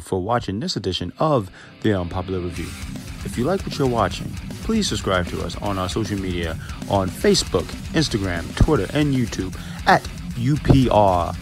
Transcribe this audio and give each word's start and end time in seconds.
for 0.00 0.22
watching 0.22 0.60
this 0.60 0.76
edition 0.76 1.12
of 1.18 1.50
The 1.82 1.98
Unpopular 1.98 2.40
Review. 2.40 2.68
If 3.24 3.36
you 3.36 3.44
like 3.44 3.62
what 3.62 3.78
you're 3.78 3.88
watching, 3.88 4.30
please 4.62 4.88
subscribe 4.88 5.26
to 5.28 5.42
us 5.42 5.56
on 5.56 5.78
our 5.78 5.88
social 5.88 6.18
media 6.18 6.58
on 6.88 7.08
Facebook, 7.08 7.64
Instagram, 7.92 8.54
Twitter, 8.56 8.86
and 8.92 9.14
YouTube 9.14 9.58
at 9.86 10.02
UPRYEPILW. 10.34 11.34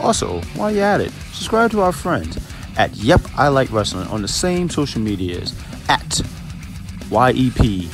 Also, 0.00 0.40
while 0.56 0.70
you're 0.70 0.84
at 0.84 1.00
it, 1.00 1.12
subscribe 1.32 1.70
to 1.70 1.80
our 1.80 1.92
friends 1.92 2.38
at 2.76 2.94
Yep 2.96 3.20
I 3.36 3.48
Like 3.48 3.70
Wrestling 3.70 4.08
on 4.08 4.22
the 4.22 4.28
same 4.28 4.70
social 4.70 5.00
medias 5.00 5.54
at 5.88 6.22
YEPILW. 7.10 7.88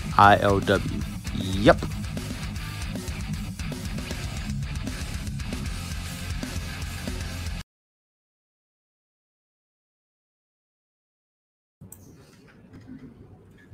Yep. 1.35 1.98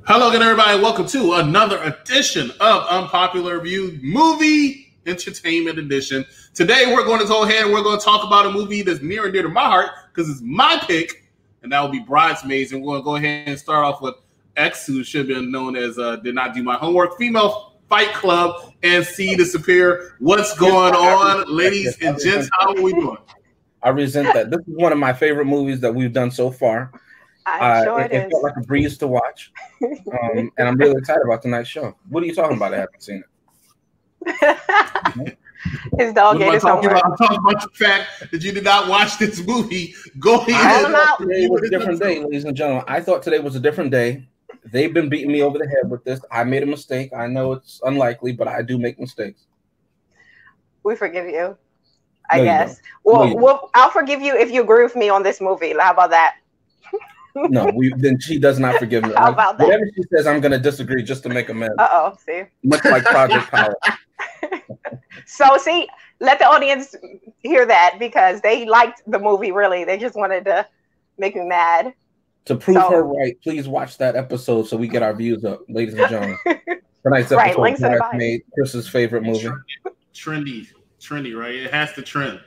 Hello 0.07 0.29
again, 0.29 0.43
everybody. 0.43 0.79
Welcome 0.83 1.07
to 1.07 1.33
another 1.37 1.83
edition 1.83 2.51
of 2.61 2.87
Unpopular 2.89 3.59
Review 3.59 3.99
Movie 4.03 4.95
Entertainment 5.07 5.79
Edition. 5.79 6.27
Today, 6.53 6.93
we're 6.93 7.07
going 7.07 7.23
to 7.23 7.27
go 7.27 7.45
ahead 7.45 7.65
and 7.65 7.73
we're 7.73 7.83
going 7.83 7.99
to 7.99 8.05
talk 8.05 8.23
about 8.23 8.45
a 8.45 8.51
movie 8.51 8.83
that's 8.83 9.01
near 9.01 9.25
and 9.25 9.33
dear 9.33 9.41
to 9.45 9.49
my 9.49 9.65
heart 9.65 9.93
because 10.13 10.29
it's 10.29 10.43
my 10.43 10.79
pick, 10.87 11.25
and 11.63 11.73
that 11.73 11.81
will 11.81 11.89
be 11.89 12.01
Bridesmaids. 12.01 12.73
And 12.73 12.83
we're 12.83 13.01
going 13.01 13.01
to 13.01 13.05
go 13.05 13.17
ahead 13.17 13.49
and 13.49 13.59
start 13.59 13.83
off 13.83 14.03
with 14.03 14.17
X, 14.59 14.87
who 14.87 15.03
should 15.05 15.27
have 15.27 15.39
been 15.39 15.51
known 15.51 15.75
as 15.75 15.99
uh, 15.99 16.17
Did 16.17 16.35
Not 16.35 16.53
Do 16.53 16.63
My 16.63 16.77
Homework, 16.77 17.17
Female 17.17 17.79
Fight 17.89 18.13
Club, 18.13 18.75
and 18.83 19.07
C 19.07 19.35
Disappear. 19.37 20.17
What's 20.19 20.55
going 20.59 20.93
on, 20.93 21.47
ladies 21.49 21.97
and 22.03 22.21
gents? 22.21 22.51
How 22.61 22.77
are 22.77 22.83
we 22.83 22.93
doing? 22.93 23.17
I 23.83 23.89
resent 23.89 24.35
that. 24.35 24.51
This 24.51 24.61
is 24.61 24.77
one 24.77 24.93
of 24.93 24.99
my 24.99 25.15
favorite 25.15 25.47
movies 25.47 25.81
that 25.81 25.95
we've 25.95 26.13
done 26.13 26.31
so 26.31 26.51
far. 26.51 26.93
I'm 27.47 27.63
Uh, 27.63 27.85
sure 27.85 28.01
it, 28.01 28.13
it 28.13 28.15
it 28.17 28.25
is. 28.27 28.31
felt 28.33 28.43
like 28.45 28.57
a 28.57 28.61
breeze 28.61 28.97
to 28.99 29.07
watch, 29.07 29.53
um, 29.83 30.51
and 30.57 30.69
I'm 30.69 30.77
really 30.77 30.97
excited 30.99 31.23
about 31.25 31.43
tonight's 31.43 31.69
show. 31.69 31.95
What 32.09 32.23
are 32.23 32.27
you 32.27 32.35
talking 32.35 32.57
about? 32.57 32.73
I 32.75 32.79
haven't 32.79 33.03
seen 33.03 33.23
it. 34.27 34.59
His 35.99 36.13
dog 36.13 36.37
What 36.39 36.43
am 36.43 36.43
ate 36.43 36.51
I 36.51 36.55
his 36.55 36.63
talking 36.63 36.91
homework. 36.91 37.05
about? 37.05 37.11
I'm 37.13 37.17
talking 37.17 37.39
about 37.39 37.63
the 37.63 37.69
fact 37.85 38.31
that 38.31 38.43
you 38.43 38.53
did 38.53 38.65
not 38.65 38.87
watch 38.89 39.19
this 39.19 39.41
movie. 39.47 39.95
Go 40.19 40.41
ahead. 40.41 40.85
him 40.87 40.95
out. 40.95 41.19
Today 41.19 41.47
was 41.49 41.63
a 41.63 41.71
different 41.71 42.01
day, 42.03 42.23
ladies 42.23 42.45
and 42.45 42.55
gentlemen. 42.57 42.85
I 42.87 43.01
thought 43.01 43.23
today 43.23 43.39
was 43.39 43.57
a 43.57 43.61
different 43.61 43.91
day. 43.91 44.29
They've 44.67 44.93
been 44.93 45.09
beating 45.09 45.33
me 45.33 45.41
over 45.43 45.57
the 45.59 45.67
head 45.67 45.91
with 45.91 46.05
this. 46.05 46.21
I 46.31 46.45
made 46.45 46.63
a 46.63 46.67
mistake. 46.67 47.13
I 47.17 47.27
know 47.29 47.53
it's 47.53 47.81
unlikely, 47.85 48.33
but 48.33 48.47
I 48.47 48.61
do 48.63 48.79
make 48.79 48.99
mistakes. 49.01 49.47
We 50.83 50.97
forgive 50.97 51.27
you. 51.29 51.57
I 52.31 52.39
No, 52.39 52.45
guess. 52.45 52.81
No, 53.07 53.13
Well, 53.13 53.29
you 53.29 53.37
well, 53.37 53.71
I'll 53.75 53.91
forgive 53.91 54.21
you 54.21 54.37
if 54.37 54.51
you 54.51 54.63
agree 54.63 54.83
with 54.85 54.97
me 54.97 55.09
on 55.09 55.23
this 55.23 55.41
movie. 55.41 55.73
How 55.79 55.93
about 55.93 56.11
that? 56.11 56.37
No, 57.35 57.71
we, 57.75 57.93
then 57.97 58.19
she 58.21 58.39
does 58.39 58.59
not 58.61 58.79
forgive 58.79 59.03
me. 59.05 59.13
How 59.17 59.33
about 59.33 59.59
that? 59.59 59.65
Whatever 59.65 59.85
she 59.95 60.03
says, 60.15 60.27
I'm 60.27 60.41
going 60.41 60.53
to 60.53 60.59
disagree 60.59 61.03
just 61.03 61.23
to 61.25 61.29
make 61.29 61.49
amends. 61.49 61.75
Uh 61.79 61.89
oh. 61.91 62.17
See. 62.25 62.43
Much 62.63 62.85
like 62.85 63.05
Project 63.05 63.47
Power. 63.51 63.75
So 65.27 65.57
see, 65.59 65.89
let 66.21 66.39
the 66.39 66.45
audience 66.47 66.95
hear 67.43 67.65
that 67.67 67.97
because 67.99 68.41
they 68.41 68.67
liked 68.67 69.03
the 69.07 69.19
movie. 69.19 69.53
Really, 69.53 69.85
they 69.85 69.97
just 69.99 70.15
wanted 70.17 70.45
to 70.45 70.67
make 71.19 71.35
me 71.35 71.45
mad. 71.47 71.95
To 72.47 72.57
prove 72.57 72.77
So- 72.77 72.91
her 72.91 73.03
right, 73.05 73.37
please 73.43 73.67
watch 73.69 73.97
that 73.99 74.17
episode 74.17 74.65
so 74.69 74.77
we 74.77 74.87
get 74.87 75.03
our 75.03 75.15
views 75.15 75.45
up, 75.45 75.61
ladies 75.69 75.95
and 75.95 76.09
gentlemen. 76.11 76.37
Tonight's 77.03 77.31
Right, 77.31 77.47
episode 77.51 77.63
links 77.63 77.81
in 77.83 77.99
made 78.15 78.43
Chris's 78.53 78.87
favorite 78.89 79.23
movie. 79.23 79.49
trendy, 80.15 80.69
trendy, 81.01 81.39
right? 81.39 81.55
It 81.55 81.73
has 81.73 81.93
to 81.95 82.03
trend. 82.03 82.41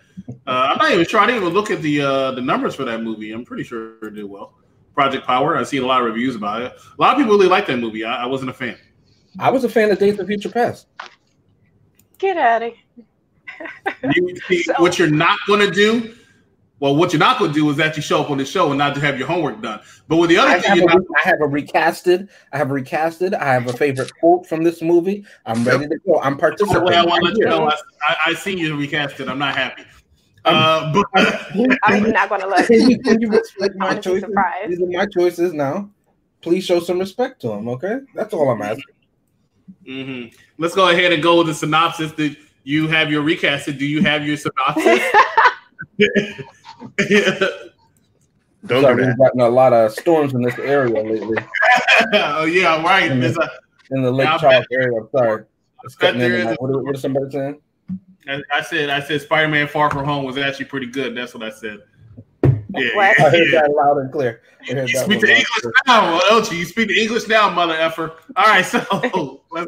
Uh, 0.46 0.50
I'm 0.72 0.78
not 0.78 0.92
even 0.92 1.06
sure. 1.06 1.20
I 1.20 1.26
didn't 1.26 1.42
even 1.42 1.54
look 1.54 1.72
at 1.72 1.82
the 1.82 2.02
uh, 2.02 2.32
the 2.32 2.42
numbers 2.42 2.76
for 2.76 2.84
that 2.86 3.02
movie. 3.02 3.32
I'm 3.32 3.44
pretty 3.46 3.64
sure 3.64 3.98
it 4.08 4.14
did 4.16 4.26
well. 4.26 4.54
Project 4.98 5.28
Power. 5.28 5.56
I've 5.56 5.68
seen 5.68 5.84
a 5.84 5.86
lot 5.86 6.02
of 6.02 6.08
reviews 6.08 6.36
about 6.36 6.64
it. 6.64 6.74
A 6.74 7.02
lot 7.02 7.12
of 7.14 7.18
people 7.20 7.34
really 7.34 7.48
like 7.48 7.68
that 7.68 7.78
movie. 7.78 8.04
I, 8.04 8.24
I 8.24 8.26
wasn't 8.26 8.50
a 8.50 8.54
fan. 8.54 8.76
I 9.38 9.52
was 9.52 9.64
a 9.64 9.70
fan 9.70 9.92
of 9.92 10.00
Days 10.00 10.18
of 10.18 10.26
Future 10.26 10.50
Past. 10.50 10.88
Get 12.18 12.36
out 12.36 12.64
of 12.64 12.74
here. 12.74 14.12
You 14.16 14.36
see, 14.48 14.64
So- 14.64 14.74
what 14.80 14.98
you're 14.98 15.12
not 15.12 15.38
going 15.46 15.60
to 15.60 15.72
do. 15.72 16.16
Well, 16.80 16.96
what 16.96 17.12
you're 17.12 17.20
not 17.20 17.40
going 17.40 17.52
to 17.54 17.60
do 17.60 17.68
is 17.72 17.80
actually 17.80 18.04
show 18.04 18.22
up 18.22 18.30
on 18.30 18.38
the 18.38 18.46
show 18.46 18.70
and 18.70 18.78
not 18.78 18.94
to 18.96 19.02
have 19.02 19.18
your 19.18 19.28
homework 19.28 19.62
done. 19.64 19.80
But 20.08 20.18
with 20.18 20.30
the 20.30 20.38
other 20.38 20.50
I 20.52 20.60
thing, 20.60 20.70
have, 20.70 20.78
you're 20.78 20.90
a, 20.90 20.94
not, 20.94 21.04
I 21.16 21.28
have 21.28 21.42
a 21.42 21.48
recasted. 21.48 22.30
I 22.54 22.58
have 22.58 22.68
recasted. 22.68 23.34
I 23.34 23.46
have 23.54 23.68
a 23.68 23.74
favorite 23.74 24.12
quote 24.20 24.46
from 24.48 24.64
this 24.64 24.82
movie. 24.84 25.26
I'm 25.48 25.64
ready 25.64 25.88
to 25.88 25.98
go. 26.06 26.20
I'm 26.22 26.34
the 26.34 26.38
way 26.38 26.40
participating. 26.42 26.94
I 26.94 27.04
want 27.06 27.24
to 27.24 27.30
let 27.30 27.38
you 27.38 27.46
know. 27.46 27.68
I, 27.68 27.76
I, 28.08 28.16
I 28.28 28.34
see 28.36 28.56
you 28.60 28.76
recast 28.78 29.20
it. 29.20 29.28
I'm 29.28 29.40
not 29.40 29.56
happy. 29.56 29.86
Uh, 30.48 30.94
but 31.14 31.78
I'm 31.84 32.10
not 32.12 32.30
going 32.30 32.42
to 32.42 32.48
let 32.48 32.68
Can 32.68 32.90
you, 32.90 33.00
can 33.00 33.22
you 33.22 33.30
respect 33.32 33.76
my 33.78 33.96
choices? 33.96 34.22
surprised. 34.22 34.72
These 34.72 34.82
are 34.82 34.88
my 34.88 35.06
choices 35.06 35.54
now. 35.54 35.90
Please 36.42 36.64
show 36.64 36.80
some 36.80 37.00
respect 37.00 37.42
to 37.42 37.50
them. 37.50 37.68
Okay, 37.70 38.00
that's 38.16 38.34
all 38.34 38.50
I'm 38.50 38.62
asking. 38.62 38.84
Mm-hmm. 39.86 40.36
let's 40.58 40.76
go 40.76 40.90
ahead 40.90 41.12
and 41.12 41.22
go 41.22 41.38
with 41.40 41.48
the 41.48 41.54
synopsis. 41.54 42.12
Did 42.14 42.38
you 42.64 42.88
have 42.88 43.12
your 43.12 43.22
recasted? 43.24 43.78
Do 43.78 43.86
you 43.86 44.02
have 44.02 44.26
your 44.26 44.38
synopsis? 44.38 45.02
Don't 48.66 48.82
Sorry, 48.82 48.96
do 48.96 49.02
that. 49.02 49.08
we've 49.08 49.18
gotten 49.18 49.40
a 49.42 49.50
lot 49.50 49.74
of 49.74 49.92
storms 49.92 50.34
in 50.34 50.42
this 50.42 50.58
area 50.60 50.94
lately, 50.94 51.38
oh 52.14 52.46
yeah, 52.46 52.82
right. 52.84 53.08
There's 53.10 53.38
a, 53.38 53.50
in 53.92 54.02
the 54.02 54.12
Lake 54.12 54.26
Yeah, 54.26 54.36
I 54.36 54.38
Charles 54.38 54.66
area. 54.72 55.00
I'm 55.00 55.10
sorry. 55.16 55.44
It's 55.84 55.96
bet 55.96 56.14
cutting 56.14 56.22
in 56.22 56.32
there 56.32 56.48
and. 56.50 56.58
What, 56.60 56.84
what 56.84 56.96
is 56.96 57.02
somebody 57.02 57.32
saying? 57.32 57.62
I 58.30 58.42
I 58.52 58.62
said 58.62 58.90
I 58.90 59.00
said 59.02 59.22
Spider-Man 59.22 59.68
Far 59.68 59.90
From 59.92 60.06
Home 60.06 60.26
was 60.26 60.38
actually 60.38 60.66
pretty 60.66 60.88
good. 60.88 61.16
That's 61.16 61.34
what 61.34 61.44
I 61.44 61.50
said. 61.50 61.80
Yeah, 62.44 62.96
What? 62.96 63.20
I 63.20 63.30
heard 63.30 63.48
yeah. 63.52 63.62
that 63.62 63.72
loud 63.72 63.98
and 63.98 64.12
clear. 64.12 64.42
You 64.68 64.88
speak 64.88 65.22
the 65.22 65.30
English 65.30 65.76
now, 65.88 66.20
don't 66.20 66.52
you? 66.52 66.66
Speak 66.66 66.90
the 66.90 67.02
English 67.02 67.28
now, 67.28 67.50
mother 67.50 67.74
effer. 67.74 68.14
All 68.36 68.46
right, 68.46 68.66
so 68.66 68.80
let's 69.52 69.68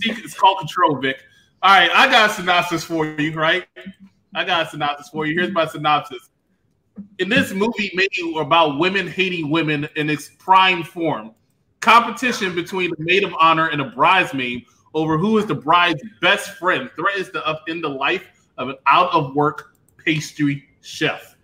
it's 0.00 0.34
called 0.34 0.58
control, 0.58 0.96
Vic. 0.96 1.18
All 1.62 1.70
right, 1.70 1.90
I 1.90 2.10
got 2.10 2.30
a 2.30 2.32
synopsis 2.32 2.82
for 2.82 3.06
you, 3.06 3.34
right? 3.34 3.66
I 4.34 4.44
got 4.44 4.66
a 4.66 4.70
synopsis 4.70 5.10
for 5.10 5.26
you. 5.26 5.38
Here's 5.38 5.52
my 5.52 5.66
synopsis. 5.66 6.30
In 7.18 7.28
this 7.28 7.52
movie 7.52 7.90
made 7.94 8.10
about 8.36 8.78
women 8.78 9.06
hating 9.06 9.50
women 9.50 9.88
in 9.96 10.08
its 10.08 10.30
prime 10.38 10.82
form, 10.82 11.32
competition 11.80 12.54
between 12.54 12.90
the 12.90 13.04
maid 13.04 13.24
of 13.24 13.34
honor 13.38 13.68
and 13.68 13.80
a 13.80 13.84
bridesmaid 13.84 14.64
over 14.94 15.18
who 15.18 15.38
is 15.38 15.46
the 15.46 15.54
bride's 15.54 16.02
best 16.20 16.50
friend 16.58 16.90
threatens 16.96 17.30
to 17.30 17.40
upend 17.40 17.82
the 17.82 17.88
life 17.88 18.26
of 18.58 18.68
an 18.68 18.76
out 18.86 19.12
of 19.12 19.34
work 19.34 19.74
pastry 19.98 20.68
chef. 20.82 21.36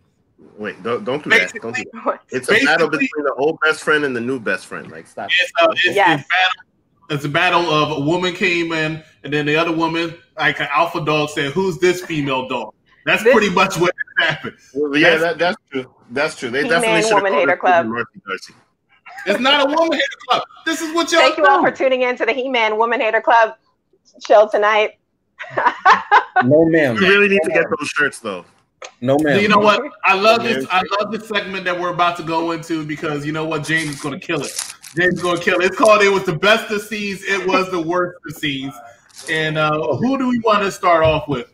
Wait, 0.56 0.81
don't 0.82 1.04
don't 1.04 1.22
do 1.25 1.31
that. 1.31 1.53
Don't 1.60 1.75
do 1.75 1.84
that. 2.04 2.20
It's 2.31 2.50
a 2.50 2.64
battle 2.64 2.88
between 2.88 3.08
the 3.25 3.34
old 3.38 3.58
best 3.64 3.82
friend 3.82 4.05
and 4.05 4.14
the 4.14 4.20
new 4.20 4.38
best 4.38 4.67
friend. 4.67 4.90
Like 4.90 5.06
stop. 5.06 5.31
It's 5.31 5.52
a, 5.61 5.70
it's, 5.70 5.96
Yes. 5.96 6.20
a 6.25 6.28
battle. 6.28 6.64
It's 7.11 7.25
a 7.25 7.28
battle 7.28 7.70
of 7.70 7.96
a 7.96 8.00
woman 8.00 8.34
came 8.34 8.70
in, 8.73 9.02
and 9.25 9.32
then 9.32 9.46
the 9.46 9.56
other 9.56 9.73
woman, 9.73 10.14
like 10.38 10.61
an 10.61 10.69
alpha 10.70 11.02
dog, 11.05 11.31
said, 11.31 11.52
"Who's 11.52 11.78
this 11.78 12.02
female 12.05 12.46
dog?" 12.49 12.75
That's 13.06 13.25
This- 13.25 13.32
pretty 13.32 13.49
much 13.50 13.78
what 13.78 13.94
happened. 14.19 14.56
Well, 14.75 14.94
yeah, 14.96 15.17
That's- 15.17 15.23
that, 15.23 15.38
that's 15.38 15.56
true. 15.73 15.94
That's 16.11 16.37
true. 16.37 16.50
They 16.50 16.62
He-Man 16.64 16.81
definitely 16.82 17.02
should 17.02 17.12
have 17.14 17.23
Woman 17.23 17.38
Hater 17.38 17.56
Club. 17.56 17.87
Darcy. 18.26 18.55
It's 19.26 19.41
not 19.41 19.67
a 19.67 19.76
woman 19.76 19.93
hater 19.93 20.17
club. 20.29 20.43
This 20.65 20.81
is 20.81 20.94
what 20.94 21.11
y'all 21.12 21.20
Thank 21.20 21.37
you 21.37 21.47
all 21.47 21.61
for 21.61 21.70
tuning 21.70 22.03
in 22.03 22.17
to 22.17 22.26
the 22.26 22.32
He-Man 22.32 22.76
Woman 22.76 23.00
Hater 23.00 23.20
Club 23.20 23.56
show 24.26 24.49
tonight. 24.49 24.99
No, 26.44 26.65
ma'am. 26.67 26.97
You 26.97 27.03
really 27.03 27.29
need 27.29 27.41
to 27.44 27.50
get 27.50 27.65
those 27.79 27.88
shirts 27.88 28.19
though. 28.20 28.44
No, 29.00 29.19
ma'am. 29.19 29.41
You 29.41 29.49
know 29.49 29.59
what? 29.59 29.82
I 30.05 30.15
love 30.15 30.44
Yeah. 30.44 30.55
this. 30.55 30.67
I 30.70 30.82
love 30.99 31.12
this 31.12 31.29
segment 31.29 31.65
that 31.65 31.79
we're 31.79 31.93
about 31.93 32.17
to 32.19 32.23
go 32.23 32.53
into 32.53 32.85
because 32.85 33.26
you 33.26 33.32
know 33.32 33.44
what? 33.44 33.65
James 33.65 33.91
is 33.91 34.00
going 34.00 34.19
to 34.19 34.25
kill 34.25 34.43
it. 34.43 34.75
James 34.97 35.15
is 35.15 35.23
going 35.23 35.37
to 35.37 35.43
kill 35.43 35.61
it. 35.61 35.67
It's 35.67 35.76
called 35.76 36.03
"It 36.03 36.11
was 36.11 36.25
the 36.25 36.37
best 36.37 36.71
of 36.71 36.81
scenes. 36.82 37.23
It 37.25 37.47
was 37.47 37.71
the 37.71 37.81
worst 37.81 38.19
of 38.29 38.37
scenes." 38.37 38.75
And 39.29 39.59
uh, 39.59 39.97
who 39.97 40.17
do 40.17 40.29
we 40.29 40.38
want 40.41 40.62
to 40.62 40.71
start 40.71 41.03
off 41.03 41.29
with? 41.29 41.53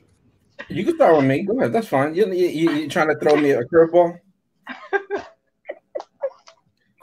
You 0.68 0.84
can 0.84 0.94
start 0.96 1.16
with 1.16 1.24
me. 1.24 1.42
Go 1.42 1.58
ahead. 1.58 1.72
That's 1.72 1.88
fine. 1.88 2.14
You, 2.14 2.26
you, 2.32 2.46
you, 2.48 2.70
you 2.72 2.88
trying 2.88 3.08
to 3.08 3.16
throw 3.18 3.36
me 3.36 3.50
a 3.52 3.64
curveball? 3.64 4.18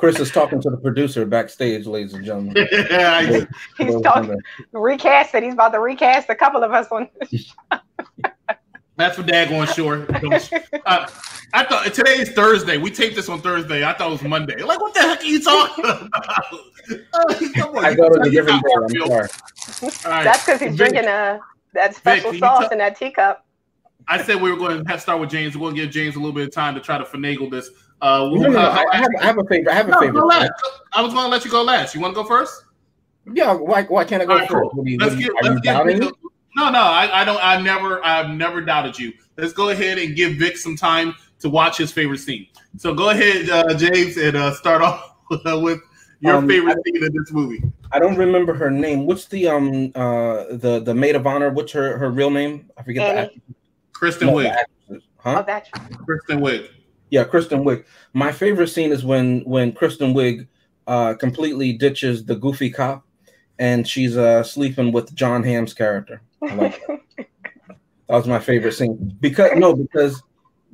Chris 0.01 0.19
is 0.19 0.31
talking 0.31 0.59
to 0.59 0.69
the 0.71 0.77
producer 0.77 1.27
backstage, 1.27 1.85
ladies 1.85 2.15
and 2.15 2.25
gentlemen. 2.25 2.55
I- 2.71 3.45
He's 3.77 4.01
talking 4.01 4.35
recast 4.71 5.35
it. 5.35 5.43
He's 5.43 5.53
about 5.53 5.73
to 5.73 5.79
recast 5.79 6.27
a 6.29 6.35
couple 6.35 6.63
of 6.63 6.71
us 6.71 6.87
on. 6.91 7.07
That's 8.97 9.15
for 9.15 9.21
daggone 9.23 9.71
sure. 9.73 10.07
Uh, 10.87 11.07
I 11.53 11.63
thought 11.65 11.93
today 11.93 12.13
is 12.19 12.31
Thursday. 12.31 12.77
We 12.77 12.89
taped 12.89 13.15
this 13.15 13.29
on 13.29 13.41
Thursday. 13.41 13.83
I 13.83 13.93
thought 13.93 14.09
it 14.09 14.11
was 14.13 14.23
Monday. 14.23 14.63
Like, 14.63 14.79
what 14.81 14.95
the 14.95 15.01
heck 15.01 15.21
are 15.21 15.23
you 15.23 15.39
talking 15.41 15.85
about? 15.85 16.09
Uh, 17.13 17.67
on, 17.77 17.85
I 17.85 17.93
go 17.93 18.09
to 18.09 18.21
a 18.21 18.25
you 18.25 18.31
different 18.41 18.63
day. 18.63 18.71
I'm 18.75 18.89
sorry. 19.07 19.29
All 20.05 20.11
right. 20.11 20.23
That's 20.23 20.43
because 20.43 20.59
he's 20.61 20.75
Vic, 20.75 20.77
drinking 20.93 21.09
uh 21.09 21.37
that 21.73 21.93
special 21.95 22.25
can 22.31 22.33
you 22.33 22.39
sauce 22.39 22.61
tell- 22.61 22.69
in 22.69 22.77
that 22.79 22.97
teacup. 22.97 23.45
I 24.07 24.21
said 24.23 24.41
we 24.41 24.51
were 24.51 24.57
going 24.57 24.83
to 24.83 24.89
have 24.89 24.97
to 24.97 25.01
start 25.01 25.19
with 25.21 25.29
James. 25.29 25.55
We're 25.55 25.61
going 25.61 25.75
to 25.75 25.81
give 25.83 25.91
James 25.91 26.15
a 26.15 26.19
little 26.19 26.33
bit 26.33 26.47
of 26.47 26.53
time 26.53 26.73
to 26.73 26.81
try 26.81 26.97
to 26.97 27.03
finagle 27.03 27.51
this. 27.51 27.69
Uh, 28.01 28.29
No, 28.33 28.41
no, 28.41 28.49
no. 28.49 28.59
how- 28.59 28.67
I, 28.69 28.85
I, 28.93 28.97
have, 28.97 29.09
I 29.19 29.25
have 29.25 29.37
a 29.37 29.43
favorite. 29.43 29.71
I 29.71 29.75
have 29.75 29.87
a 29.87 29.91
No, 29.91 29.99
favorite. 29.99 30.25
last. 30.25 30.51
I 30.93 31.01
was 31.01 31.13
going 31.13 31.25
to 31.25 31.29
let 31.29 31.45
you 31.45 31.51
go 31.51 31.61
last. 31.63 31.93
You 31.93 32.01
want 32.01 32.15
to 32.15 32.21
go 32.21 32.27
first? 32.27 32.63
Yeah. 33.31 33.53
Why? 33.53 33.83
Why 33.83 34.03
can't 34.05 34.21
I 34.21 34.25
go 34.25 34.33
All 34.33 34.39
right, 34.39 34.49
first? 34.49 34.71
cool. 34.73 34.87
You, 34.87 34.97
Let's 34.97 35.15
you, 35.15 35.31
get. 35.33 35.43
Let's 35.43 35.61
get. 35.61 35.73
doubting? 35.73 35.99
No, 36.55 36.69
no. 36.69 36.79
I, 36.81 37.21
I 37.21 37.23
don't. 37.23 37.39
I 37.43 37.61
never. 37.61 38.03
I've 38.03 38.31
never 38.31 38.61
doubted 38.61 38.97
you. 38.97 39.13
Let's 39.37 39.53
go 39.53 39.69
ahead 39.69 39.97
and 39.99 40.15
give 40.15 40.33
Vic 40.33 40.57
some 40.57 40.75
time 40.75 41.13
to 41.39 41.49
watch 41.49 41.77
his 41.77 41.91
favorite 41.91 42.19
scene. 42.19 42.47
So 42.77 42.93
go 42.93 43.09
ahead, 43.11 43.49
uh, 43.49 43.73
James, 43.75 44.17
and 44.17 44.35
uh, 44.35 44.53
start 44.53 44.81
off 44.87 45.15
with 45.29 45.41
your 46.21 46.35
Um, 46.35 46.47
favorite 46.47 46.77
scene 46.85 47.03
in 47.03 47.13
this 47.13 47.31
movie. 47.31 47.63
I 47.91 47.99
don't 47.99 48.15
remember 48.17 48.53
her 48.53 48.69
name. 48.71 49.05
What's 49.05 49.25
the 49.27 49.47
um 49.47 49.91
uh 49.95 50.45
the 50.51 50.81
the 50.83 50.93
maid 50.95 51.15
of 51.15 51.27
honor? 51.27 51.49
What's 51.51 51.71
her 51.73 51.97
her 51.97 52.09
real 52.09 52.29
name? 52.31 52.69
I 52.77 52.83
forget 52.83 53.03
the 53.07 53.11
Annie. 53.19 53.27
actress. 53.27 53.41
Kristen 53.93 54.27
No, 54.27 54.33
Wiig. 54.33 54.43
the 54.43 54.49
actress. 54.59 55.03
Oh, 55.23 55.31
Huh? 55.33 55.41
that's 55.43 55.69
Kristen 56.05 56.39
Wiig. 56.39 56.67
Yeah, 57.11 57.25
Kristen 57.25 57.63
Wiig. 57.63 57.85
My 58.13 58.31
favorite 58.31 58.69
scene 58.69 58.91
is 58.91 59.05
when 59.05 59.41
when 59.41 59.73
Kristen 59.73 60.13
Wiig 60.15 60.47
uh 60.87 61.13
completely 61.13 61.73
ditches 61.73 62.25
the 62.25 62.35
goofy 62.35 62.71
cop 62.71 63.05
and 63.59 63.87
she's 63.87 64.17
uh 64.17 64.43
sleeping 64.43 64.91
with 64.91 65.13
John 65.13 65.43
Hamm's 65.43 65.73
character. 65.75 66.23
I 66.41 66.55
like 66.55 66.87
that. 66.87 66.99
That 68.07 68.17
was 68.17 68.27
my 68.27 68.39
favorite 68.39 68.73
scene 68.73 69.15
because 69.21 69.51
no, 69.55 69.73
because 69.73 70.21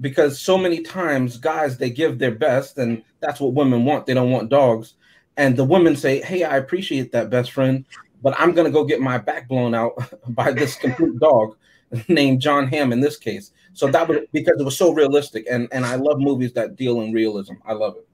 because 0.01 0.39
so 0.39 0.57
many 0.57 0.81
times 0.81 1.37
guys 1.37 1.77
they 1.77 1.91
give 1.91 2.17
their 2.17 2.31
best 2.33 2.79
and 2.79 3.03
that's 3.19 3.39
what 3.39 3.53
women 3.53 3.85
want. 3.85 4.07
They 4.07 4.15
don't 4.15 4.31
want 4.31 4.49
dogs, 4.49 4.95
and 5.37 5.55
the 5.55 5.63
women 5.63 5.95
say, 5.95 6.19
"Hey, 6.21 6.43
I 6.43 6.57
appreciate 6.57 7.11
that, 7.11 7.29
best 7.29 7.51
friend, 7.51 7.85
but 8.23 8.33
I'm 8.39 8.53
gonna 8.53 8.71
go 8.71 8.85
get 8.85 9.01
my 9.01 9.19
back 9.19 9.47
blown 9.47 9.75
out 9.75 9.93
by 10.29 10.51
this 10.51 10.77
complete 10.77 11.19
dog 11.19 11.55
named 12.07 12.41
John 12.41 12.65
Hamm 12.65 12.91
in 12.91 13.01
this 13.01 13.17
case." 13.17 13.51
So 13.77 13.85
that 13.87 14.07
was 14.07 14.17
because 14.33 14.59
it 14.59 14.63
was 14.63 14.75
so 14.75 14.91
realistic, 14.91 15.45
and 15.51 15.67
and 15.71 15.85
I 15.85 15.95
love 15.95 16.19
movies 16.19 16.51
that 16.53 16.75
deal 16.75 17.01
in 17.01 17.13
realism. 17.13 17.53
I 17.63 17.73
love 17.73 17.95
it. 17.97 18.07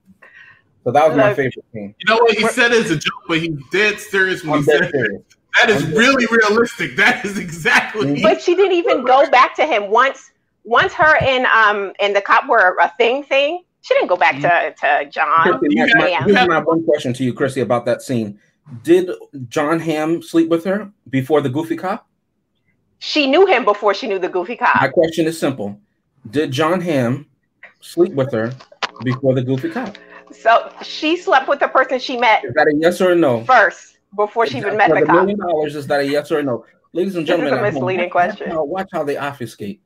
So 0.83 0.91
that 0.91 1.07
was 1.07 1.15
my 1.15 1.33
favorite 1.33 1.63
scene. 1.71 1.95
You 1.99 2.13
know 2.13 2.21
what? 2.21 2.35
He 2.35 2.45
said 2.49 2.73
it's 2.73 2.89
a 2.89 2.97
joke, 2.97 3.13
but 3.29 3.39
he's 3.39 3.57
dead 3.71 3.97
serious 3.97 4.43
when 4.43 4.55
I'm 4.55 4.59
he 4.59 4.65
dead 4.65 4.79
said 4.79 4.83
it. 4.83 4.91
serious. 4.91 5.21
That 5.61 5.69
is 5.69 5.85
really 5.87 6.25
realistic. 6.29 6.97
That 6.97 7.23
is 7.23 7.37
exactly. 7.37 8.21
but 8.21 8.41
she 8.41 8.55
didn't 8.55 8.73
even 8.73 9.05
go 9.05 9.29
back 9.29 9.55
to 9.55 9.65
him 9.65 9.89
once. 9.89 10.31
Once 10.65 10.91
her 10.93 11.15
and 11.17 11.45
um 11.45 11.93
and 12.01 12.13
the 12.13 12.21
cop 12.21 12.49
were 12.49 12.75
a 12.81 12.89
thing 12.97 13.23
thing. 13.23 13.63
She 13.81 13.93
didn't 13.93 14.07
go 14.07 14.17
back 14.17 14.35
to 14.41 14.75
to 14.81 15.09
John. 15.09 15.59
Chrissy, 15.59 15.75
my, 15.77 15.85
you 15.85 15.93
my, 15.95 16.09
have- 16.09 16.25
here's 16.25 16.47
my 16.47 16.59
one 16.59 16.83
question 16.83 17.13
to 17.13 17.23
you, 17.23 17.33
Chrissy, 17.33 17.61
about 17.61 17.85
that 17.85 18.01
scene. 18.01 18.37
Did 18.83 19.11
John 19.47 19.79
Hamm 19.79 20.21
sleep 20.21 20.49
with 20.49 20.65
her 20.65 20.91
before 21.09 21.39
the 21.39 21.49
goofy 21.49 21.77
cop? 21.77 22.09
She 23.05 23.27
knew 23.27 23.45
him 23.45 23.65
before 23.65 23.93
she 23.93 24.07
knew 24.07 24.17
the 24.17 24.29
goofy 24.29 24.55
cop. 24.55 24.79
My 24.79 24.87
question 24.87 25.25
is 25.27 25.37
simple. 25.37 25.77
Did 26.31 26.51
John 26.51 26.79
Hamm 26.79 27.27
sleep 27.81 28.13
with 28.13 28.31
her 28.31 28.53
before 29.03 29.35
the 29.35 29.41
goofy 29.43 29.69
cop? 29.71 29.97
So 30.31 30.71
she 30.81 31.17
slept 31.17 31.49
with 31.49 31.59
the 31.59 31.67
person 31.67 31.99
she 31.99 32.15
met 32.17 32.45
Is 32.45 32.53
that 32.53 32.65
a 32.67 32.73
yes 32.73 33.01
or 33.01 33.11
a 33.11 33.15
no? 33.15 33.43
first 33.43 33.97
before 34.15 34.47
she 34.47 34.57
even 34.59 34.77
met 34.77 34.87
the 34.89 35.01
the 35.01 35.05
cop. 35.05 35.15
million 35.17 35.37
dollars, 35.37 35.75
is 35.75 35.85
that 35.87 35.99
a 35.99 36.05
yes 36.05 36.31
or 36.31 36.39
a 36.39 36.43
no? 36.43 36.63
Ladies 36.93 37.17
and 37.17 37.27
This 37.27 37.37
is 37.37 37.51
a 37.51 37.55
home, 37.55 37.61
misleading 37.61 38.05
watch- 38.05 38.11
question. 38.37 38.47
Watch 38.47 38.55
how, 38.55 38.63
watch 38.63 38.89
how 38.93 39.03
they 39.03 39.17
obfuscate. 39.17 39.81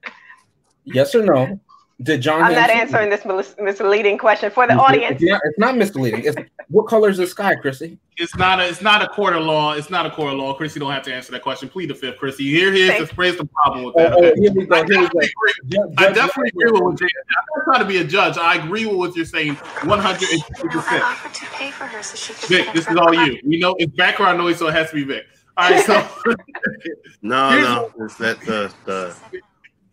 Yes 0.84 1.16
or 1.16 1.24
no? 1.24 1.60
Did 2.04 2.22
John 2.22 2.44
I'm 2.44 2.54
not 2.54 2.70
answering 2.70 3.10
this 3.10 3.26
mis- 3.26 3.56
misleading 3.60 4.20
question 4.20 4.52
for 4.52 4.68
the 4.68 4.74
with 4.76 4.82
her? 4.82 4.88
audience. 4.88 5.20
It's 5.20 5.32
not, 5.32 5.42
it's 5.46 5.58
not 5.58 5.78
misleading. 5.78 6.26
It's, 6.26 6.38
what 6.70 6.84
color 6.86 7.10
is 7.10 7.18
the 7.18 7.26
sky, 7.26 7.56
Chrissy? 7.56 7.98
It's 8.18 8.36
not 8.36 8.60
a. 8.60 8.68
It's 8.68 8.84
not 8.84 9.02
a 9.02 9.08
court 9.08 9.36
of 9.36 9.44
law. 9.44 9.74
It's 9.74 9.90
not 9.90 10.06
a 10.06 10.12
court 10.12 10.34
of 10.34 10.38
law. 10.38 10.54
Chrissy 10.54 10.80
don't 10.80 10.92
have 10.92 11.02
to 11.04 11.14
answer 11.14 11.32
that 11.32 11.42
question. 11.42 11.70
Plead 11.70 11.90
the 11.90 11.96
fifth, 11.96 12.18
Chrissy. 12.20 12.44
Here, 12.44 12.72
here's 12.72 12.90
Thank- 12.92 13.10
the, 13.10 13.24
here's 13.24 13.38
the 13.38 13.46
problem 13.46 13.86
with 13.86 13.96
Oh, 13.98 14.00
that. 14.04 14.14
oh, 14.14 14.18
okay? 14.26 14.34
here 14.40 14.54
we 14.54 14.66
go. 14.68 14.76
I 14.76 14.86
Here 14.86 14.88
we 14.88 14.96
go. 14.96 15.02
definitely 15.08 15.26
agree. 15.26 15.54
Judge- 15.70 15.82
I 15.98 16.04
Judge 16.04 16.16
definitely 16.16 16.50
agree 16.50 16.64
Rogers. 16.66 16.74
with 16.74 16.82
what 16.84 17.00
Jay. 17.00 17.06
I'm 17.30 17.46
not 17.58 17.64
trying 17.64 17.80
to 17.80 17.86
be 17.86 17.98
a 17.98 18.04
judge. 18.04 18.38
I 18.38 18.56
agree 18.64 18.86
with 18.86 18.96
what 18.98 19.16
you're 19.16 19.26
saying 19.26 19.56
150 19.56 20.36
I 20.36 20.68
percent. 20.72 21.04
offered 21.04 21.34
to 21.34 21.46
pay 21.48 21.72
for 21.72 21.86
her 21.86 22.04
so 22.04 22.16
she 22.16 22.34
could 22.34 22.50
Vic, 22.66 22.74
this 22.76 22.88
is 22.88 22.96
all 22.96 23.06
car. 23.12 23.26
you. 23.26 23.40
We 23.44 23.60
know 23.60 23.76
it's 23.80 23.96
background 23.96 24.38
noise, 24.38 24.60
so 24.60 24.68
it 24.68 24.74
has 24.76 24.90
to 24.92 24.96
be 24.98 25.04
Vic. 25.04 25.26
All 25.58 25.72
right, 25.72 25.84
so 25.84 26.08
No, 27.24 27.50
Here's 27.50 27.64
no, 27.64 27.92
it's 28.02 28.16
that 28.18 28.40
the 28.42 28.72
the 28.86 29.16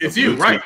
it's 0.01 0.17
you, 0.19 0.35
right? 0.37 0.61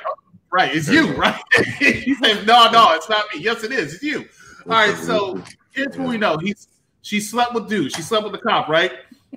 Right, 0.50 0.74
it's 0.74 0.88
you, 0.88 1.14
right? 1.14 1.40
he 1.78 2.14
says, 2.14 2.46
"No, 2.46 2.70
no, 2.70 2.94
it's 2.94 3.08
not 3.08 3.26
me. 3.34 3.40
Yes, 3.40 3.64
it 3.64 3.72
is. 3.72 3.94
It's 3.94 4.02
you." 4.02 4.26
All 4.66 4.72
right, 4.72 4.96
so 4.96 5.42
here's 5.72 5.96
what 5.96 6.08
we 6.08 6.16
know. 6.16 6.38
He's 6.38 6.68
she 7.02 7.20
slept 7.20 7.54
with 7.54 7.68
dude. 7.68 7.94
She 7.94 8.02
slept 8.02 8.24
with 8.24 8.32
the 8.32 8.38
cop, 8.38 8.68
right? 8.68 8.92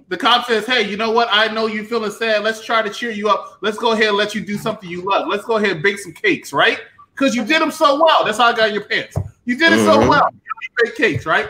The 0.08 0.18
cop 0.18 0.48
says, 0.48 0.66
"Hey, 0.66 0.90
you 0.90 0.96
know 0.98 1.12
what? 1.12 1.28
I 1.32 1.48
know 1.48 1.68
you 1.68 1.84
feeling 1.84 2.12
sad. 2.12 2.44
Let's 2.44 2.64
try 2.64 2.82
to 2.82 2.90
cheer 2.90 3.12
you 3.12 3.30
up. 3.30 3.58
Let's 3.62 3.78
go 3.78 3.92
ahead 3.92 4.08
and 4.10 4.18
let 4.18 4.34
you 4.34 4.42
do 4.42 4.58
something 4.58 4.90
you 4.90 5.02
love. 5.02 5.28
Let's 5.28 5.44
go 5.44 5.58
ahead 5.58 5.72
and 5.72 5.84
bake 5.84 6.00
some 6.00 6.14
cakes, 6.14 6.54
right? 6.54 6.80
Because 7.14 7.36
you 7.36 7.44
did 7.44 7.62
them 7.62 7.72
so 7.72 8.02
well. 8.02 8.24
That's 8.24 8.38
how 8.38 8.46
I 8.46 8.54
got 8.54 8.70
in 8.70 8.74
your 8.74 8.86
pants. 8.86 9.18
You 9.46 9.58
did 9.58 9.74
it 9.74 9.84
so 9.86 10.00
Mhm. 10.00 10.08
well. 10.08 10.30
You 10.32 10.70
bake 10.84 10.96
cakes, 10.96 11.26
right?" 11.26 11.50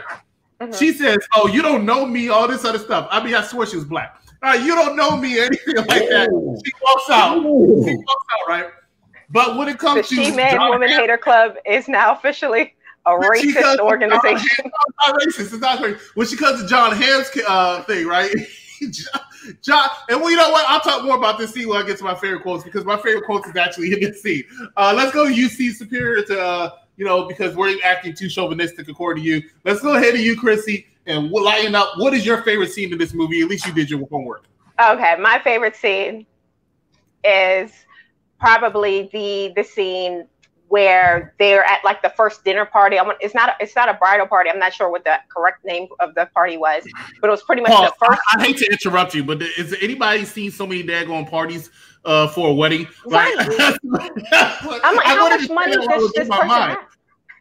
Mhm. 0.60 0.78
She 0.78 0.92
says, 0.92 1.20
"Oh, 1.36 1.48
you 1.48 1.62
don't 1.62 1.86
know 1.86 2.06
me. 2.06 2.30
All 2.30 2.48
this 2.48 2.66
other 2.66 2.80
stuff. 2.80 3.08
I 3.12 3.24
mean, 3.24 3.36
I 3.36 3.44
swear 3.44 3.68
she 3.68 3.76
was 3.76 3.86
black. 3.86 4.18
All 4.44 4.50
right, 4.52 4.62
you 4.62 4.74
don't 4.74 4.96
know 4.96 5.16
me, 5.18 5.40
anything 5.40 5.76
like 5.76 5.88
that." 5.88 6.30
She 6.66 6.72
walks 6.82 7.10
out. 7.12 7.36
She 7.36 7.96
walks 7.96 8.26
out, 8.34 8.48
right? 8.48 8.68
But 9.32 9.58
when 9.58 9.68
it 9.68 9.74
The 9.74 9.78
comes 9.78 10.10
to 10.10 10.16
the 10.16 10.26
She 10.26 10.32
Man 10.32 10.60
Woman 10.60 10.90
Hater 10.90 11.18
Club 11.18 11.56
is 11.66 11.88
now 11.88 12.14
officially 12.14 12.76
a 13.06 13.18
When 13.18 13.32
racist 13.32 13.80
organization. 13.80 14.38
John 14.38 14.38
Hamm- 14.38 14.72
it's 14.88 14.98
not 15.08 15.20
racist. 15.20 15.54
It's 15.54 15.62
not 15.62 15.80
racist. 15.80 16.02
When 16.16 16.28
she 16.28 16.38
comes 16.38 16.62
to 16.62 16.68
John 16.68 16.96
Hamm's 16.96 17.32
uh, 17.48 17.84
thing, 17.84 18.08
right? 18.08 18.34
John, 19.62 19.90
and 20.10 20.20
well, 20.22 20.30
you 20.30 20.38
know 20.38 20.52
what? 20.52 20.66
I'll 20.68 20.80
talk 20.82 21.04
more 21.04 21.18
about 21.18 21.38
this 21.38 21.52
scene 21.52 21.68
when 21.68 21.82
I 21.82 21.86
get 21.86 21.98
to 22.00 22.04
my 22.04 22.16
favorite 22.16 22.42
quotes 22.44 22.64
because 22.64 22.86
my 22.86 22.98
favorite 22.98 23.26
quotes 23.26 23.48
is 23.48 23.56
actually 23.56 23.94
in 23.94 24.00
this 24.00 24.22
scene. 24.22 24.44
Uh, 24.78 24.94
let's 24.96 25.12
go 25.12 25.28
to 25.28 25.34
UC 25.34 25.74
Superior 25.74 26.24
to, 26.26 26.40
uh, 26.40 26.70
you 26.98 27.06
know, 27.06 27.28
because 27.28 27.56
we're 27.56 27.78
acting 27.84 28.14
too 28.14 28.30
chauvinistic 28.30 28.88
according 28.88 29.24
to 29.24 29.30
you. 29.30 29.42
Let's 29.66 29.82
go 29.82 29.96
ahead 29.96 30.14
to 30.14 30.22
you, 30.22 30.36
Chrissy, 30.36 30.88
and 31.08 31.32
we'll 31.32 31.44
line 31.44 31.74
up. 31.74 31.94
What 31.98 32.14
is 32.14 32.26
your 32.26 32.44
favorite 32.44 32.72
scene 32.72 32.92
in 32.92 33.00
this 33.00 33.14
movie? 33.14 33.42
At 33.42 33.48
least 33.48 33.66
you 33.66 33.74
did 33.74 33.90
your 33.90 34.06
homework. 34.08 34.46
Okay, 34.80 35.16
my 35.20 35.40
favorite 35.44 35.76
scene 35.76 36.26
is 37.24 37.72
probably 38.42 39.10
the 39.14 39.54
the 39.56 39.64
scene 39.64 40.28
where 40.68 41.34
they're 41.38 41.66
at 41.66 41.84
like 41.84 42.02
the 42.02 42.10
first 42.16 42.44
dinner 42.46 42.66
party. 42.66 42.98
I 42.98 43.04
want 43.04 43.18
it's 43.22 43.36
not 43.36 43.50
a, 43.50 43.54
it's 43.60 43.76
not 43.76 43.90
a 43.90 43.94
bridal 43.94 44.26
party. 44.26 44.50
I'm 44.50 44.58
not 44.60 44.74
sure 44.74 44.90
what 44.90 45.04
the 45.04 45.18
correct 45.30 45.64
name 45.66 45.88
of 46.00 46.16
the 46.16 46.28
party 46.34 46.58
was, 46.58 46.84
but 47.22 47.28
it 47.28 47.32
was 47.32 47.44
pretty 47.44 47.62
much 47.62 47.72
Paul, 47.72 47.84
the 47.86 48.06
first. 48.06 48.22
I, 48.34 48.42
I 48.42 48.46
hate 48.48 48.58
to 48.58 48.66
interrupt 48.72 49.14
you, 49.14 49.24
but 49.24 49.42
is 49.42 49.76
anybody 49.82 50.26
seen 50.26 50.50
so 50.50 50.66
many 50.66 50.84
daggone 50.84 51.30
parties 51.30 51.70
uh, 52.06 52.28
for 52.30 52.50
a 52.50 52.54
wedding? 52.54 52.88
Right. 53.06 53.36
I'm 53.38 53.78
I'm 54.84 54.96
like, 54.96 55.06
how 55.06 55.30
much 55.30 55.50
money 55.50 55.76
does 55.76 56.12
this 56.14 56.28
person 56.30 56.50
have? 56.50 56.78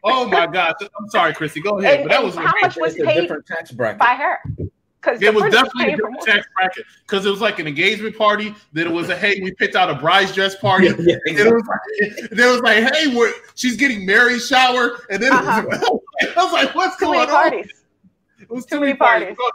Oh 0.03 0.27
my 0.27 0.47
gosh! 0.47 0.73
I'm 0.81 1.09
sorry, 1.09 1.33
Chrissy. 1.33 1.61
Go 1.61 1.79
ahead. 1.79 1.99
And- 2.01 2.03
but 2.03 2.09
that 2.09 2.23
and 2.23 2.25
was 2.25 2.35
how 2.35 2.51
much 2.61 2.75
was 2.75 2.95
It's 2.95 3.03
a 3.03 3.05
paid 3.05 3.21
different 3.21 3.45
tax 3.45 3.71
bracket. 3.71 3.99
by 3.99 4.15
her? 4.15 4.39
Because 5.01 5.21
it 5.21 5.33
was 5.33 5.51
definitely 5.51 5.93
a 5.93 5.97
different 5.97 6.21
tax 6.21 6.47
bracket 6.55 6.85
because 7.01 7.25
it 7.25 7.29
was 7.29 7.41
like 7.41 7.57
an 7.57 7.65
engagement 7.67 8.15
party. 8.15 8.53
Then 8.71 8.85
it 8.85 8.93
was 8.93 9.09
a 9.09 9.17
hey, 9.17 9.39
we 9.41 9.51
picked 9.51 9.75
out 9.75 9.89
a 9.89 9.95
bride's 9.95 10.33
dress 10.33 10.55
party. 10.61 10.87
Yeah, 10.87 10.93
yeah, 10.99 11.15
And 11.27 11.39
it 11.39 11.53
was 11.53 11.63
like, 11.65 12.29
there 12.31 12.51
was 12.51 12.61
like, 12.61 12.93
hey, 12.93 13.15
we're, 13.15 13.33
she's 13.55 13.75
getting 13.77 14.05
married 14.05 14.41
shower, 14.41 14.99
and 15.09 15.21
then 15.21 15.31
it 15.31 15.35
was, 15.35 15.47
uh-huh. 15.47 15.97
I 16.37 16.43
was 16.43 16.53
like, 16.53 16.75
what's 16.75 16.97
too 16.97 17.05
going 17.05 17.19
many 17.19 17.31
on? 17.31 17.37
parties. 17.37 17.83
It 18.39 18.49
was 18.49 18.65
Too 18.65 18.79
many 18.79 18.93
parties. 18.93 19.35
Go, 19.37 19.49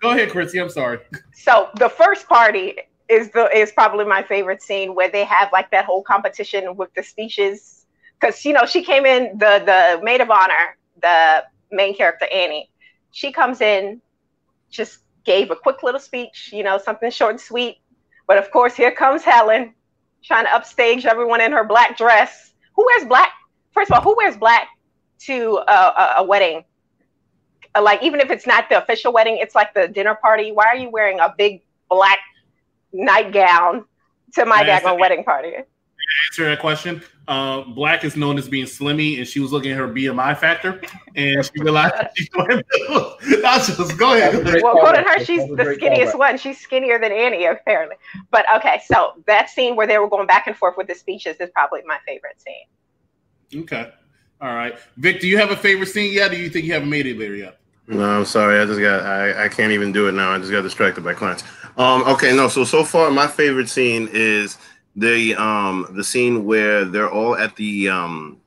go 0.00 0.10
ahead, 0.10 0.30
Chrissy. 0.30 0.60
I'm 0.60 0.68
sorry. 0.68 0.98
So 1.32 1.70
the 1.78 1.88
first 1.88 2.28
party 2.28 2.76
is 3.08 3.30
the 3.30 3.50
is 3.56 3.72
probably 3.72 4.04
my 4.04 4.22
favorite 4.22 4.62
scene 4.62 4.94
where 4.94 5.08
they 5.10 5.24
have 5.24 5.50
like 5.52 5.70
that 5.70 5.84
whole 5.84 6.02
competition 6.02 6.76
with 6.76 6.92
the 6.94 7.02
speeches 7.02 7.86
because 8.18 8.44
you 8.44 8.52
know 8.52 8.64
she 8.64 8.82
came 8.82 9.04
in 9.04 9.36
the 9.38 9.62
the 9.66 10.02
maid 10.02 10.20
of 10.20 10.30
honor 10.30 10.76
the 11.00 11.44
main 11.70 11.94
character 11.94 12.26
Annie 12.32 12.70
she 13.10 13.32
comes 13.32 13.60
in 13.60 14.00
just 14.72 14.98
gave 15.24 15.52
a 15.52 15.56
quick 15.56 15.84
little 15.84 16.00
speech 16.00 16.50
you 16.52 16.64
know 16.64 16.78
something 16.78 17.10
short 17.10 17.32
and 17.32 17.40
sweet. 17.40 17.78
But 18.26 18.38
of 18.38 18.50
course 18.50 18.74
here 18.74 18.90
comes 18.90 19.22
Helen 19.22 19.74
trying 20.24 20.46
to 20.46 20.54
upstage 20.54 21.06
everyone 21.06 21.40
in 21.40 21.52
her 21.52 21.64
black 21.64 21.96
dress. 21.96 22.52
Who 22.74 22.84
wears 22.86 23.04
black? 23.08 23.30
First 23.72 23.90
of 23.90 23.98
all 23.98 24.02
who 24.02 24.16
wears 24.16 24.36
black 24.36 24.68
to 25.20 25.60
a, 25.68 25.72
a, 25.72 26.14
a 26.18 26.24
wedding? 26.24 26.64
Uh, 27.74 27.82
like 27.82 28.02
even 28.02 28.18
if 28.20 28.30
it's 28.30 28.46
not 28.46 28.68
the 28.68 28.82
official 28.82 29.12
wedding 29.12 29.38
it's 29.40 29.54
like 29.54 29.74
the 29.74 29.86
dinner 29.86 30.16
party. 30.16 30.50
Why 30.50 30.66
are 30.66 30.76
you 30.76 30.90
wearing 30.90 31.20
a 31.20 31.32
big 31.36 31.62
black 31.88 32.18
nightgown 32.92 33.84
to 34.34 34.44
my 34.44 34.58
Can 34.58 34.70
I 34.70 34.72
ask 34.72 34.84
daggone 34.84 35.00
wedding 35.00 35.24
party. 35.24 35.52
Answer 36.28 36.44
that 36.46 36.60
question. 36.60 37.02
Uh, 37.28 37.62
Black 37.62 38.04
is 38.04 38.16
known 38.16 38.36
as 38.36 38.48
being 38.48 38.66
slimmy, 38.66 39.18
and 39.18 39.26
she 39.26 39.38
was 39.38 39.52
looking 39.52 39.70
at 39.70 39.78
her 39.78 39.88
BMI 39.88 40.36
factor, 40.36 40.80
and 41.14 41.44
she 41.44 41.52
realized 41.60 41.94
she's 42.16 42.28
going 42.30 42.62
That's 43.40 43.76
just 43.76 43.96
go 43.96 44.14
ahead. 44.14 44.34
Well, 44.34 44.44
callback. 44.44 44.58
according 44.58 45.04
to 45.04 45.10
her, 45.10 45.24
she's 45.24 45.48
the 45.48 45.54
skinniest 45.54 46.12
callback. 46.12 46.18
one. 46.18 46.38
She's 46.38 46.58
skinnier 46.58 46.98
than 46.98 47.12
Annie, 47.12 47.46
apparently. 47.46 47.96
But 48.30 48.44
okay, 48.56 48.80
so 48.86 49.12
that 49.26 49.50
scene 49.50 49.76
where 49.76 49.86
they 49.86 49.98
were 49.98 50.08
going 50.08 50.26
back 50.26 50.46
and 50.46 50.56
forth 50.56 50.76
with 50.76 50.88
the 50.88 50.94
speeches 50.94 51.36
is 51.38 51.50
probably 51.54 51.82
my 51.86 51.98
favorite 52.06 52.40
scene. 52.40 53.62
Okay, 53.62 53.90
all 54.40 54.54
right. 54.54 54.76
Vic, 54.96 55.20
do 55.20 55.28
you 55.28 55.38
have 55.38 55.50
a 55.52 55.56
favorite 55.56 55.88
scene 55.88 56.12
yet? 56.12 56.32
Or 56.32 56.34
do 56.34 56.40
you 56.40 56.50
think 56.50 56.64
you 56.66 56.72
haven't 56.72 56.90
made 56.90 57.06
it 57.06 57.18
there 57.18 57.36
yet? 57.36 57.60
No, 57.86 58.04
I'm 58.04 58.24
sorry. 58.24 58.58
I 58.60 58.64
just 58.66 58.80
got. 58.80 59.02
I, 59.02 59.44
I 59.44 59.48
can't 59.48 59.72
even 59.72 59.92
do 59.92 60.08
it 60.08 60.12
now. 60.12 60.32
I 60.32 60.38
just 60.38 60.50
got 60.50 60.62
distracted 60.62 61.04
by 61.04 61.14
clients. 61.14 61.44
Um. 61.76 62.02
Okay. 62.02 62.34
No. 62.34 62.48
So 62.48 62.64
so 62.64 62.84
far, 62.84 63.10
my 63.10 63.26
favorite 63.26 63.68
scene 63.68 64.08
is 64.12 64.58
the 64.96 65.34
um 65.36 65.86
the 65.92 66.04
scene 66.04 66.44
where 66.44 66.84
they're 66.84 67.10
all 67.10 67.34
at 67.36 67.56
the 67.56 67.88
um 67.88 68.38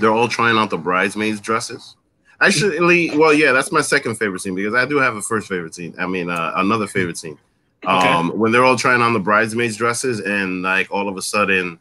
they're 0.00 0.12
all 0.12 0.28
trying 0.28 0.56
out 0.58 0.70
the 0.70 0.78
bridesmaids 0.78 1.40
dresses. 1.40 1.96
Actually, 2.40 3.10
well, 3.16 3.32
yeah, 3.32 3.52
that's 3.52 3.72
my 3.72 3.80
second 3.80 4.16
favorite 4.16 4.40
scene 4.40 4.54
because 4.54 4.74
I 4.74 4.84
do 4.84 4.96
have 4.98 5.16
a 5.16 5.22
first 5.22 5.48
favorite 5.48 5.74
scene. 5.74 5.94
I 5.98 6.06
mean, 6.06 6.28
uh, 6.28 6.52
another 6.56 6.86
favorite 6.86 7.16
scene. 7.16 7.38
Okay. 7.82 8.08
Um, 8.08 8.30
when 8.38 8.52
they're 8.52 8.64
all 8.64 8.76
trying 8.76 9.00
on 9.00 9.14
the 9.14 9.18
bridesmaids 9.20 9.76
dresses, 9.76 10.20
and 10.20 10.62
like 10.62 10.90
all 10.90 11.08
of 11.08 11.16
a 11.16 11.22
sudden, 11.22 11.78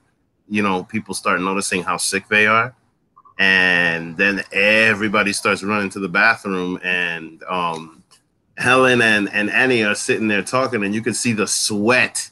you 0.48 0.62
know, 0.64 0.84
people 0.86 1.14
start 1.14 1.42
noticing 1.42 1.84
how 1.84 1.98
sick 1.98 2.28
they 2.30 2.48
are. 2.48 2.74
and 3.38 4.16
then 4.16 4.44
everybody 4.54 5.34
starts 5.34 5.62
running 5.64 5.90
to 5.90 6.00
the 6.00 6.08
bathroom, 6.08 6.80
and 6.84 7.44
um, 7.44 8.04
Helen 8.58 9.02
and 9.02 9.30
and 9.34 9.50
Annie 9.50 9.84
are 9.84 9.96
sitting 9.96 10.28
there 10.28 10.42
talking, 10.44 10.84
and 10.84 10.94
you 10.96 11.02
can 11.02 11.14
see 11.14 11.34
the 11.34 11.48
sweat. 11.48 12.30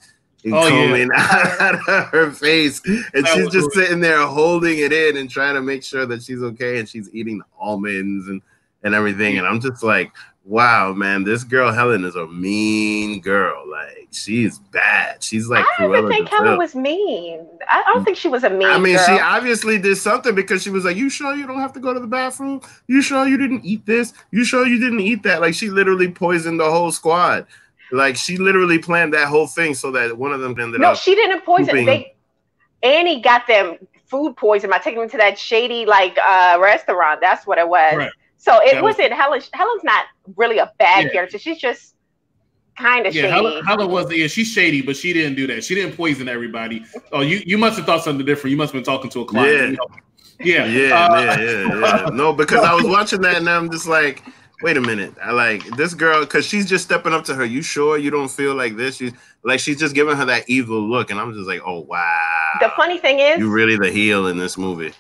Oh, 0.51 0.67
yeah. 0.67 0.85
coming 0.88 1.09
out 1.15 1.75
of 1.75 2.05
her 2.09 2.31
face, 2.31 2.81
and 2.85 3.25
That 3.25 3.27
she's 3.33 3.50
just 3.50 3.69
great. 3.71 3.85
sitting 3.88 4.00
there 4.01 4.25
holding 4.25 4.79
it 4.79 4.91
in 4.91 5.15
and 5.17 5.29
trying 5.29 5.55
to 5.55 5.62
make 5.62 5.83
sure 5.83 6.05
that 6.05 6.23
she's 6.23 6.41
okay, 6.41 6.79
and 6.79 6.89
she's 6.89 7.09
eating 7.13 7.41
almonds 7.59 8.27
and 8.27 8.41
and 8.83 8.93
everything. 8.93 9.38
And 9.38 9.47
I'm 9.47 9.62
just 9.62 9.81
like, 9.81 10.12
wow, 10.43 10.91
man, 10.91 11.23
this 11.23 11.45
girl 11.45 11.71
Helen 11.71 12.03
is 12.03 12.15
a 12.17 12.27
mean 12.27 13.21
girl. 13.21 13.63
Like 13.71 14.09
she's 14.12 14.59
bad. 14.59 15.23
She's 15.23 15.47
like 15.47 15.65
I 15.79 15.83
don't 15.83 15.95
even 15.95 16.09
think 16.12 16.27
Helen 16.27 16.50
Vil. 16.50 16.57
was 16.57 16.75
mean. 16.75 17.47
I 17.69 17.81
I 17.88 17.93
don't 17.93 18.03
think 18.03 18.17
she 18.17 18.27
was 18.27 18.43
a 18.43 18.50
mean 18.50 18.67
I 18.67 18.77
mean, 18.77 18.97
girl. 18.97 19.05
she 19.05 19.13
obviously 19.13 19.79
did 19.79 19.95
something 19.95 20.35
because 20.35 20.62
she 20.62 20.69
was 20.69 20.83
like, 20.83 20.97
"You 20.97 21.09
sure 21.09 21.33
you 21.33 21.47
don't 21.47 21.62
have 21.62 21.71
to 21.73 21.79
go 21.79 21.93
to 21.93 22.00
the 22.01 22.07
bathroom? 22.07 22.59
You 22.88 23.01
sure 23.01 23.25
you 23.25 23.38
didn't 23.38 23.63
eat 23.63 23.85
this? 23.85 24.13
You 24.31 24.43
sure 24.43 24.67
you 24.67 24.77
didn't 24.79 25.00
eat 25.00 25.23
that?" 25.23 25.39
Like 25.39 25.53
she 25.53 25.69
literally 25.69 26.09
poisoned 26.12 26.59
the 26.59 26.69
whole 26.69 26.91
squad. 26.91 27.47
Like 27.93 28.15
she 28.15 28.38
literally 28.38 28.79
planned 28.79 29.13
that 29.13 29.27
whole 29.27 29.45
thing 29.45 29.75
so 29.75 29.91
that 29.91 30.17
one 30.17 30.33
of 30.33 30.41
them 30.41 30.59
ended 30.59 30.81
no, 30.81 30.88
up. 30.88 30.93
No, 30.93 30.95
she 30.95 31.13
didn't 31.13 31.45
poison. 31.45 31.67
pooping. 31.67 31.85
They 31.85 32.15
Annie 32.81 33.21
got 33.21 33.45
them 33.47 33.77
food 34.07 34.35
poison 34.35 34.69
by 34.69 34.79
taking 34.79 35.00
them 35.00 35.09
to 35.12 35.17
that 35.17 35.38
shady 35.38 35.85
like 35.85 36.17
uh 36.17 36.57
restaurant. 36.59 37.21
That's 37.21 37.45
what 37.45 37.59
it 37.59 37.69
was. 37.69 37.95
Right. 37.95 38.12
So 38.38 38.59
it 38.63 38.73
That 38.73 38.83
was- 38.83 38.95
wasn't 38.97 39.13
Helen. 39.13 39.41
Helen's 39.53 39.83
not 39.83 40.05
really 40.35 40.57
a 40.57 40.71
bad 40.79 41.05
Yeah. 41.05 41.12
character. 41.12 41.38
She's 41.38 41.59
just 41.59 41.95
kind 42.77 43.05
of 43.05 43.13
Yeah, 43.13 43.23
shady. 43.23 43.31
Helen, 43.33 43.65
Helen 43.65 43.91
was 43.91 44.12
yeah, 44.12 44.25
she's 44.27 44.51
shady, 44.51 44.81
but 44.81 44.97
she 44.97 45.13
didn't 45.13 45.35
do 45.35 45.45
that. 45.47 45.63
She 45.63 45.75
didn't 45.75 45.95
poison 45.95 46.27
everybody. 46.27 46.83
Oh, 47.12 47.21
you 47.21 47.41
you 47.45 47.59
must 47.59 47.77
have 47.77 47.85
thought 47.85 48.03
something 48.03 48.25
different. 48.25 48.50
You 48.51 48.57
must 48.57 48.73
have 48.73 48.83
been 48.83 48.91
talking 48.91 49.12
to 49.12 49.21
a 49.21 49.25
client. 49.25 49.53
Yeah. 49.55 49.67
you 49.67 50.57
know? 50.57 50.65
yeah, 50.65 50.65
yeah, 50.65 51.05
uh, 51.07 51.21
yeah, 51.21 51.39
yeah, 51.39 51.79
yeah. 51.79 52.09
No, 52.12 52.33
because 52.33 52.63
I 52.63 52.73
was 52.73 52.85
watching 52.97 53.21
that 53.21 53.38
and 53.38 53.47
I'm 53.47 53.69
just 53.69 53.85
like, 53.88 54.23
wait 54.63 54.77
a 54.77 54.82
minute. 54.82 55.13
I 55.22 55.32
like 55.32 55.63
this 55.75 55.93
girl 55.93 56.22
because 56.22 56.46
she's 56.46 56.67
just 56.67 56.86
stepping 56.86 57.13
up 57.13 57.25
to 57.25 57.36
her. 57.36 57.46
You 57.46 57.62
sure 57.62 57.98
you 57.98 58.10
don't 58.10 58.29
feel 58.29 58.55
like 58.55 58.77
this? 58.77 58.98
She's 58.98 59.12
like 59.43 59.60
she's 59.60 59.77
just 59.77 59.93
giving 59.93 60.15
her 60.15 60.25
that 60.25 60.50
evil 60.50 60.82
look, 60.82 61.12
and 61.12 61.20
I'm 61.20 61.34
just 61.34 61.48
like, 61.48 61.62
oh 61.65 61.82
wow. 61.82 62.51
the 62.60 62.70
funny 62.75 62.98
thing 62.98 63.20
is, 63.20 63.39
you 63.39 63.51
really 63.51 63.77
the 63.77 63.91
heel 63.91 64.27
in 64.27 64.38
this 64.38 64.58
movie. 64.58 64.93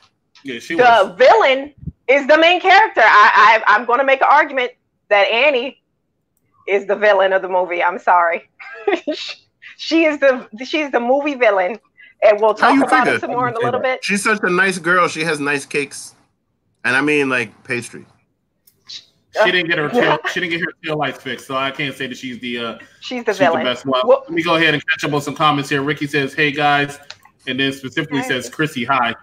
yeah, 0.43 0.59
she 0.59 0.75
was. 0.75 0.85
the 0.85 1.13
villain 1.13 1.73
is 2.07 2.27
the 2.27 2.37
main 2.37 2.59
character. 2.59 3.01
I, 3.01 3.61
I 3.65 3.73
I'm 3.73 3.85
going 3.85 3.99
to 3.99 4.05
make 4.05 4.21
an 4.21 4.27
argument 4.29 4.73
that 5.09 5.23
Annie 5.29 5.81
is 6.67 6.85
the 6.85 6.95
villain 6.95 7.33
of 7.33 7.41
the 7.41 7.49
movie. 7.49 7.81
I'm 7.81 7.99
sorry. 7.99 8.49
she 9.77 10.05
is 10.05 10.19
the 10.19 10.47
she's 10.65 10.91
the 10.91 10.99
movie 10.99 11.35
villain, 11.35 11.79
and 12.21 12.41
we'll 12.41 12.53
talk 12.53 12.77
about 12.77 13.05
figure? 13.05 13.15
it 13.15 13.21
some 13.21 13.31
more 13.31 13.47
in 13.47 13.55
a 13.55 13.59
little 13.59 13.79
bit. 13.79 14.03
She's 14.03 14.23
such 14.23 14.39
a 14.43 14.49
nice 14.49 14.77
girl. 14.77 15.07
She 15.07 15.21
has 15.23 15.39
nice 15.39 15.65
cakes, 15.65 16.15
and 16.83 16.95
I 16.95 17.01
mean 17.01 17.29
like 17.29 17.63
pastry. 17.63 18.05
She 19.43 19.51
didn't 19.51 19.67
get 19.69 19.77
her 19.77 19.89
tail. 19.89 20.19
She 20.31 20.39
didn't 20.39 20.51
get 20.51 20.61
her 20.61 20.73
tail 20.85 20.97
lights 20.97 21.21
fixed, 21.21 21.47
so 21.47 21.55
I 21.55 21.71
can't 21.71 21.95
say 21.95 22.07
that 22.07 22.17
she's 22.17 22.39
the 22.39 22.57
uh, 22.59 22.77
She's 22.99 23.23
the 23.23 23.31
she's 23.33 23.39
villain. 23.39 23.63
the 23.63 23.69
best 23.71 23.85
one. 23.85 24.01
Well- 24.05 24.21
Let 24.23 24.31
me 24.31 24.43
go 24.43 24.55
ahead 24.55 24.73
and 24.73 24.83
catch 24.87 25.03
up 25.03 25.13
on 25.13 25.21
some 25.21 25.35
comments 25.35 25.69
here. 25.69 25.81
Ricky 25.81 26.07
says, 26.07 26.33
"Hey 26.33 26.51
guys," 26.51 26.99
and 27.47 27.59
then 27.59 27.73
specifically 27.73 28.19
Hi. 28.19 28.27
says, 28.27 28.49
"Chrissy, 28.49 28.83
hi." 28.85 29.13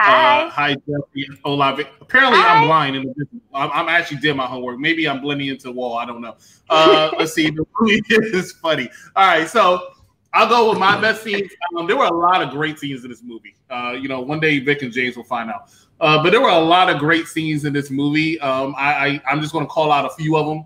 Hi. 0.00 0.42
Uh, 0.46 0.50
hi, 0.50 0.74
Jesse. 0.74 1.28
Olavi. 1.44 1.86
Apparently, 2.00 2.36
Hi. 2.40 2.56
I'm 2.58 2.66
blind. 2.66 2.96
In 2.96 3.02
the, 3.04 3.26
I'm, 3.54 3.70
I'm 3.72 3.88
actually 3.88 4.16
did 4.16 4.34
my 4.34 4.44
homework. 4.46 4.80
Maybe 4.80 5.08
I'm 5.08 5.20
blending 5.20 5.46
into 5.46 5.64
the 5.68 5.72
wall. 5.72 5.96
I 5.96 6.04
don't 6.04 6.20
know. 6.20 6.36
Uh, 6.68 7.12
let's 7.18 7.32
see. 7.32 7.48
The 7.50 7.64
movie 7.80 8.02
is 8.08 8.50
funny. 8.52 8.90
All 9.14 9.24
right, 9.28 9.48
so 9.48 9.90
I'll 10.32 10.48
go 10.48 10.68
with 10.70 10.80
my 10.80 11.00
best 11.00 11.22
scenes. 11.22 11.48
Um, 11.78 11.86
there 11.86 11.96
were 11.96 12.06
a 12.06 12.12
lot 12.12 12.42
of 12.42 12.50
great 12.50 12.80
scenes 12.80 13.04
in 13.04 13.10
this 13.10 13.22
movie. 13.22 13.54
Uh, 13.70 13.92
you 13.92 14.08
know, 14.08 14.20
one 14.20 14.40
day 14.40 14.58
Vic 14.58 14.82
and 14.82 14.92
James 14.92 15.16
will 15.16 15.22
find 15.22 15.48
out. 15.48 15.70
Uh, 16.00 16.22
but 16.22 16.30
there 16.30 16.40
were 16.40 16.48
a 16.48 16.58
lot 16.58 16.90
of 16.90 16.98
great 16.98 17.26
scenes 17.26 17.64
in 17.64 17.72
this 17.72 17.90
movie. 17.90 18.38
Um, 18.40 18.74
I, 18.76 18.92
I 18.92 19.22
I'm 19.30 19.40
just 19.40 19.52
going 19.52 19.64
to 19.64 19.70
call 19.70 19.92
out 19.92 20.04
a 20.04 20.10
few 20.10 20.36
of 20.36 20.46
them 20.46 20.64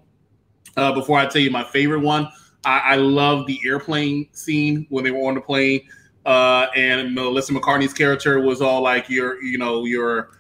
uh, 0.77 0.93
before 0.93 1.19
I 1.19 1.27
tell 1.27 1.43
you 1.43 1.51
my 1.51 1.65
favorite 1.65 2.01
one. 2.01 2.29
I, 2.65 2.79
I 2.79 2.95
love 2.97 3.47
the 3.47 3.61
airplane 3.65 4.29
scene 4.33 4.87
when 4.89 5.05
they 5.05 5.11
were 5.11 5.29
on 5.29 5.35
the 5.35 5.41
plane, 5.41 5.83
uh, 6.27 6.67
and 6.75 7.15
Melissa 7.15 7.53
McCarthy's 7.53 7.93
character 7.93 8.41
was 8.41 8.61
all 8.61 8.83
like, 8.83 9.09
"You're, 9.09 9.43
you 9.43 9.59
know, 9.59 9.85
you're 9.85 10.31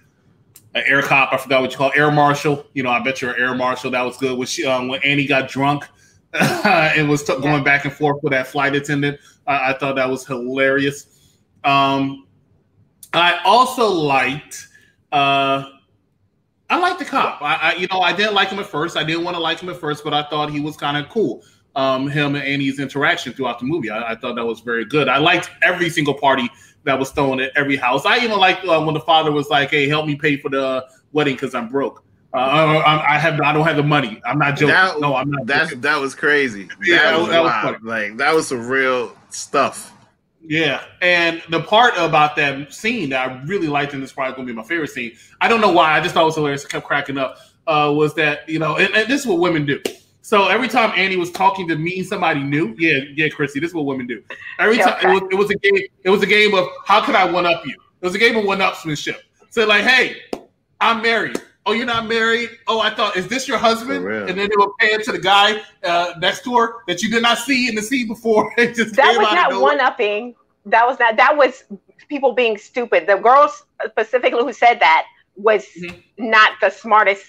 an 0.75 0.85
air 0.87 1.02
cop. 1.02 1.33
I 1.33 1.37
forgot 1.37 1.61
what 1.61 1.71
you 1.71 1.76
call 1.76 1.90
it, 1.90 1.99
air 1.99 2.11
marshal. 2.11 2.66
You 2.75 2.83
know, 2.83 2.90
I 2.90 3.00
bet 3.00 3.21
you're 3.21 3.33
an 3.33 3.40
air 3.40 3.54
marshal. 3.54 3.90
That 3.90 4.02
was 4.02 4.16
good. 4.16 4.37
When 4.37 4.47
she, 4.47 4.64
um, 4.66 4.88
when 4.88 5.02
Annie 5.02 5.26
got 5.26 5.49
drunk 5.49 5.87
and 6.33 7.09
was 7.09 7.23
t- 7.25 7.38
going 7.40 7.64
back 7.64 7.85
and 7.85 7.92
forth 7.92 8.23
with 8.23 8.33
that 8.33 8.47
flight 8.47 8.75
attendant, 8.75 9.18
I, 9.47 9.71
I 9.71 9.78
thought 9.78 9.97
that 9.97 10.09
was 10.09 10.26
hilarious. 10.26 11.35
Um, 11.64 12.26
I 13.12 13.40
also 13.45 13.88
liked. 13.88 14.67
Uh, 15.12 15.70
I 16.70 16.78
like 16.78 16.98
the 16.98 17.04
cop. 17.04 17.40
I, 17.40 17.54
I, 17.54 17.74
you 17.74 17.86
know, 17.90 18.00
I 18.00 18.12
didn't 18.12 18.34
like 18.34 18.48
him 18.48 18.58
at 18.58 18.66
first. 18.66 18.96
I 18.96 19.04
didn't 19.04 19.24
want 19.24 19.36
to 19.36 19.42
like 19.42 19.60
him 19.60 19.68
at 19.70 19.76
first, 19.76 20.04
but 20.04 20.12
I 20.12 20.22
thought 20.24 20.50
he 20.50 20.60
was 20.60 20.76
kind 20.76 20.96
of 20.96 21.08
cool. 21.08 21.42
Um, 21.76 22.08
him 22.08 22.34
and 22.34 22.44
Annie's 22.44 22.78
interaction 22.80 23.32
throughout 23.32 23.58
the 23.58 23.64
movie, 23.64 23.88
I, 23.88 24.12
I 24.12 24.16
thought 24.16 24.34
that 24.34 24.44
was 24.44 24.60
very 24.60 24.84
good. 24.84 25.08
I 25.08 25.18
liked 25.18 25.50
every 25.62 25.88
single 25.88 26.14
party 26.14 26.50
that 26.84 26.98
was 26.98 27.10
thrown 27.10 27.40
at 27.40 27.52
every 27.56 27.76
house. 27.76 28.04
I 28.04 28.18
even 28.18 28.38
liked 28.38 28.64
uh, 28.66 28.82
when 28.82 28.94
the 28.94 29.00
father 29.00 29.30
was 29.30 29.48
like, 29.48 29.70
"Hey, 29.70 29.88
help 29.88 30.06
me 30.06 30.16
pay 30.16 30.36
for 30.36 30.50
the 30.50 30.86
wedding 31.12 31.34
because 31.34 31.54
I'm 31.54 31.68
broke. 31.68 32.04
Uh, 32.34 32.38
I, 32.38 33.14
I 33.14 33.18
have, 33.18 33.40
I 33.40 33.52
don't 33.52 33.66
have 33.66 33.76
the 33.76 33.82
money. 33.82 34.20
I'm 34.26 34.38
not 34.38 34.52
joking. 34.52 34.68
That, 34.68 35.00
no, 35.00 35.14
I'm 35.14 35.30
not. 35.30 35.46
Joking. 35.46 35.80
that 35.80 35.96
was 35.98 36.14
crazy. 36.14 36.68
Yeah, 36.82 36.96
that 36.96 37.02
that 37.02 37.18
was, 37.18 37.28
that 37.28 37.42
was 37.42 37.52
wild. 37.64 37.82
Like 37.82 38.16
that 38.18 38.34
was 38.34 38.48
some 38.48 38.66
real 38.68 39.16
stuff. 39.30 39.92
Yeah, 40.49 40.83
and 41.02 41.43
the 41.50 41.61
part 41.61 41.93
about 41.99 42.35
that 42.37 42.73
scene 42.73 43.11
that 43.11 43.28
I 43.28 43.43
really 43.45 43.69
liked, 43.69 43.93
and 43.93 44.02
this 44.02 44.09
is 44.11 44.14
probably 44.14 44.35
going 44.35 44.49
to 44.49 44.52
be 44.55 44.57
my 44.57 44.62
favorite 44.62 44.88
scene. 44.88 45.12
I 45.43 45.47
don't 45.47 45.61
know 45.61 45.71
why. 45.71 45.93
I 45.93 46.00
just 46.00 46.14
thought 46.14 46.23
it 46.23 46.26
was 46.26 46.37
hilarious. 46.37 46.64
I 46.64 46.69
kept 46.69 46.87
cracking 46.87 47.19
up. 47.19 47.37
Uh, 47.67 47.93
was 47.95 48.14
that 48.14 48.49
you 48.49 48.59
know, 48.59 48.76
and, 48.76 48.95
and 48.95 49.07
this 49.11 49.21
is 49.21 49.26
what 49.26 49.40
women 49.40 49.67
do. 49.67 49.78
So 50.23 50.49
every 50.49 50.69
time 50.69 50.90
Annie 50.97 51.17
was 51.17 51.31
talking 51.31 51.69
to 51.69 51.76
meeting 51.76 52.02
somebody 52.05 52.43
new, 52.43 52.75
yeah, 52.78 53.00
yeah, 53.14 53.28
Chrissy, 53.28 53.61
this 53.61 53.71
is 53.71 53.75
what 53.75 53.85
women 53.85 54.07
do. 54.07 54.23
Every 54.59 54.78
Yeah, 54.78 54.95
time 54.95 55.11
it 55.11 55.23
was, 55.23 55.33
it 55.33 55.35
was 55.35 55.50
a 55.50 55.55
game. 55.57 55.87
It 56.05 56.09
was 56.09 56.23
a 56.23 56.26
game 56.26 56.55
of 56.55 56.67
how 56.87 57.05
could 57.05 57.14
I 57.14 57.31
one 57.31 57.45
up 57.45 57.67
you. 57.67 57.75
It 58.00 58.07
was 58.07 58.14
a 58.14 58.19
game 58.19 58.37
of 58.37 58.45
one 58.47 58.61
upsmanship. 58.61 59.17
So 59.50 59.67
like, 59.67 59.85
hey, 59.85 60.17
I'm 60.81 61.02
married. 61.02 61.43
Oh, 61.67 61.73
you're 61.73 61.85
not 61.85 62.07
married. 62.07 62.49
Oh, 62.67 62.81
I 62.81 62.88
thought 62.88 63.19
is 63.19 63.28
this 63.28 63.47
your 63.47 63.59
husband? 63.59 64.07
And 64.07 64.38
then 64.38 64.49
they 64.49 64.57
were 64.59 64.73
paying 64.81 65.00
to 65.00 65.12
the 65.12 65.19
guy 65.19 65.61
uh, 65.85 66.14
next 66.19 66.45
door 66.45 66.85
that 66.88 67.02
you 67.02 67.11
did 67.11 67.23
not 67.23 67.37
see 67.37 67.69
in 67.69 67.75
the 67.75 67.83
scene 67.83 68.09
before. 68.09 68.50
Just 68.59 68.97
that 68.97 69.17
was 69.19 69.33
not 69.35 69.61
one 69.61 69.78
upping. 69.78 70.35
That 70.70 70.87
was 70.87 70.98
not. 70.98 71.16
That 71.16 71.37
was 71.37 71.64
people 72.08 72.32
being 72.32 72.56
stupid. 72.58 73.06
The 73.06 73.16
girls 73.16 73.64
specifically 73.88 74.42
who 74.42 74.52
said 74.52 74.80
that 74.80 75.06
was 75.37 75.66
Mhm. 75.80 76.02
not 76.18 76.52
the 76.60 76.70
smartest 76.70 77.26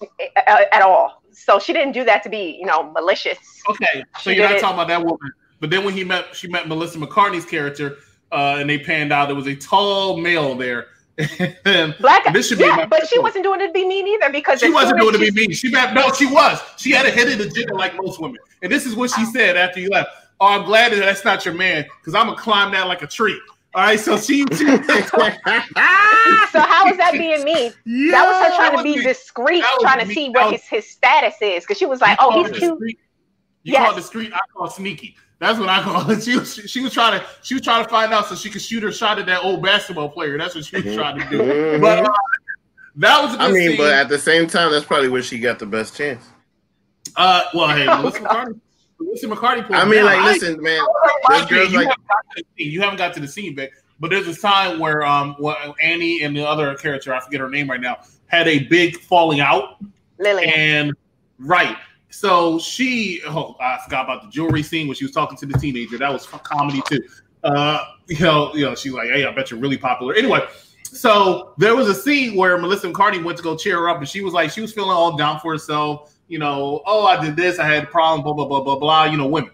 uh, 0.00 0.60
at 0.72 0.82
all. 0.82 1.22
So 1.32 1.58
she 1.58 1.72
didn't 1.72 1.92
do 1.92 2.04
that 2.04 2.22
to 2.24 2.28
be, 2.28 2.56
you 2.60 2.66
know, 2.66 2.90
malicious. 2.92 3.38
Okay, 3.70 4.04
so 4.20 4.30
She 4.30 4.36
you're 4.36 4.44
not 4.48 4.56
it- 4.56 4.60
talking 4.60 4.74
about 4.74 4.88
that 4.88 5.00
woman. 5.02 5.32
But 5.60 5.70
then 5.70 5.84
when 5.84 5.94
he 5.94 6.04
met, 6.04 6.36
she 6.36 6.46
met 6.48 6.68
Melissa 6.68 6.98
McCarthy's 6.98 7.44
character, 7.44 7.96
uh, 8.30 8.56
and 8.58 8.70
they 8.70 8.78
panned 8.78 9.12
out 9.12 9.26
there 9.26 9.34
was 9.34 9.48
a 9.48 9.56
tall 9.56 10.16
male 10.18 10.54
there. 10.54 10.86
Black, 11.98 12.32
This 12.32 12.48
should 12.48 12.58
be 12.58 12.64
yeah, 12.64 12.76
my 12.76 12.86
but 12.86 13.08
she 13.08 13.16
point. 13.16 13.24
wasn't 13.24 13.44
doing 13.44 13.60
it 13.60 13.66
to 13.68 13.72
be 13.72 13.84
mean 13.84 14.06
either 14.06 14.30
because 14.30 14.60
she 14.60 14.70
wasn't 14.70 15.00
doing 15.00 15.14
as 15.16 15.20
to 15.20 15.32
be 15.32 15.40
mean. 15.40 15.50
She 15.52 15.68
met, 15.68 15.92
no, 15.94 16.12
she 16.12 16.26
was. 16.26 16.60
She 16.76 16.92
had 16.92 17.06
a 17.06 17.10
hidden 17.10 17.40
agenda 17.40 17.74
like 17.74 17.96
most 18.00 18.20
women. 18.20 18.38
And 18.62 18.70
this 18.70 18.86
is 18.86 18.94
what 18.94 19.10
she 19.10 19.24
said 19.24 19.56
after 19.56 19.80
you 19.80 19.88
left. 19.90 20.10
Oh, 20.40 20.46
I'm 20.46 20.64
glad 20.64 20.92
that 20.92 20.96
that's 21.00 21.24
not 21.24 21.44
your 21.44 21.54
man 21.54 21.84
because 22.00 22.14
I'm 22.14 22.26
gonna 22.26 22.38
climb 22.40 22.72
that 22.72 22.86
like 22.86 23.02
a 23.02 23.06
tree. 23.06 23.40
All 23.74 23.82
right, 23.84 23.98
so 24.00 24.16
she, 24.16 24.44
she 24.52 24.64
So 24.66 26.60
how 26.60 26.86
is 26.88 26.96
that 26.96 27.10
being 27.12 27.44
mean? 27.44 27.72
that 28.10 28.24
was 28.26 28.46
her 28.46 28.56
trying 28.56 28.76
to 28.78 28.82
be 28.82 29.02
discreet, 29.02 29.64
trying 29.80 30.00
to 30.00 30.06
me- 30.06 30.14
see 30.14 30.26
that 30.28 30.32
what 30.34 30.52
was- 30.52 30.60
his, 30.62 30.84
his 30.84 30.90
status 30.90 31.34
is. 31.40 31.64
Because 31.64 31.76
she 31.78 31.86
was 31.86 32.00
like, 32.00 32.16
"Oh, 32.20 32.42
he's 32.44 32.56
cute." 32.58 32.76
street- 32.76 32.98
You 33.64 33.72
Yes. 33.74 33.82
call 33.84 33.92
it 33.92 33.96
the 33.96 34.02
street. 34.02 34.32
I 34.32 34.38
call 34.54 34.70
sneaky. 34.70 35.16
That's 35.40 35.58
what 35.58 35.68
I 35.68 35.82
call 35.82 36.10
it. 36.10 36.22
She 36.24 36.36
was 36.38 36.54
she 36.54 36.80
was 36.80 36.92
trying 36.92 37.20
to 37.20 37.26
she 37.42 37.54
was 37.54 37.62
trying 37.62 37.84
to 37.84 37.90
find 37.90 38.12
out 38.12 38.26
so 38.26 38.34
she 38.34 38.48
could 38.50 38.62
shoot 38.62 38.82
her 38.82 38.90
shot 38.92 39.18
at 39.18 39.26
that 39.26 39.44
old 39.44 39.62
basketball 39.62 40.08
player. 40.08 40.38
That's 40.38 40.54
what 40.54 40.64
she 40.64 40.80
was 40.80 40.94
trying 40.94 41.18
to 41.20 41.28
do. 41.28 41.38
Mhm. 41.40 41.80
But 41.80 42.04
uh, 42.06 42.12
that 42.96 43.22
was 43.22 43.34
a 43.34 43.36
good 43.38 43.50
I 43.50 43.52
mean, 43.52 43.68
scene. 43.70 43.76
but 43.76 43.92
at 43.92 44.08
the 44.08 44.18
same 44.18 44.46
time, 44.48 44.72
that's 44.72 44.84
probably 44.86 45.08
where 45.08 45.22
she 45.22 45.38
got 45.38 45.58
the 45.58 45.66
best 45.66 45.96
chance. 45.96 46.24
uh, 47.16 47.42
well, 47.54 47.68
hey, 47.68 47.86
Oh, 47.86 47.98
Melissa 47.98 48.20
God. 48.20 48.28
McCarthy. 48.32 48.60
Melissa 49.00 49.28
McCarthy. 49.28 49.62
pulled 49.62 49.76
I 49.76 49.84
mean, 49.84 49.96
down. 49.96 50.04
like, 50.06 50.24
listen, 50.24 50.62
man. 50.62 50.80
I- 50.80 51.38
There's 51.38 51.46
girls 51.50 51.72
you, 51.72 51.78
like 51.78 51.88
haven't 51.88 52.06
got 52.08 52.36
to 52.36 52.42
the 52.42 52.44
scene. 52.64 52.72
you 52.72 52.80
haven't 52.80 52.96
got 52.98 53.14
to 53.14 53.20
the 53.20 53.28
scene, 53.28 53.56
Vic. 53.56 53.72
But 54.00 54.10
there's 54.10 54.28
a 54.28 54.34
time 54.40 54.78
where 54.78 55.04
um, 55.04 55.34
what 55.38 55.58
Annie 55.82 56.22
and 56.22 56.36
the 56.36 56.46
other 56.46 56.74
character, 56.76 57.12
I 57.14 57.20
forget 57.20 57.40
her 57.40 57.48
name 57.50 57.68
right 57.68 57.80
now, 57.80 57.98
had 58.26 58.46
a 58.46 58.60
big 58.64 58.96
falling 59.00 59.40
out. 59.40 59.82
Lillian. 60.18 60.50
And 60.50 60.92
right. 61.38 61.76
So 62.10 62.58
she, 62.58 63.20
oh, 63.26 63.56
I 63.60 63.78
forgot 63.84 64.04
about 64.04 64.22
the 64.22 64.30
jewelry 64.30 64.62
scene 64.62 64.86
when 64.86 64.96
she 64.96 65.04
was 65.04 65.12
talking 65.12 65.36
to 65.38 65.46
the 65.46 65.58
teenager. 65.58 65.98
That 65.98 66.12
was 66.12 66.26
comedy 66.26 66.82
too. 66.88 67.00
Uh, 67.44 67.84
you 68.08 68.20
know, 68.20 68.54
you 68.54 68.64
know, 68.64 68.74
she's 68.74 68.92
like, 68.92 69.08
"Hey, 69.10 69.24
I 69.24 69.30
bet 69.32 69.50
you're 69.50 69.60
really 69.60 69.76
popular." 69.76 70.14
Anyway, 70.14 70.40
so 70.82 71.52
there 71.58 71.76
was 71.76 71.88
a 71.88 71.94
scene 71.94 72.34
where 72.34 72.56
Melissa 72.58 72.88
McCarthy 72.88 73.20
went 73.22 73.36
to 73.38 73.44
go 73.44 73.56
cheer 73.56 73.78
her 73.78 73.88
up, 73.88 73.98
and 73.98 74.08
she 74.08 74.22
was 74.22 74.32
like, 74.32 74.50
she 74.50 74.60
was 74.60 74.72
feeling 74.72 74.90
all 74.90 75.16
down 75.16 75.38
for 75.40 75.52
herself. 75.52 76.14
You 76.28 76.38
know, 76.38 76.82
oh, 76.86 77.06
I 77.06 77.22
did 77.24 77.36
this, 77.36 77.58
I 77.58 77.66
had 77.66 77.84
a 77.84 77.86
problem, 77.86 78.22
blah 78.22 78.32
blah 78.34 78.46
blah 78.46 78.62
blah 78.62 78.78
blah. 78.78 79.04
You 79.04 79.16
know, 79.16 79.26
women. 79.26 79.50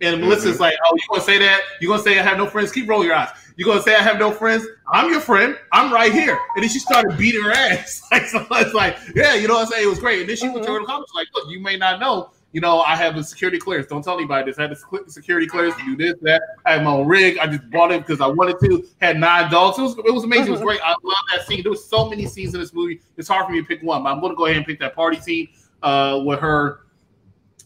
And 0.00 0.16
mm-hmm. 0.16 0.28
Melissa's 0.28 0.60
like, 0.60 0.74
"Oh, 0.84 0.96
you 0.96 1.02
gonna 1.08 1.22
say 1.22 1.38
that? 1.38 1.60
You 1.80 1.88
gonna 1.88 2.02
say 2.02 2.18
I 2.18 2.22
have 2.22 2.36
no 2.36 2.46
friends? 2.46 2.72
Keep 2.72 2.88
rolling 2.88 3.06
your 3.06 3.16
eyes." 3.16 3.30
You 3.56 3.64
gonna 3.64 3.82
say 3.82 3.94
I 3.94 4.02
have 4.02 4.18
no 4.18 4.32
friends? 4.32 4.66
I'm 4.92 5.10
your 5.10 5.20
friend. 5.20 5.56
I'm 5.70 5.92
right 5.92 6.12
here. 6.12 6.38
And 6.56 6.62
then 6.62 6.68
she 6.68 6.80
started 6.80 7.16
beating 7.16 7.42
her 7.42 7.52
ass. 7.52 8.02
Like 8.10 8.26
so 8.26 8.46
it's 8.50 8.74
like, 8.74 8.96
yeah, 9.14 9.34
you 9.34 9.46
know 9.46 9.54
what 9.54 9.66
I'm 9.66 9.72
saying? 9.72 9.84
It 9.84 9.88
was 9.88 10.00
great. 10.00 10.20
And 10.20 10.28
then 10.28 10.36
she 10.36 10.48
went 10.48 10.64
to 10.64 10.70
mm-hmm. 10.70 10.80
her 10.82 10.86
comments 10.86 11.12
like, 11.14 11.28
look, 11.34 11.48
you 11.48 11.60
may 11.60 11.76
not 11.76 12.00
know, 12.00 12.30
you 12.52 12.60
know, 12.60 12.80
I 12.80 12.94
have 12.96 13.16
a 13.16 13.24
security 13.24 13.58
clearance. 13.58 13.88
Don't 13.88 14.02
tell 14.02 14.16
anybody 14.16 14.50
this. 14.50 14.58
I 14.58 14.62
had 14.62 14.72
a 14.72 15.10
security 15.10 15.46
clearance 15.46 15.76
to 15.76 15.84
do 15.84 15.96
this, 15.96 16.14
that. 16.22 16.40
I 16.64 16.74
had 16.74 16.84
my 16.84 16.92
own 16.92 17.06
rig. 17.06 17.38
I 17.38 17.46
just 17.46 17.68
bought 17.70 17.90
it 17.90 18.06
because 18.06 18.20
I 18.20 18.26
wanted 18.26 18.56
to. 18.60 18.86
Had 19.00 19.18
nine 19.18 19.50
dogs. 19.50 19.78
It 19.78 19.82
was, 19.82 19.98
it 19.98 20.14
was 20.14 20.22
amazing. 20.24 20.48
It 20.48 20.50
was 20.50 20.60
mm-hmm. 20.60 20.68
great. 20.68 20.80
I 20.84 20.90
love 20.90 21.16
that 21.32 21.46
scene. 21.46 21.62
There 21.62 21.72
was 21.72 21.84
so 21.84 22.08
many 22.08 22.26
scenes 22.26 22.54
in 22.54 22.60
this 22.60 22.72
movie. 22.72 23.00
It's 23.16 23.28
hard 23.28 23.46
for 23.46 23.52
me 23.52 23.60
to 23.60 23.66
pick 23.66 23.82
one, 23.82 24.04
but 24.04 24.12
I'm 24.12 24.20
gonna 24.20 24.36
go 24.36 24.46
ahead 24.46 24.58
and 24.58 24.66
pick 24.66 24.78
that 24.80 24.94
party 24.94 25.20
scene 25.20 25.48
uh, 25.84 26.20
with 26.24 26.40
her. 26.40 26.80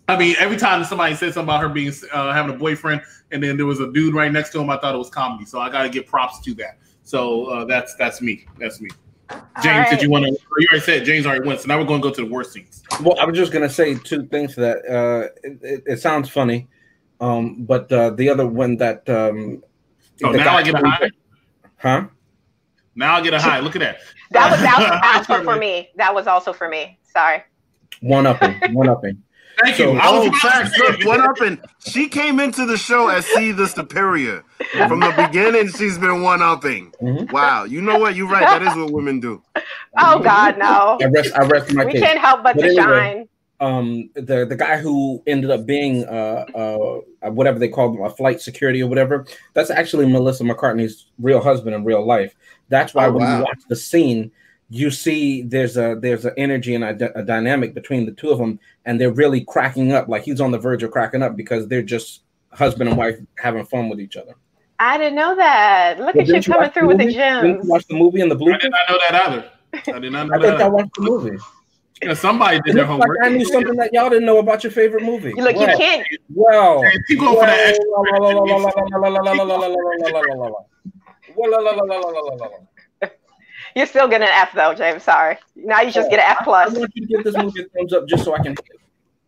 I 0.09 0.19
mean, 0.19 0.37
every 0.39 0.57
time 0.57 0.83
somebody 0.85 1.15
said 1.15 1.35
something 1.35 1.49
about 1.49 1.61
her 1.61 1.69
being 1.69 1.93
uh, 2.13 2.33
having 2.33 2.55
a 2.55 2.59
boyfriend, 2.59 3.03
and 3.31 3.43
then 3.43 3.57
there 3.57 3.67
was 3.67 3.81
a 3.81 3.93
dude 3.93 4.15
right 4.15 4.33
next 4.33 4.51
to 4.51 4.61
him, 4.61 4.71
I 4.71 4.79
thought 4.79 4.95
it 4.95 4.99
was 4.99 5.11
comedy. 5.11 5.45
So 5.45 5.61
I 5.61 5.71
got 5.71 5.83
to 5.83 5.89
give 5.89 6.07
props 6.07 6.41
to 6.41 6.55
that. 6.55 6.79
So 7.03 7.47
uh, 7.47 7.65
that's 7.65 7.95
that's 7.97 8.21
me. 8.21 8.47
That's 8.59 8.81
me. 8.81 8.91
James, 9.63 9.67
right. 9.67 9.91
did 9.91 10.03
you 10.03 10.11
want 10.11 10.25
to? 10.25 10.31
You 10.31 10.69
already 10.71 10.85
said 10.85 11.05
James 11.05 11.27
already 11.27 11.47
went. 11.47 11.61
So 11.61 11.69
now 11.69 11.79
we're 11.79 11.85
going 11.85 12.01
to 12.01 12.09
go 12.09 12.15
to 12.15 12.23
the 12.23 12.31
worst 12.31 12.53
scenes. 12.53 12.83
Well, 13.03 13.19
I 13.21 13.25
was 13.27 13.37
just 13.37 13.53
gonna 13.53 13.69
say 13.69 13.95
two 13.95 14.27
things 14.27 14.55
to 14.55 14.61
that. 14.61 14.79
Uh, 14.89 15.29
it, 15.45 15.59
it, 15.63 15.83
it 15.87 15.97
sounds 16.01 16.31
funny, 16.31 16.69
um, 17.21 17.65
but 17.65 17.93
uh, 17.93 18.11
the 18.11 18.31
other 18.31 18.47
one 18.47 18.77
that 18.77 19.07
um, 19.11 19.63
Oh, 20.25 20.33
now 20.33 20.57
I 20.57 20.63
get 20.63 20.75
a 20.75 20.87
high. 20.87 21.11
huh? 21.77 22.07
Now 22.95 23.15
I 23.17 23.21
get 23.21 23.35
a 23.35 23.41
high. 23.41 23.61
Look 23.61 23.77
at 23.77 23.81
that. 23.81 23.99
That 24.31 24.51
was 24.51 24.61
that 24.61 24.79
was 24.79 25.29
also 25.31 25.45
for 25.45 25.57
me. 25.57 25.91
That 25.97 26.15
was 26.15 26.27
also 26.27 26.53
for 26.53 26.69
me. 26.69 26.99
Sorry. 27.03 27.43
One 28.01 28.27
upping, 28.27 28.75
one 28.75 28.89
upping. 28.89 29.23
Thank 29.63 29.79
you. 29.81 29.87
So- 29.87 29.97
I 29.97 30.11
was 30.13 30.25
Oh, 30.25 30.29
about 30.29 30.41
to 30.41 30.49
facts. 30.49 30.79
Look, 30.79 31.01
it. 31.01 31.07
what 31.07 31.21
up? 31.21 31.59
She 31.81 32.09
came 32.09 32.39
into 32.39 32.65
the 32.65 32.77
show 32.77 33.09
as 33.09 33.27
C 33.27 33.51
the 33.51 33.67
superior. 33.67 34.45
From 34.87 35.01
the 35.01 35.13
beginning, 35.17 35.69
she's 35.69 35.99
been 35.99 36.23
one 36.23 36.43
upping. 36.43 36.93
Mhm. 37.03 37.33
Wow. 37.33 37.65
You 37.65 37.81
know 37.83 37.99
what? 37.99 38.15
You're 38.15 38.29
right. 38.29 38.47
That 38.47 38.63
is 38.63 38.77
what 38.77 38.93
women 38.93 39.19
do. 39.19 39.43
Oh 39.99 40.21
God, 40.21 40.59
no. 40.59 40.99
I 41.03 41.07
rest, 41.07 41.35
I 41.35 41.45
rest 41.47 41.75
my 41.75 41.85
We 41.87 41.93
case. 41.93 42.03
can't 42.03 42.19
help 42.21 42.45
but, 42.45 42.55
But 42.55 42.63
to 42.63 42.69
anyway. 42.69 42.85
shine. 42.85 43.29
um 43.61 44.09
the 44.15 44.47
the 44.47 44.55
guy 44.55 44.77
who 44.77 45.21
ended 45.27 45.51
up 45.51 45.67
being 45.67 46.05
uh 46.05 46.45
uh 46.55 47.31
whatever 47.31 47.59
they 47.59 47.67
call 47.67 47.93
him 47.93 48.01
a 48.05 48.11
flight 48.11 48.41
security 48.41 48.81
or 48.81 48.87
whatever 48.87 49.27
that's 49.53 49.69
actually 49.69 50.07
melissa 50.07 50.45
mccarthy's 50.45 51.07
real 51.19 51.41
husband 51.41 51.75
in 51.75 51.83
real 51.83 52.07
life 52.07 52.37
that's 52.69 52.95
why 52.95 53.07
Oh, 53.07 53.11
when 53.15 53.25
wow. 53.25 53.39
you 53.39 53.43
watch 53.43 53.59
the 53.69 53.75
scene 53.75 54.31
you 54.71 54.91
see 54.91 55.43
there's 55.43 55.77
a 55.77 55.97
there's 55.99 56.25
an 56.25 56.35
energy 56.37 56.75
and 56.75 56.85
a, 56.85 57.19
a 57.19 57.23
dynamic 57.23 57.73
between 57.75 58.05
the 58.07 58.13
two 58.13 58.31
of 58.31 58.39
them 58.39 58.59
and 58.85 59.01
they're 59.01 59.11
really 59.13 59.43
cracking 59.45 59.93
up 59.93 60.09
like 60.09 60.23
he's 60.25 60.41
on 60.41 60.51
the 60.51 60.59
verge 60.59 60.83
of 60.83 60.91
cracking 60.91 61.23
up 61.23 61.37
because 61.37 61.67
they're 61.69 61.83
just 61.83 62.23
husband 62.53 62.89
and 62.89 62.99
wife 62.99 63.19
having 63.39 63.65
fun 63.65 63.89
with 63.89 64.01
each 64.01 64.17
other 64.17 64.35
I 64.81 64.97
didn't 64.97 65.17
know 65.17 65.35
that. 65.35 65.99
Look 65.99 66.15
But 66.15 66.21
at 66.23 66.27
you 66.29 66.35
didn't 66.35 66.47
coming 66.47 66.63
watch 66.63 66.75
through 66.75 66.87
with 66.87 66.99
the 66.99 67.05
movie? 67.07 67.17
Gems. 67.17 67.67
watch 67.67 67.87
the 67.89 67.97
movie 67.97 68.21
and 68.21 68.31
the 68.31 68.37
blue 68.37 68.53
I 68.53 68.59
did 68.59 68.71
not 68.71 68.81
know 68.89 68.99
that 69.11 69.29
either. 69.29 69.51
I 69.97 69.99
did 69.99 70.13
not 70.13 70.29
know 70.29 70.35
I 70.37 70.41
think 70.41 70.61
I 70.61 70.69
watched 70.69 70.95
the 70.95 71.03
movie. 71.03 71.37
Yeah, 72.01 72.15
somebody 72.15 72.61
did 72.65 72.77
their 72.77 72.87
looks 72.87 73.01
like 73.01 73.09
homework. 73.09 73.19
I 73.25 73.29
knew 73.31 73.45
something 73.45 73.75
that 73.75 73.93
y'all 73.93 74.09
didn't 74.09 74.25
know 74.27 74.39
about 74.39 74.63
your 74.63 74.71
favorite 74.71 75.03
movie. 75.03 75.33
Look, 75.35 75.57
you 75.59 75.67
can't. 75.67 76.07
well, 76.33 76.83
Hey, 76.85 76.93
keep 77.09 77.19
going 77.19 77.35
for 77.35 77.47
that 77.47 77.77
You're 83.79 83.87
still 83.87 84.09
getting 84.09 84.27
an 84.27 84.35
F 84.35 84.53
though, 84.55 84.75
James. 84.75 85.05
Sorry. 85.05 85.39
Now 85.55 85.83
you 85.83 85.93
just 85.93 86.11
get 86.11 86.19
an 86.19 86.37
F 86.37 86.39
plus. 86.43 86.75
I 86.75 86.81
want 86.81 86.91
you 86.97 87.07
to 87.07 87.15
give 87.15 87.23
this 87.23 87.37
movie 87.37 87.63
a 87.63 87.65
thumbs 87.69 87.93
up 87.93 88.09
just 88.09 88.25
so 88.25 88.35
I 88.35 88.43
can. 88.43 88.57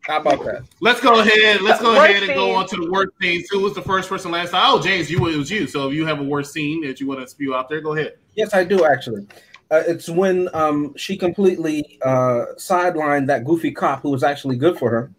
How 0.00 0.20
about 0.20 0.44
that? 0.44 0.64
Let's 0.80 1.00
go 1.00 1.20
ahead. 1.20 1.60
Let's 1.60 1.80
go 1.80 1.94
Worst 1.94 2.10
ahead 2.10 2.24
and 2.24 2.34
go 2.34 2.56
on 2.56 2.66
to 2.66 2.76
the 2.76 2.90
worst 2.90 3.12
scenes. 3.22 3.48
Who 3.50 3.60
was 3.60 3.76
the 3.76 3.82
first 3.82 4.08
person 4.08 4.32
last 4.32 4.50
time? 4.50 4.62
Oh, 4.64 4.82
James, 4.82 5.08
you 5.08 5.24
it 5.28 5.36
was 5.36 5.52
you. 5.52 5.68
So 5.68 5.88
if 5.88 5.94
you 5.94 6.04
have 6.04 6.18
a 6.18 6.24
worst 6.24 6.52
scene 6.52 6.84
that 6.84 6.98
you 6.98 7.06
want 7.06 7.20
to 7.20 7.28
spew 7.28 7.54
out 7.54 7.68
there, 7.68 7.80
go 7.80 7.94
ahead. 7.94 8.16
Yes, 8.34 8.52
I 8.52 8.64
do 8.64 8.84
actually. 8.84 9.24
Uh, 9.70 9.84
it's 9.86 10.08
when 10.08 10.48
um, 10.52 10.96
she 10.96 11.16
completely 11.16 12.00
uh, 12.02 12.46
sidelined 12.56 13.28
that 13.28 13.44
goofy 13.44 13.70
cop 13.70 14.02
who 14.02 14.10
was 14.10 14.24
actually 14.24 14.56
good 14.56 14.76
for 14.76 14.90
her, 14.90 15.12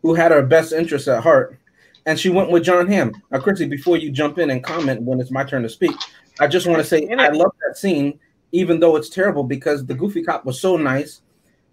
who 0.00 0.14
had 0.14 0.30
her 0.32 0.42
best 0.42 0.72
interests 0.72 1.06
at 1.06 1.22
heart, 1.22 1.58
and 2.06 2.18
she 2.18 2.30
went 2.30 2.50
with 2.50 2.64
John 2.64 2.86
Hamm. 2.86 3.12
Now, 3.30 3.40
Chrissy, 3.40 3.66
before 3.66 3.98
you 3.98 4.10
jump 4.10 4.38
in 4.38 4.48
and 4.48 4.64
comment 4.64 5.02
when 5.02 5.20
it's 5.20 5.30
my 5.30 5.44
turn 5.44 5.64
to 5.64 5.68
speak, 5.68 5.94
I 6.40 6.46
just 6.46 6.66
want 6.66 6.78
to 6.78 6.84
say 6.84 7.06
I 7.10 7.28
love 7.28 7.52
that 7.68 7.76
scene, 7.76 8.18
even 8.54 8.78
though 8.78 8.94
it's 8.94 9.08
terrible 9.08 9.42
because 9.42 9.84
the 9.84 9.94
goofy 9.94 10.22
cop 10.22 10.44
was 10.44 10.60
so 10.60 10.76
nice. 10.76 11.22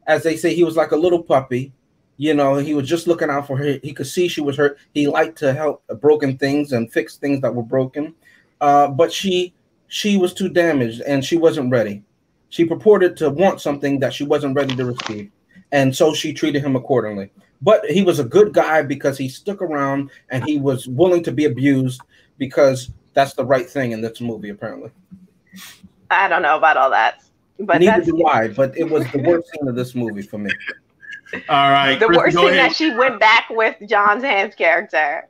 As 0.08 0.24
they 0.24 0.36
say, 0.36 0.56
he 0.56 0.64
was 0.64 0.76
like 0.76 0.92
a 0.92 0.96
little 0.96 1.22
puppy. 1.22 1.72
You 2.18 2.34
know, 2.34 2.56
he 2.56 2.74
was 2.74 2.90
just 2.90 3.06
looking 3.06 3.30
out 3.30 3.46
for 3.46 3.56
her. 3.56 3.80
He 3.84 3.94
could 3.94 4.08
see 4.08 4.28
she 4.28 4.42
was 4.42 4.58
hurt. 4.58 4.80
He 4.96 5.06
liked 5.06 5.38
to 5.38 5.54
help 5.54 5.84
broken 6.02 6.40
things 6.40 6.72
and 6.72 6.92
fix 6.92 7.18
things 7.18 7.40
that 7.42 7.54
were 7.54 7.62
broken. 7.62 8.16
Uh, 8.62 8.88
but 8.88 9.14
she 9.14 9.54
she 9.90 10.18
was 10.18 10.34
too 10.34 10.50
damaged 10.50 11.02
and 11.02 11.24
she 11.24 11.38
wasn't 11.38 11.70
ready. 11.72 12.04
She 12.50 12.66
purported 12.66 13.16
to 13.18 13.30
want 13.30 13.62
something 13.62 14.00
that 14.00 14.12
she 14.12 14.24
wasn't 14.24 14.56
ready 14.56 14.76
to 14.76 14.86
receive. 14.86 15.30
And 15.72 15.96
so 15.96 16.16
she 16.16 16.34
treated 16.34 16.64
him 16.64 16.76
accordingly. 16.76 17.30
But 17.62 17.86
he 17.86 18.02
was 18.02 18.18
a 18.18 18.24
good 18.24 18.54
guy 18.54 18.82
because 18.82 19.20
he 19.20 19.30
stuck 19.30 19.62
around 19.62 20.10
and 20.30 20.44
he 20.46 20.58
was 20.58 20.88
willing 20.88 21.22
to 21.26 21.32
be 21.32 21.46
abused 21.46 22.02
because 22.40 22.90
that's 23.14 23.36
the 23.36 23.46
right 23.46 23.70
thing 23.70 23.92
in 23.92 24.02
this 24.02 24.20
movie, 24.20 24.50
apparently. 24.50 24.90
I 26.12 26.28
don't 26.28 26.42
know 26.42 26.58
about 26.58 26.78
all 26.78 26.90
that, 26.92 27.24
but 27.60 27.80
Neither 27.80 27.98
that's 28.04 28.06
do 28.08 28.26
I, 28.26 28.50
but 28.50 28.78
it 28.78 28.84
was 28.90 29.10
the 29.12 29.20
worst 29.20 29.50
scene 29.52 29.68
of 29.68 29.76
this 29.76 29.96
movie 29.96 30.22
for 30.22 30.38
me. 30.38 30.52
All 31.50 31.70
right. 31.72 31.98
the 32.00 32.08
Chris, 32.08 32.18
worst 32.18 32.36
go 32.36 32.42
thing 32.48 32.58
ahead. 32.58 32.72
that 32.72 32.76
she 32.76 32.94
went 32.94 33.20
back 33.20 33.46
with 33.50 33.76
John 33.88 34.22
Hamm's 34.22 34.54
character. 34.56 35.28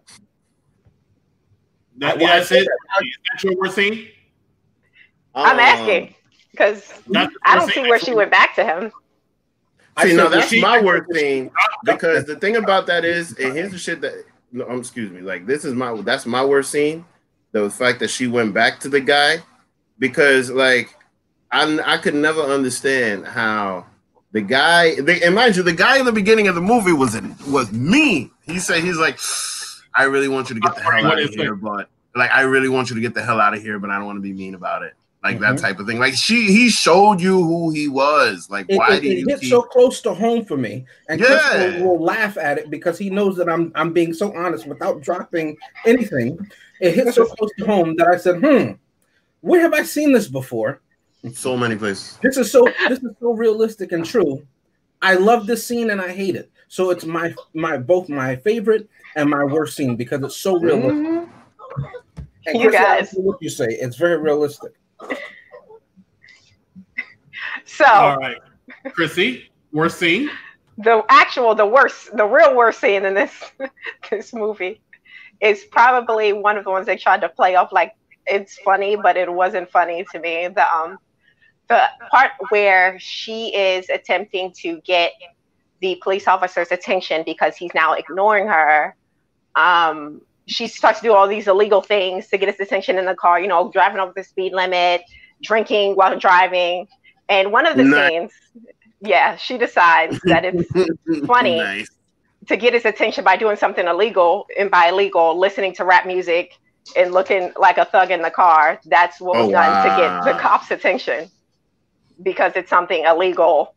That, 1.98 2.18
Well, 2.18 2.22
yeah, 2.28 2.34
I 2.34 2.38
that's 2.38 2.50
said 2.50 2.64
it. 2.64 2.70
Is 3.04 3.18
that 3.34 3.44
your 3.44 3.56
worst 3.58 3.76
scene? 3.76 4.08
I'm 5.36 5.54
Um, 5.54 5.60
asking 5.60 6.16
because 6.52 6.94
I 7.46 7.56
don't 7.56 7.72
see 7.72 7.82
where 7.82 8.00
she 8.00 8.14
went 8.14 8.32
back 8.32 8.56
to 8.56 8.64
him. 8.66 8.92
I 9.96 10.08
See, 10.10 10.16
no, 10.16 10.30
that's 10.30 10.48
she- 10.48 10.62
my 10.62 10.82
worst 10.82 11.12
thing 11.14 11.52
because 11.86 12.26
the 12.26 12.36
thing 12.38 12.56
about 12.56 12.88
that 12.88 13.06
is, 13.06 13.38
and 13.38 13.54
here's 13.56 13.72
the 13.72 13.78
shit 13.78 14.02
that, 14.02 14.14
no, 14.52 14.68
um, 14.68 14.80
excuse 14.80 15.12
me, 15.12 15.22
like 15.22 15.46
this 15.46 15.64
is 15.66 15.74
my 15.74 15.94
that's 16.02 16.26
my 16.26 16.44
worst 16.44 16.72
scene. 16.72 17.06
The 17.52 17.70
fact 17.70 18.00
that 18.00 18.10
she 18.10 18.28
went 18.28 18.54
back 18.54 18.80
to 18.82 18.90
the 18.90 19.02
guy 19.02 19.38
because, 20.02 20.50
like, 20.50 20.94
I 21.52 21.80
I 21.86 21.98
could 21.98 22.16
never 22.16 22.42
understand 22.42 23.26
how 23.28 23.86
the 24.34 24.42
guy, 24.42 24.96
the, 25.00 25.24
and 25.24 25.36
mind 25.36 25.56
you, 25.56 25.64
the 25.64 25.72
guy 25.74 25.98
in 26.00 26.06
the 26.06 26.12
beginning 26.12 26.48
of 26.48 26.56
the 26.56 26.62
movie 26.62 26.92
was 26.94 27.16
in, 27.16 27.36
was 27.48 27.72
mean. 27.72 28.32
He 28.42 28.60
said 28.60 28.84
he's 28.84 28.98
like, 28.98 29.20
I 29.96 30.04
really 30.04 30.28
want 30.28 30.50
you 30.50 30.56
to 30.56 30.62
get 30.62 30.76
the 30.76 30.82
hell 30.82 31.06
out 31.06 31.22
of 31.22 31.30
here, 31.30 31.56
but 31.56 31.88
like, 32.16 32.32
I 32.32 32.42
really 32.42 32.70
want 32.70 32.90
you 32.90 32.96
to 32.96 33.02
get 33.02 33.14
the 33.14 33.22
hell 33.22 33.40
out 33.40 33.54
of 33.54 33.62
here, 33.62 33.78
but 33.80 33.90
I 33.90 33.98
don't 33.98 34.06
want 34.08 34.18
to 34.18 34.22
be 34.22 34.34
mean 34.34 34.56
about 34.56 34.82
it. 34.84 34.94
Like 35.24 35.40
that 35.42 35.56
Mhm. 35.58 35.62
type 35.62 35.80
of 35.80 35.86
thing. 35.86 36.00
Like 36.00 36.16
she, 36.16 36.48
he 36.48 36.70
showed 36.70 37.22
you 37.22 37.44
who 37.44 37.70
he 37.70 37.88
was. 37.88 38.48
Like, 38.50 38.66
It, 38.70 38.78
why 38.78 38.96
it, 38.96 39.02
do 39.02 39.08
it 39.08 39.18
you 39.20 39.26
hit 39.28 39.42
keep? 39.42 39.50
so 39.52 39.62
close 39.62 40.02
to 40.02 40.16
home 40.16 40.44
for 40.46 40.58
me, 40.58 40.86
and 41.10 41.22
Chris 41.22 41.44
will, 41.54 41.84
will 41.90 42.04
laugh 42.04 42.38
at 42.38 42.58
it 42.58 42.72
because 42.72 42.98
he 42.98 43.12
knows 43.12 43.38
that 43.38 43.48
I'm 43.48 43.72
I'm 43.76 43.94
being 43.94 44.14
so 44.16 44.36
honest 44.36 44.66
without 44.66 45.02
dropping 45.02 45.58
anything. 45.86 46.40
It 46.80 46.96
hit 46.96 47.14
so 47.14 47.26
close 47.28 47.52
to 47.60 47.66
home 47.68 47.96
that 47.98 48.08
I 48.08 48.18
said, 48.18 48.38
"Hmm, 48.44 48.72
where 49.42 49.62
have 49.62 49.74
I 49.74 49.84
seen 49.84 50.12
this 50.14 50.28
before?" 50.28 50.82
so 51.34 51.56
many 51.56 51.76
places. 51.76 52.18
This 52.24 52.38
is 52.38 52.52
so 52.52 52.66
this 52.88 53.00
is 53.00 53.12
so 53.20 53.34
realistic 53.34 53.92
and 53.92 54.04
true. 54.06 54.42
I 55.04 55.16
love 55.16 55.46
this 55.48 55.66
scene 55.66 55.90
and 55.92 56.02
I 56.02 56.10
hate 56.12 56.36
it. 56.36 56.52
So 56.68 56.90
it's 56.90 57.06
my 57.06 57.34
my 57.54 57.78
both 57.78 58.10
my 58.10 58.36
favorite 58.38 58.90
and 59.16 59.30
my 59.30 59.44
worst 59.44 59.76
scene 59.76 59.96
because 59.96 60.24
it's 60.24 60.38
so 60.38 60.58
realistic. 60.60 60.94
Mhm. 60.96 61.30
And 62.48 62.60
You 62.60 62.70
Chris, 62.70 62.82
guys. 62.82 63.12
what 63.14 63.38
you 63.42 63.50
say, 63.50 63.68
it's 63.68 63.98
very 63.98 64.18
realistic. 64.18 64.74
So 67.66 67.86
All 67.86 68.18
right. 68.18 68.38
Chrissy, 68.94 69.52
worst 69.72 69.98
scene? 70.00 70.30
the 70.78 71.04
actual, 71.10 71.54
the 71.54 71.66
worst, 71.66 72.16
the 72.18 72.26
real 72.26 72.56
worst 72.56 72.80
scene 72.82 73.06
in 73.06 73.14
this 73.14 73.32
this 74.10 74.34
movie 74.34 74.82
is 75.40 75.64
probably 75.66 76.34
one 76.34 76.58
of 76.58 76.64
the 76.64 76.70
ones 76.72 76.86
they 76.88 76.98
tried 76.98 77.22
to 77.22 77.30
play 77.30 77.56
off 77.56 77.72
like 77.72 77.94
it's 78.32 78.60
funny, 78.60 78.98
but 78.98 79.18
it 79.18 79.32
wasn't 79.32 79.70
funny 79.72 80.06
to 80.14 80.20
me. 80.20 80.48
The 80.50 80.66
um 80.74 80.98
the 81.70 81.82
part 82.12 82.32
where 82.50 82.98
she 83.00 83.56
is 83.56 83.90
attempting 83.90 84.54
to 84.62 84.82
get 84.86 85.14
the 85.82 86.00
police 86.04 86.28
officer's 86.28 86.72
attention 86.72 87.24
because 87.26 87.56
he's 87.58 87.74
now 87.76 87.94
ignoring 87.94 88.48
her. 88.48 88.96
Um, 89.56 90.22
she 90.48 90.68
starts 90.68 91.00
to 91.02 91.08
do 91.08 91.14
all 91.14 91.28
these 91.28 91.48
illegal 91.48 91.82
things 91.82 92.28
to 92.30 92.38
get 92.38 92.50
his 92.50 92.60
attention 92.60 92.98
in 92.98 93.06
the 93.06 93.16
car, 93.16 93.40
you 93.40 93.48
know, 93.48 93.72
driving 93.72 94.00
over 94.00 94.14
the 94.16 94.24
speed 94.24 94.54
limit, 94.54 95.02
drinking 95.44 95.96
while 95.96 96.18
driving. 96.18 96.88
And 97.30 97.52
one 97.52 97.68
of 97.68 97.78
the 97.78 97.86
Nice. 97.86 98.12
scenes, 98.12 98.32
yeah, 99.02 99.36
she 99.38 99.58
decides 99.58 100.22
that 100.28 100.46
it's 100.46 100.64
Funny. 101.26 101.58
Nice. 101.58 101.88
to 102.48 102.58
get 102.58 102.74
his 102.74 102.86
attention 102.86 103.24
by 103.24 103.38
doing 103.38 103.56
something 103.58 103.88
illegal, 103.88 104.48
and 104.58 104.72
by 104.72 104.88
illegal, 104.90 105.38
listening 105.40 105.74
to 105.76 105.86
rap 105.86 106.06
music 106.08 106.52
and 106.96 107.14
looking 107.14 107.52
like 107.58 107.78
a 107.78 107.86
thug 107.86 108.12
in 108.12 108.22
the 108.22 108.32
car. 108.32 108.80
That's 108.86 109.20
what 109.20 109.38
was 109.38 109.48
oh, 109.48 109.52
done 109.52 109.72
wow. 109.72 109.84
to 109.84 110.02
get 110.02 110.34
the 110.34 110.40
cops' 110.40 110.72
attention 110.72 111.30
because 112.22 112.54
it's 112.56 112.70
something 112.70 113.04
illegal, 113.06 113.76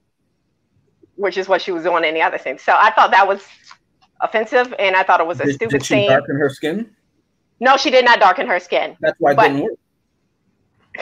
which 1.17 1.38
is 1.38 1.49
what 1.49 1.62
she 1.62 1.73
was 1.73 1.85
doing 1.85 2.05
in 2.05 2.14
the 2.14 2.23
other 2.23 2.38
scene. 2.38 2.59
So 2.59 2.75
I 2.77 2.90
thought 2.90 3.11
that 3.12 3.27
was 3.27 3.43
offensive, 4.21 4.75
and 4.79 4.97
I 4.97 5.03
thought 5.03 5.21
it 5.21 5.27
was 5.27 5.40
a 5.40 5.45
did, 5.45 5.55
stupid 5.55 5.73
did 5.73 5.85
she 5.85 5.95
scene. 5.95 6.11
Darken 6.11 6.37
her 6.37 6.51
skin? 6.51 6.90
No, 7.61 7.77
she 7.77 7.90
did 7.90 8.05
not 8.05 8.21
darken 8.21 8.47
her 8.47 8.61
skin. 8.61 8.97
That's 9.01 9.19
why 9.19 9.33
it 9.33 9.37
but... 9.37 9.49
didn't 9.49 9.62
work. 9.62 9.79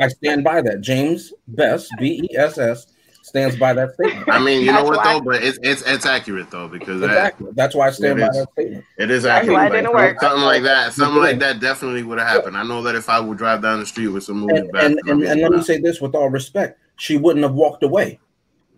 I 0.00 0.08
stand 0.08 0.44
by 0.44 0.62
that. 0.62 0.80
James 0.80 1.32
Bess, 1.48 1.88
B 1.98 2.26
E 2.30 2.36
S 2.36 2.56
S, 2.58 2.89
stands 3.30 3.56
by 3.56 3.72
that 3.72 3.94
statement. 3.94 4.28
I 4.28 4.38
mean, 4.38 4.62
you 4.62 4.72
know 4.72 4.84
what 4.84 5.02
though, 5.02 5.20
but 5.22 5.42
it's 5.42 5.58
it's 5.62 5.82
it's 5.86 6.04
accurate 6.06 6.50
though 6.50 6.68
because 6.68 7.00
that, 7.00 7.34
That's 7.54 7.74
why 7.74 7.88
I 7.88 7.90
stand 7.92 8.20
by 8.20 8.26
is. 8.28 8.36
that 8.36 8.52
statement. 8.52 8.84
it 8.98 9.10
is 9.10 9.22
That's 9.22 9.40
accurate. 9.48 9.54
why 9.54 9.66
it 9.66 9.70
Like, 9.70 9.82
didn't 9.82 9.94
work. 9.94 10.20
Something 10.20 10.42
like 10.44 10.62
that, 10.64 10.92
something 10.92 11.22
like 11.22 11.38
that, 11.40 11.60
definitely 11.60 12.02
would 12.02 12.18
have 12.18 12.28
happened. 12.28 12.56
I 12.56 12.62
know 12.64 12.82
that 12.82 12.94
if 12.94 13.08
I 13.08 13.20
would 13.20 13.38
drive 13.38 13.62
down 13.62 13.80
the 13.80 13.86
street 13.86 14.08
with 14.08 14.24
some 14.24 14.40
movies 14.40 14.60
And 14.60 14.72
back, 14.72 14.84
and, 14.84 14.98
and, 15.08 15.22
and 15.24 15.40
let 15.40 15.52
me 15.52 15.62
say 15.62 15.80
this 15.80 16.00
with 16.00 16.14
all 16.14 16.28
respect, 16.28 16.78
she 16.96 17.16
wouldn't 17.16 17.44
have 17.44 17.54
walked 17.54 17.82
away. 17.82 18.20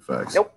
facts. 0.01 0.35
Nope. 0.37 0.53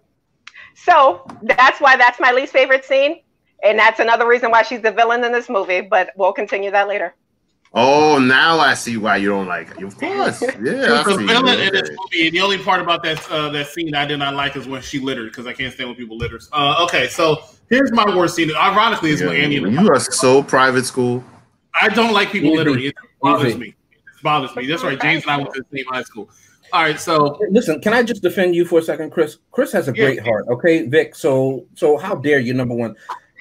So 0.76 1.26
that's 1.42 1.82
why 1.82 1.98
that's 1.98 2.20
my 2.20 2.32
least 2.32 2.54
favorite 2.54 2.86
scene. 2.86 3.22
And 3.64 3.80
that's 3.80 4.00
another 4.00 4.28
reason 4.28 4.52
why 4.52 4.62
she's 4.64 4.82
the 4.82 4.92
villain 4.92 5.24
in 5.24 5.32
this 5.32 5.50
movie, 5.50 5.82
but 5.82 6.12
we'll 6.18 6.34
continue 6.34 6.70
that 6.72 6.88
later. 6.88 7.16
Oh, 7.78 8.18
now 8.20 8.58
I 8.60 8.74
see 8.74 8.96
why 8.96 9.18
you 9.18 9.28
don't 9.30 9.48
like 9.48 9.70
it. 9.72 9.84
Of 9.84 9.98
course, 9.98 10.42
yeah. 10.62 11.04
I 11.04 11.04
the 11.04 11.24
villain 11.28 11.60
in 11.60 11.74
this 11.74 11.90
movie, 11.90 12.28
and 12.28 12.34
the 12.36 12.40
only 12.40 12.58
part 12.58 12.80
about 12.80 13.04
that 13.04 13.30
uh, 13.30 13.50
that 13.50 13.68
scene 13.68 13.94
I 13.94 14.06
did 14.06 14.18
not 14.18 14.34
like 14.34 14.56
is 14.56 14.66
when 14.66 14.82
she 14.82 15.00
littered 15.00 15.30
because 15.30 15.46
I 15.46 15.52
can't 15.52 15.74
stand 15.74 15.90
when 15.90 15.98
people 15.98 16.18
litter. 16.18 16.40
Uh, 16.54 16.84
okay, 16.86 17.10
so 17.10 17.38
here's 17.70 17.92
my 17.92 18.06
worst 18.16 18.36
scene. 18.36 18.50
Ironically, 18.56 19.10
is 19.10 19.22
when 19.22 19.36
Andy. 19.36 19.56
You 19.58 19.90
are 19.92 20.00
so 20.00 20.42
private 20.42 20.86
school. 20.86 21.22
I 21.82 21.90
don't 21.90 22.14
like 22.14 22.32
people 22.32 22.50
Easy. 22.52 22.58
littering. 22.58 22.84
It 22.86 22.96
bothers 23.22 23.50
Easy. 23.50 23.60
me. 23.60 23.68
It 23.68 24.24
bothers 24.24 24.56
me. 24.56 24.68
That's 24.68 24.84
right. 24.84 25.00
James 25.02 25.24
and 25.24 25.32
I 25.32 25.38
went 25.38 25.54
to 25.56 25.62
the 25.70 25.78
same 25.78 25.86
high 25.88 26.04
school. 26.04 26.30
All 26.72 26.82
right, 26.82 27.00
so 27.00 27.38
Listen, 27.52 27.80
can 27.82 27.94
I 27.94 28.04
just 28.04 28.22
defend 28.22 28.56
you 28.56 28.64
for 28.66 28.80
a 28.80 28.82
second, 28.82 29.12
Chris? 29.12 29.38
Chris 29.52 29.72
has 29.74 29.88
a 29.90 29.92
Yeah. 29.92 30.06
great 30.06 30.20
heart, 30.22 30.46
okay, 30.50 30.88
Vic. 30.88 31.14
So 31.16 31.66
so 31.76 31.98
how 31.98 32.16
dare 32.16 32.40
you, 32.40 32.54
number 32.54 32.74
one. 32.74 32.96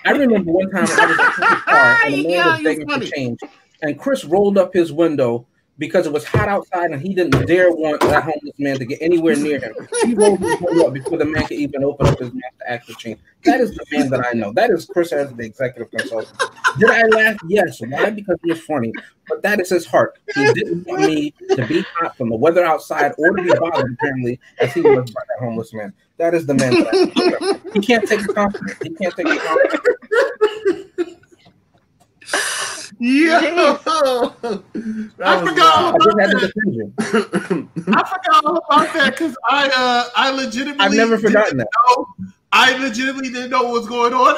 I 0.04 0.10
remember 0.10 0.50
one 0.52 0.70
time 0.70 0.86
I 0.86 1.06
was 1.06 1.38
in 1.38 1.44
his 1.48 1.62
car 1.62 1.98
and 2.04 2.14
a 2.14 2.16
man 2.22 2.30
Yeah, 2.30 2.46
was 2.52 2.60
you're 2.60 2.72
begging 2.84 2.88
for 2.88 3.14
change, 3.16 3.38
and 3.82 3.98
Chris 3.98 4.24
rolled 4.24 4.58
up 4.58 4.72
his 4.72 4.92
window 4.92 5.46
because 5.78 6.06
it 6.06 6.12
was 6.12 6.24
hot 6.24 6.48
outside 6.48 6.92
and 6.92 7.02
he 7.02 7.14
didn't 7.14 7.46
dare 7.46 7.70
want 7.72 8.00
that 8.02 8.22
homeless 8.22 8.58
man 8.58 8.78
to 8.78 8.84
get 8.84 9.02
anywhere 9.02 9.34
near 9.34 9.58
him. 9.58 9.74
He 10.04 10.14
rolled 10.14 10.38
his 10.38 10.60
window 10.60 10.86
up 10.86 10.94
before 10.94 11.18
the 11.18 11.24
man 11.24 11.42
could 11.46 11.58
even 11.58 11.82
open 11.82 12.06
up 12.06 12.18
his 12.18 12.32
mouth 12.32 12.42
to 12.60 12.70
ask 12.70 12.86
for 12.86 12.92
change. 12.92 13.18
That 13.44 13.60
is 13.60 13.74
the 13.74 13.84
man 13.90 14.08
that 14.10 14.24
I 14.24 14.32
know. 14.32 14.52
That 14.52 14.70
is 14.70 14.86
Chris 14.86 15.12
as 15.12 15.32
the 15.34 15.44
executive 15.44 15.90
consultant. 15.90 16.40
Did 16.78 16.90
I 16.90 17.02
laugh? 17.08 17.36
Yes. 17.48 17.80
Why? 17.80 18.10
Because 18.10 18.38
it 18.44 18.50
was 18.50 18.60
funny. 18.60 18.92
But 19.28 19.42
that 19.42 19.60
is 19.60 19.70
his 19.70 19.84
heart. 19.86 20.16
He 20.34 20.52
didn't 20.52 20.86
want 20.86 21.02
me 21.02 21.34
to 21.56 21.66
be 21.66 21.84
hot 21.96 22.16
from 22.16 22.30
the 22.30 22.36
weather 22.36 22.64
outside 22.64 23.12
or 23.18 23.36
to 23.36 23.42
be 23.42 23.52
bothered, 23.52 23.92
apparently, 23.94 24.38
as 24.60 24.72
he 24.72 24.80
was 24.80 25.10
by 25.10 25.22
that 25.28 25.44
homeless 25.44 25.74
man. 25.74 25.92
That 26.18 26.34
is 26.34 26.46
the 26.46 26.54
man 26.54 26.72
that 26.72 26.88
I 26.94 27.30
know. 27.30 27.72
He 27.72 27.80
can't 27.80 28.06
take 28.08 28.20
a 28.22 28.32
compliment. 28.32 28.76
He 28.82 28.90
can't 28.90 29.14
take 29.16 29.26
a 29.26 29.36
compliment. 29.36 29.84
Yeah. 33.06 33.78
I 35.20 35.44
forgot. 35.44 35.94
I 35.94 36.26
just 36.32 36.54
had 36.58 36.72
to. 36.72 37.68
I 37.88 38.02
forgot 38.08 38.44
all 38.46 38.56
about 38.56 38.94
that 38.94 39.10
because 39.12 39.36
I 39.48 39.68
uh, 39.76 40.08
I 40.16 40.30
legitimately 40.30 40.84
I've 40.84 40.94
never 40.94 41.16
didn't 41.16 41.28
forgotten 41.30 41.58
that. 41.58 41.68
know- 41.88 42.06
I 42.56 42.78
legitimately 42.78 43.30
didn't 43.30 43.50
know 43.50 43.64
what 43.64 43.72
was 43.72 43.88
going 43.88 44.14
on 44.14 44.36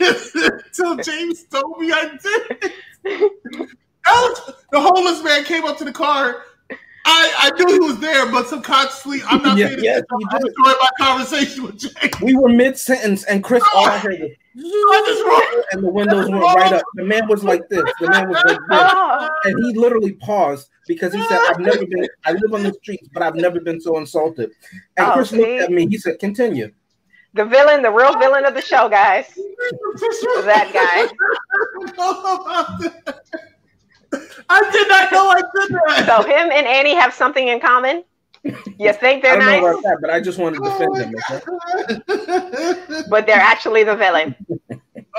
until 0.00 0.96
James 0.96 1.44
told 1.44 1.78
me 1.78 1.92
I 1.92 2.10
did. 2.20 2.72
Alex, 4.06 4.40
the 4.72 4.80
homeless 4.80 5.22
man 5.22 5.44
came 5.44 5.64
up 5.64 5.76
to 5.78 5.84
the 5.84 5.92
car. 5.92 6.44
I, 7.04 7.32
I 7.36 7.50
knew 7.58 7.72
he 7.74 7.80
was 7.80 7.98
there, 7.98 8.30
but 8.30 8.46
subconsciously, 8.46 9.20
I'm 9.28 9.42
not 9.42 9.56
Yeah, 9.58 9.68
paying 9.68 9.82
yes, 9.82 10.02
attention. 10.02 10.18
you 10.20 10.28
I 10.30 10.38
did. 10.38 10.46
enjoyed 10.48 10.76
my 10.80 10.90
conversation 11.04 11.64
with 11.64 11.78
James. 11.78 12.20
We 12.22 12.36
were 12.36 12.48
mid 12.48 12.78
sentence, 12.78 13.24
and 13.24 13.42
Chris 13.42 13.62
oh, 13.74 13.78
all 13.78 13.86
I 13.86 13.98
heard 13.98 14.20
was, 14.20 14.30
What 14.54 15.08
is 15.08 15.22
wrong? 15.24 15.62
and 15.72 15.82
the 15.84 15.90
windows 15.90 16.28
went 16.30 16.42
right 16.42 16.72
up. 16.72 16.84
The 16.94 17.04
man 17.04 17.26
was 17.26 17.42
like 17.42 17.68
this. 17.68 17.82
The 18.00 18.08
man 18.08 18.28
was 18.28 18.38
like 18.44 18.58
this. 18.68 18.90
Oh, 18.94 19.28
And 19.44 19.64
he 19.64 19.74
literally 19.76 20.12
paused 20.12 20.68
because 20.86 21.12
he 21.12 21.20
said, 21.24 21.40
I've 21.48 21.58
never 21.58 21.84
been, 21.86 22.06
I 22.24 22.32
live 22.32 22.54
on 22.54 22.62
the 22.62 22.72
streets, 22.74 23.08
but 23.12 23.22
I've 23.22 23.34
never 23.34 23.60
been 23.60 23.80
so 23.80 23.98
insulted. 23.98 24.52
And 24.96 25.06
Oh, 25.08 25.12
Chris 25.14 25.32
looked 25.32 25.48
at 25.62 25.70
me. 25.72 25.88
He 25.88 25.98
said, 25.98 26.18
Continue. 26.20 26.70
the 27.34 27.44
villain, 27.44 27.82
the 27.82 27.90
real 27.90 28.16
villain 28.18 28.44
of 28.44 28.54
the 28.54 28.62
show, 28.62 28.88
guys. 28.88 29.26
That 30.44 30.70
guy. 30.72 31.08
I 34.48 34.70
did 34.72 34.88
not 34.88 35.12
know 35.12 35.28
I 35.28 35.40
did 35.40 35.70
that. 35.70 36.06
So 36.06 36.22
him 36.22 36.50
and 36.52 36.66
Annie 36.66 36.94
have 36.94 37.14
something 37.14 37.48
in 37.48 37.60
common. 37.60 38.04
You 38.44 38.92
think 38.92 39.22
they're 39.22 39.38
don't 39.38 39.46
know 39.46 39.60
nice, 39.60 39.62
about 39.62 39.82
that, 39.84 39.98
but 40.00 40.10
I 40.10 40.20
just 40.20 40.38
wanted 40.38 40.58
to 40.58 40.64
defend 40.64 40.96
him. 40.96 41.14
Okay? 41.30 43.04
but 43.10 43.24
they're 43.26 43.36
actually 43.36 43.84
the 43.84 43.94
villain. 43.94 44.34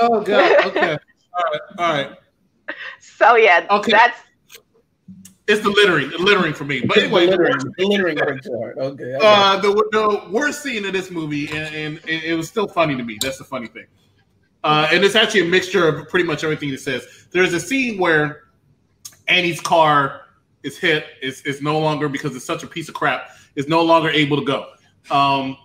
oh 0.01 0.21
god. 0.21 0.65
Okay. 0.67 0.97
All 1.33 1.43
right. 1.51 1.61
All 1.77 1.93
right. 1.93 2.17
So 2.99 3.35
yeah, 3.35 3.65
Okay. 3.69 3.91
that's 3.91 4.19
It's 5.47 5.61
the 5.61 5.69
littering, 5.69 6.09
the 6.09 6.17
littering 6.17 6.53
for 6.53 6.65
me. 6.65 6.81
But 6.81 6.95
The 6.95 7.03
anyway, 7.03 7.25
the 7.25 7.31
littering, 7.31 7.53
worst, 7.53 7.67
the 7.77 7.85
littering 7.85 8.17
breaks 8.17 8.45
your 8.47 8.59
heart. 8.59 8.77
Okay. 8.77 9.17
Uh, 9.21 9.57
the, 9.61 9.71
the 9.91 10.29
worst 10.29 10.61
scene 10.61 10.83
in 10.85 10.91
this 10.93 11.09
movie, 11.09 11.47
and, 11.47 11.73
and 11.75 11.97
it, 12.07 12.23
it 12.25 12.33
was 12.35 12.47
still 12.49 12.67
funny 12.67 12.95
to 12.97 13.03
me. 13.03 13.17
That's 13.21 13.37
the 13.37 13.43
funny 13.45 13.67
thing. 13.67 13.85
Uh, 14.63 14.87
and 14.91 15.03
it's 15.03 15.15
actually 15.15 15.41
a 15.41 15.45
mixture 15.45 15.87
of 15.87 16.07
pretty 16.09 16.25
much 16.25 16.43
everything 16.43 16.69
it 16.69 16.79
says. 16.79 17.27
There's 17.31 17.53
a 17.53 17.59
scene 17.59 17.97
where 17.97 18.42
Annie's 19.27 19.61
car 19.61 20.21
is 20.63 20.77
hit, 20.77 21.05
is, 21.21 21.41
is 21.43 21.61
no 21.61 21.79
longer 21.79 22.09
because 22.09 22.35
it's 22.35 22.45
such 22.45 22.63
a 22.63 22.67
piece 22.67 22.89
of 22.89 22.95
crap, 22.95 23.29
is 23.55 23.67
no 23.67 23.81
longer 23.83 24.09
able 24.09 24.37
to 24.37 24.45
go. 24.45 24.69
Um, 25.11 25.57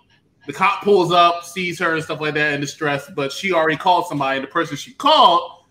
the 0.47 0.53
cop 0.53 0.83
pulls 0.83 1.11
up, 1.11 1.43
sees 1.45 1.79
her 1.79 1.95
and 1.95 2.03
stuff 2.03 2.21
like 2.21 2.33
that 2.33 2.53
in 2.53 2.61
distress, 2.61 3.09
but 3.15 3.31
she 3.31 3.53
already 3.53 3.77
called 3.77 4.07
somebody. 4.07 4.37
And 4.37 4.43
the 4.43 4.51
person 4.51 4.75
she 4.75 4.93
called 4.93 5.63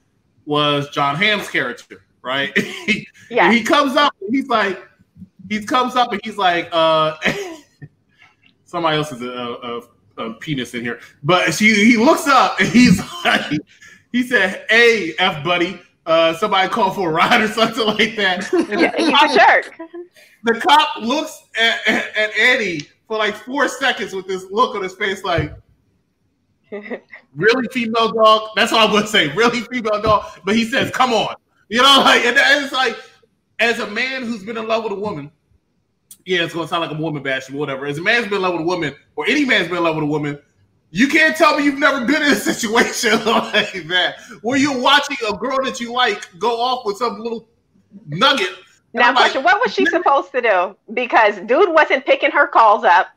was 0.44 0.88
John 0.90 1.16
Hamm's 1.16 1.51
character, 1.51 2.05
right? 2.22 2.57
yeah. 3.31 3.53
He 3.53 3.62
comes 3.62 3.96
up 3.96 4.14
and 4.20 4.35
he's 4.35 4.48
like, 4.48 4.81
he 5.48 5.64
comes 5.64 5.96
up 5.96 6.12
and 6.12 6.20
he's 6.24 6.37
like, 6.37 6.68
uh, 6.72 7.16
somebody 8.64 8.98
else 8.98 9.12
is 9.12 9.22
a, 9.22 9.83
a, 10.18 10.22
a 10.22 10.35
penis 10.35 10.74
in 10.74 10.83
here, 10.83 11.01
but 11.22 11.55
she 11.55 11.74
he 11.74 11.96
looks 11.96 12.27
up 12.27 12.61
and 12.61 12.68
he's 12.68 13.01
like, 13.24 13.59
he 14.12 14.22
said, 14.22 14.64
"Hey, 14.68 15.14
f 15.18 15.44
buddy." 15.44 15.81
Uh, 16.09 16.35
somebody 16.38 16.66
called 16.71 16.94
for 16.94 17.11
a 17.11 17.12
ride 17.12 17.42
or 17.42 17.49
something 17.49 17.87
like 17.87 18.16
that. 18.16 18.51
And 18.71 18.81
Yeah, 18.81 18.90
the, 18.92 18.97
he's 18.97 19.11
cop, 19.11 19.31
a 19.31 19.35
jerk. 19.35 19.79
the 20.44 20.55
cop 20.59 21.03
looks 21.03 21.42
at, 21.61 21.87
at, 21.87 22.16
at 22.16 22.31
Eddie 22.35 22.88
for 23.07 23.18
like 23.18 23.35
four 23.35 23.68
seconds 23.68 24.14
with 24.14 24.27
this 24.27 24.47
look 24.51 24.75
on 24.75 24.83
his 24.83 24.94
face, 24.94 25.23
like, 25.23 25.53
really 27.37 27.68
female 27.73 28.11
dog? 28.12 28.51
That's 28.57 28.73
all 28.73 28.88
I 28.88 28.90
would 28.90 29.07
say. 29.07 29.29
Really 29.35 29.61
female 29.61 30.01
dog. 30.01 30.25
But 30.47 30.57
he 30.57 30.64
says, 30.64 30.90
come 30.90 31.12
on. 31.12 31.35
You 31.68 31.83
know, 31.83 32.01
like, 32.03 32.25
and 32.25 32.37
it's 32.38 32.73
like, 32.73 32.97
as 33.59 33.79
a 33.79 33.87
man 33.87 34.23
who's 34.25 34.42
been 34.42 34.57
in 34.57 34.66
love 34.66 34.85
with 34.85 34.94
a 34.94 34.99
woman, 34.99 35.31
yeah, 36.25 36.42
it's 36.42 36.55
going 36.55 36.64
to 36.64 36.71
sound 36.71 36.88
like 36.88 36.99
a 36.99 37.01
woman 37.03 37.23
bashing, 37.23 37.55
but 37.55 37.59
whatever. 37.61 37.85
As 37.85 37.99
a 37.99 38.03
man's 38.03 38.25
been 38.27 38.37
in 38.37 38.42
love 38.42 38.55
with 38.55 38.62
a 38.62 38.66
woman, 38.66 38.94
or 39.14 39.27
any 39.27 39.44
man's 39.44 39.68
been 39.68 39.77
in 39.77 39.85
love 39.85 39.97
with 39.97 40.05
a 40.05 40.09
woman, 40.09 40.38
you 40.90 41.09
can't 41.09 41.37
tell 41.37 41.57
me 41.59 41.64
you've 41.64 41.79
never 41.79 42.05
been 42.07 42.22
in 42.22 42.33
a 42.33 42.37
situation 42.37 43.12
like 43.27 43.72
that 43.88 44.16
where 44.42 44.59
you're 44.59 44.79
watching 44.81 45.16
a 45.29 45.37
girl 45.37 45.62
that 45.64 45.81
you 45.81 45.92
like 45.92 46.29
go 46.38 46.61
off 46.61 46.85
with 46.87 46.96
some 46.96 47.18
little 47.20 47.48
nugget. 48.07 48.48
Now, 48.94 49.09
I'm 49.11 49.14
like, 49.14 49.24
question: 49.33 49.42
What 49.44 49.61
was 49.62 49.74
she 49.74 49.85
supposed 49.87 50.33
to 50.33 50.40
do? 50.40 50.77
Because 50.94 51.37
dude 51.40 51.72
wasn't 51.74 52.07
picking 52.07 52.31
her 52.31 52.46
calls 52.46 52.85
up. 52.85 53.09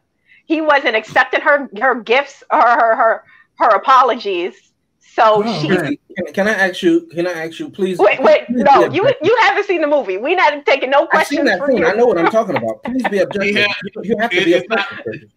He 0.46 0.60
wasn't 0.60 0.96
accepting 0.96 1.40
her 1.42 1.70
her 1.80 1.96
gifts 2.02 2.44
or 2.52 2.62
her 2.62 2.96
her 2.96 3.24
her 3.56 3.70
apologies. 3.76 4.54
So 5.00 5.44
Oh, 5.44 5.62
she 5.62 5.68
Can, 5.68 6.34
can 6.34 6.48
I 6.48 6.52
ask 6.54 6.82
you? 6.84 7.02
Can 7.08 7.28
I 7.28 7.32
ask 7.46 7.60
you, 7.60 7.70
please? 7.70 7.98
wait 8.00 8.22
wait 8.22 8.48
please 8.48 8.64
no 8.64 8.86
you 8.92 9.10
you 9.22 9.38
haven't 9.42 9.66
seen 9.66 9.82
the 9.82 9.88
movie. 9.88 10.18
We're 10.18 10.36
not 10.36 10.66
taking 10.66 10.90
no 10.90 11.08
I've 11.14 11.28
seen 11.28 11.42
questions 11.44 11.46
that 11.50 11.60
from 11.60 11.70
scene. 11.72 11.78
you. 11.80 11.86
I 11.88 11.94
know 11.94 12.06
what 12.06 12.18
I'm 12.18 12.28
talking 12.32 12.56
about. 12.58 12.84
Please 12.86 13.08
be 13.10 13.20
objective. 13.20 13.56
Yeah. 13.56 13.74
You, 13.96 14.02
you 14.04 14.18
have 14.20 14.30
to 14.32 14.38
It- 14.38 14.46
be 14.46 14.54
it's 14.54 14.70
not- 14.70 14.88
objective. 14.92 15.30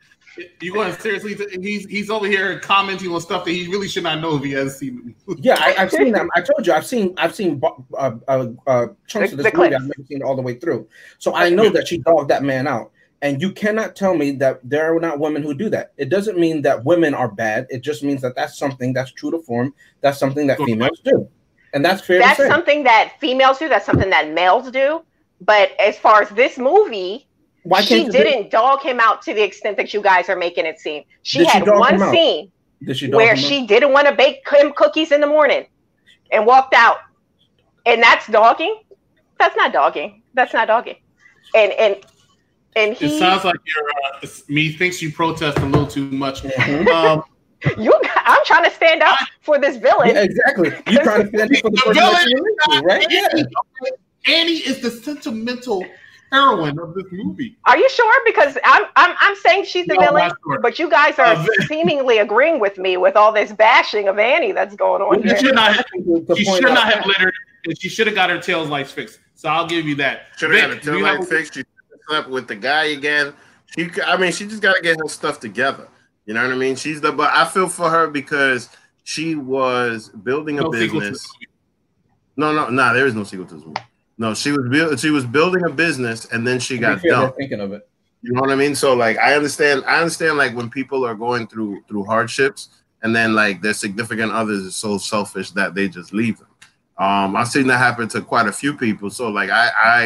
You 0.60 0.72
going 0.72 0.92
seriously? 0.98 1.36
He's 1.60 1.86
he's 1.86 2.10
over 2.10 2.26
here 2.26 2.58
commenting 2.60 3.12
on 3.12 3.20
stuff 3.20 3.44
that 3.44 3.50
he 3.52 3.68
really 3.68 3.88
should 3.88 4.02
not 4.02 4.20
know 4.20 4.36
if 4.36 4.42
he 4.44 4.52
hasn't 4.52 4.72
seen. 4.78 5.14
Yeah, 5.38 5.56
I, 5.58 5.74
I've 5.78 5.90
seen 5.90 6.12
them. 6.12 6.28
I 6.34 6.40
told 6.40 6.66
you, 6.66 6.72
I've 6.72 6.86
seen, 6.86 7.14
I've 7.18 7.34
seen 7.34 7.60
uh, 7.96 8.12
uh, 8.28 8.46
uh, 8.66 8.86
chunks 9.06 9.30
The- 9.30 9.38
of 9.38 9.44
this 9.44 9.44
movie. 9.44 9.50
clips. 9.50 9.74
I've 9.76 9.82
never 9.82 10.06
seen 10.08 10.18
it 10.18 10.22
all 10.24 10.36
the 10.36 10.42
way 10.42 10.54
through. 10.54 10.88
So 11.18 11.34
I 11.34 11.48
know 11.50 11.68
that 11.70 11.88
she 11.88 11.98
dogged 11.98 12.30
that 12.30 12.42
man 12.42 12.66
out. 12.66 12.90
And 13.22 13.40
you 13.40 13.52
cannot 13.52 13.96
tell 13.96 14.14
me 14.14 14.32
that 14.32 14.60
there 14.64 14.94
are 14.94 15.00
not 15.00 15.18
women 15.18 15.42
who 15.42 15.54
do 15.54 15.70
that. 15.70 15.92
It 15.96 16.10
doesn't 16.10 16.36
mean 16.38 16.60
that 16.62 16.84
women 16.84 17.14
are 17.14 17.28
bad. 17.30 17.66
It 17.70 17.80
just 17.80 18.02
means 18.02 18.20
that 18.20 18.34
that's 18.36 18.58
something 18.58 18.92
that's 18.92 19.12
true 19.12 19.30
to 19.30 19.38
form. 19.38 19.72
That's 20.02 20.18
something 20.18 20.46
that 20.48 20.58
females 20.58 21.00
do, 21.02 21.26
and 21.72 21.82
that's 21.82 22.02
fair 22.02 22.18
That's 22.18 22.36
to 22.36 22.42
say. 22.42 22.48
something 22.50 22.84
that 22.84 23.14
females 23.20 23.58
do. 23.58 23.70
That's 23.70 23.86
something 23.86 24.10
that 24.10 24.32
males 24.32 24.70
do. 24.70 25.02
But 25.40 25.70
as 25.80 25.96
far 25.98 26.20
as 26.20 26.28
this 26.30 26.58
movie, 26.58 27.26
Why 27.64 27.80
she 27.80 28.02
can't 28.02 28.12
didn't 28.12 28.50
dog 28.50 28.82
him 28.82 29.00
out 29.00 29.22
to 29.22 29.34
the 29.34 29.42
extent 29.42 29.76
that 29.78 29.92
you 29.94 30.02
guys 30.02 30.28
are 30.28 30.36
making 30.36 30.66
it 30.66 30.78
seem. 30.78 31.02
She 31.22 31.38
Did 31.38 31.48
had 31.48 31.64
dog 31.64 31.80
one 31.80 31.98
scene 32.12 32.52
she 32.92 33.08
where 33.08 33.32
him 33.32 33.38
out? 33.38 33.44
she 33.44 33.66
didn't 33.66 33.92
want 33.92 34.06
to 34.06 34.14
bake 34.14 34.46
him 34.50 34.72
cookies 34.76 35.12
in 35.12 35.20
the 35.20 35.26
morning 35.26 35.66
and 36.30 36.44
walked 36.44 36.74
out. 36.74 36.98
And 37.86 38.02
that's 38.02 38.26
dogging? 38.28 38.82
That's 39.38 39.56
not 39.56 39.72
dogging. 39.72 40.22
That's 40.34 40.52
not 40.52 40.68
dogging. 40.68 40.96
And 41.54 41.72
and 41.72 41.96
and 42.76 42.92
It 42.92 42.98
he 42.98 43.18
sounds 43.18 43.44
like 43.44 43.56
you're 43.64 43.90
uh, 44.22 44.26
me 44.48 44.72
thinks 44.72 45.00
you 45.00 45.10
protest 45.10 45.58
a 45.58 45.66
little 45.66 45.86
too 45.86 46.10
much. 46.10 46.42
Mhm. 46.42 46.88
Um, 46.94 47.24
you 47.78 47.94
I'm 48.16 48.44
trying 48.44 48.64
to 48.64 48.70
stand 48.70 49.02
up 49.02 49.18
for 49.40 49.58
this 49.58 49.78
villain. 49.78 50.08
Yeah, 50.08 50.22
exactly. 50.22 50.70
You 50.86 50.98
trying 50.98 51.22
to 51.22 51.28
stand 51.28 51.56
up 51.56 51.60
for 51.62 51.70
the 51.70 51.82
The 51.86 51.94
villain 51.94 52.28
you 52.28 52.36
relate 52.36 52.80
to, 52.80 52.86
right? 52.86 53.06
Yeah. 53.08 54.34
Annie 54.34 54.52
is 54.52 54.80
the 54.80 54.90
sentimental 54.90 55.84
heroine 56.34 56.78
of 56.78 56.94
this 56.94 57.04
movie. 57.12 57.56
Are 57.66 57.78
you 57.78 57.88
sure? 57.90 58.14
Because 58.26 58.58
I'm 58.64 58.84
I'm, 58.96 59.16
I'm 59.20 59.36
saying 59.36 59.64
she's 59.64 59.86
the 59.86 59.94
No, 59.94 60.00
villain, 60.06 60.32
sure. 60.44 60.60
but 60.60 60.78
you 60.78 60.90
guys 60.90 61.18
are 61.18 61.24
Uh, 61.34 61.46
seemingly 61.66 62.18
agreeing 62.18 62.60
with 62.60 62.76
me 62.78 62.96
with 62.96 63.16
all 63.16 63.32
this 63.32 63.52
bashing 63.52 64.08
of 64.08 64.18
Annie 64.18 64.52
that's 64.52 64.74
going 64.76 65.02
on 65.02 65.22
She 65.22 65.28
here. 65.28 65.38
should 65.38 65.54
not 65.54 65.74
have, 65.76 65.84
To 65.86 66.34
she 66.36 66.44
should 66.44 66.62
not 66.64 66.84
have 66.92 67.04
that- 67.04 67.06
littered, 67.06 67.34
and 67.66 67.80
she 67.80 67.88
should 67.88 68.06
have 68.06 68.16
got 68.16 68.30
her 68.30 68.38
tails 68.40 68.68
lights 68.68 68.90
fixed. 68.92 69.20
So 69.34 69.48
I'll 69.48 69.66
give 69.66 69.86
you 69.86 69.94
that. 69.96 70.22
Should 70.36 70.50
have 70.52 70.60
had 70.60 70.70
a 70.70 70.74
Vic, 70.74 70.82
tail 70.84 70.96
you 70.98 71.02
light 71.04 71.18
have- 71.20 71.28
fixed. 71.28 71.54
She 71.54 71.64
slept 72.08 72.28
with 72.28 72.48
the 72.48 72.56
guy 72.56 72.84
again. 72.86 73.32
She, 73.76 73.90
I 74.06 74.16
mean, 74.16 74.30
she 74.32 74.46
just 74.46 74.62
got 74.62 74.76
to 74.76 74.82
get 74.82 74.98
her 75.00 75.08
stuff 75.08 75.40
together. 75.40 75.88
You 76.26 76.34
know 76.34 76.42
what 76.44 76.52
I 76.52 76.56
mean? 76.56 76.76
She's 76.76 77.00
the, 77.00 77.10
but 77.12 77.30
I 77.34 77.44
feel 77.44 77.68
for 77.68 77.90
her 77.90 78.06
because 78.08 78.68
she 79.02 79.34
was 79.34 80.08
building 80.08 80.58
a 80.58 80.62
No 80.62 80.70
business. 80.70 81.10
this 81.22 81.28
movie. 81.34 81.48
No, 82.36 82.52
no, 82.52 82.68
no. 82.70 82.94
There 82.94 83.06
is 83.06 83.14
no 83.14 83.24
sequel 83.24 83.46
to 83.46 83.54
this 83.56 83.64
movie. 83.64 83.80
No, 84.16 84.34
she 84.34 84.52
was 84.52 84.68
build, 84.68 85.00
she 85.00 85.10
was 85.10 85.24
building 85.24 85.64
a 85.64 85.70
business 85.70 86.26
and 86.26 86.46
then 86.46 86.60
she 86.60 86.78
got 86.78 87.02
dumped. 87.02 87.36
thinking 87.36 87.60
of 87.60 87.72
it. 87.72 87.88
You 88.22 88.32
know 88.32 88.40
what 88.40 88.50
I 88.50 88.54
mean? 88.54 88.74
So 88.74 88.94
like, 88.94 89.18
I 89.18 89.34
understand. 89.34 89.84
I 89.86 89.98
understand 89.98 90.38
like 90.38 90.54
when 90.56 90.70
people 90.70 91.04
are 91.04 91.14
going 91.14 91.46
through 91.46 91.82
through 91.88 92.04
hardships 92.04 92.68
and 93.02 93.14
then 93.14 93.34
like 93.34 93.60
their 93.60 93.74
significant 93.74 94.32
others 94.32 94.60
is 94.60 94.76
so 94.76 94.96
selfish 94.96 95.50
that 95.52 95.74
they 95.74 95.88
just 95.88 96.12
leave 96.12 96.38
them. 96.38 96.48
Um, 96.96 97.36
I've 97.36 97.48
seen 97.48 97.66
that 97.66 97.78
happen 97.78 98.08
to 98.08 98.22
quite 98.22 98.46
a 98.46 98.52
few 98.52 98.76
people. 98.76 99.10
So 99.10 99.28
like, 99.28 99.50
I, 99.50 99.70
I, 99.76 100.04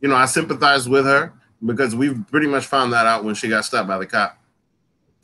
you 0.00 0.08
know, 0.08 0.14
I 0.14 0.26
sympathize 0.26 0.88
with 0.88 1.04
her 1.04 1.32
because 1.64 1.94
we've 1.94 2.24
pretty 2.30 2.46
much 2.46 2.66
found 2.66 2.92
that 2.92 3.06
out 3.06 3.24
when 3.24 3.34
she 3.34 3.48
got 3.48 3.64
stopped 3.64 3.88
by 3.88 3.98
the 3.98 4.06
cop 4.06 4.38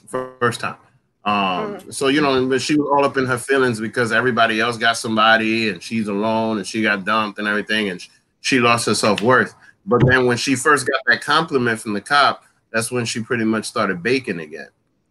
first 0.06 0.60
time. 0.60 0.76
Um, 1.24 1.92
so 1.92 2.08
you 2.08 2.20
know, 2.22 2.46
but 2.46 2.62
she 2.62 2.76
was 2.76 2.88
all 2.90 3.04
up 3.04 3.16
in 3.16 3.26
her 3.26 3.36
feelings 3.38 3.78
because 3.80 4.10
everybody 4.10 4.60
else 4.60 4.78
got 4.78 4.96
somebody 4.96 5.68
and 5.68 5.82
she's 5.82 6.08
alone 6.08 6.58
and 6.58 6.66
she 6.66 6.82
got 6.82 7.04
dumped 7.04 7.38
and 7.38 7.46
everything 7.46 7.90
and 7.90 8.02
she 8.40 8.58
lost 8.58 8.86
her 8.86 8.94
self 8.94 9.20
worth. 9.20 9.54
But 9.86 10.02
then 10.06 10.26
when 10.26 10.36
she 10.36 10.54
first 10.54 10.86
got 10.86 11.00
that 11.06 11.20
compliment 11.20 11.80
from 11.80 11.92
the 11.92 12.00
cop, 12.00 12.44
that's 12.72 12.90
when 12.90 13.04
she 13.04 13.22
pretty 13.22 13.44
much 13.44 13.66
started 13.66 14.02
baking 14.02 14.40
again 14.40 14.68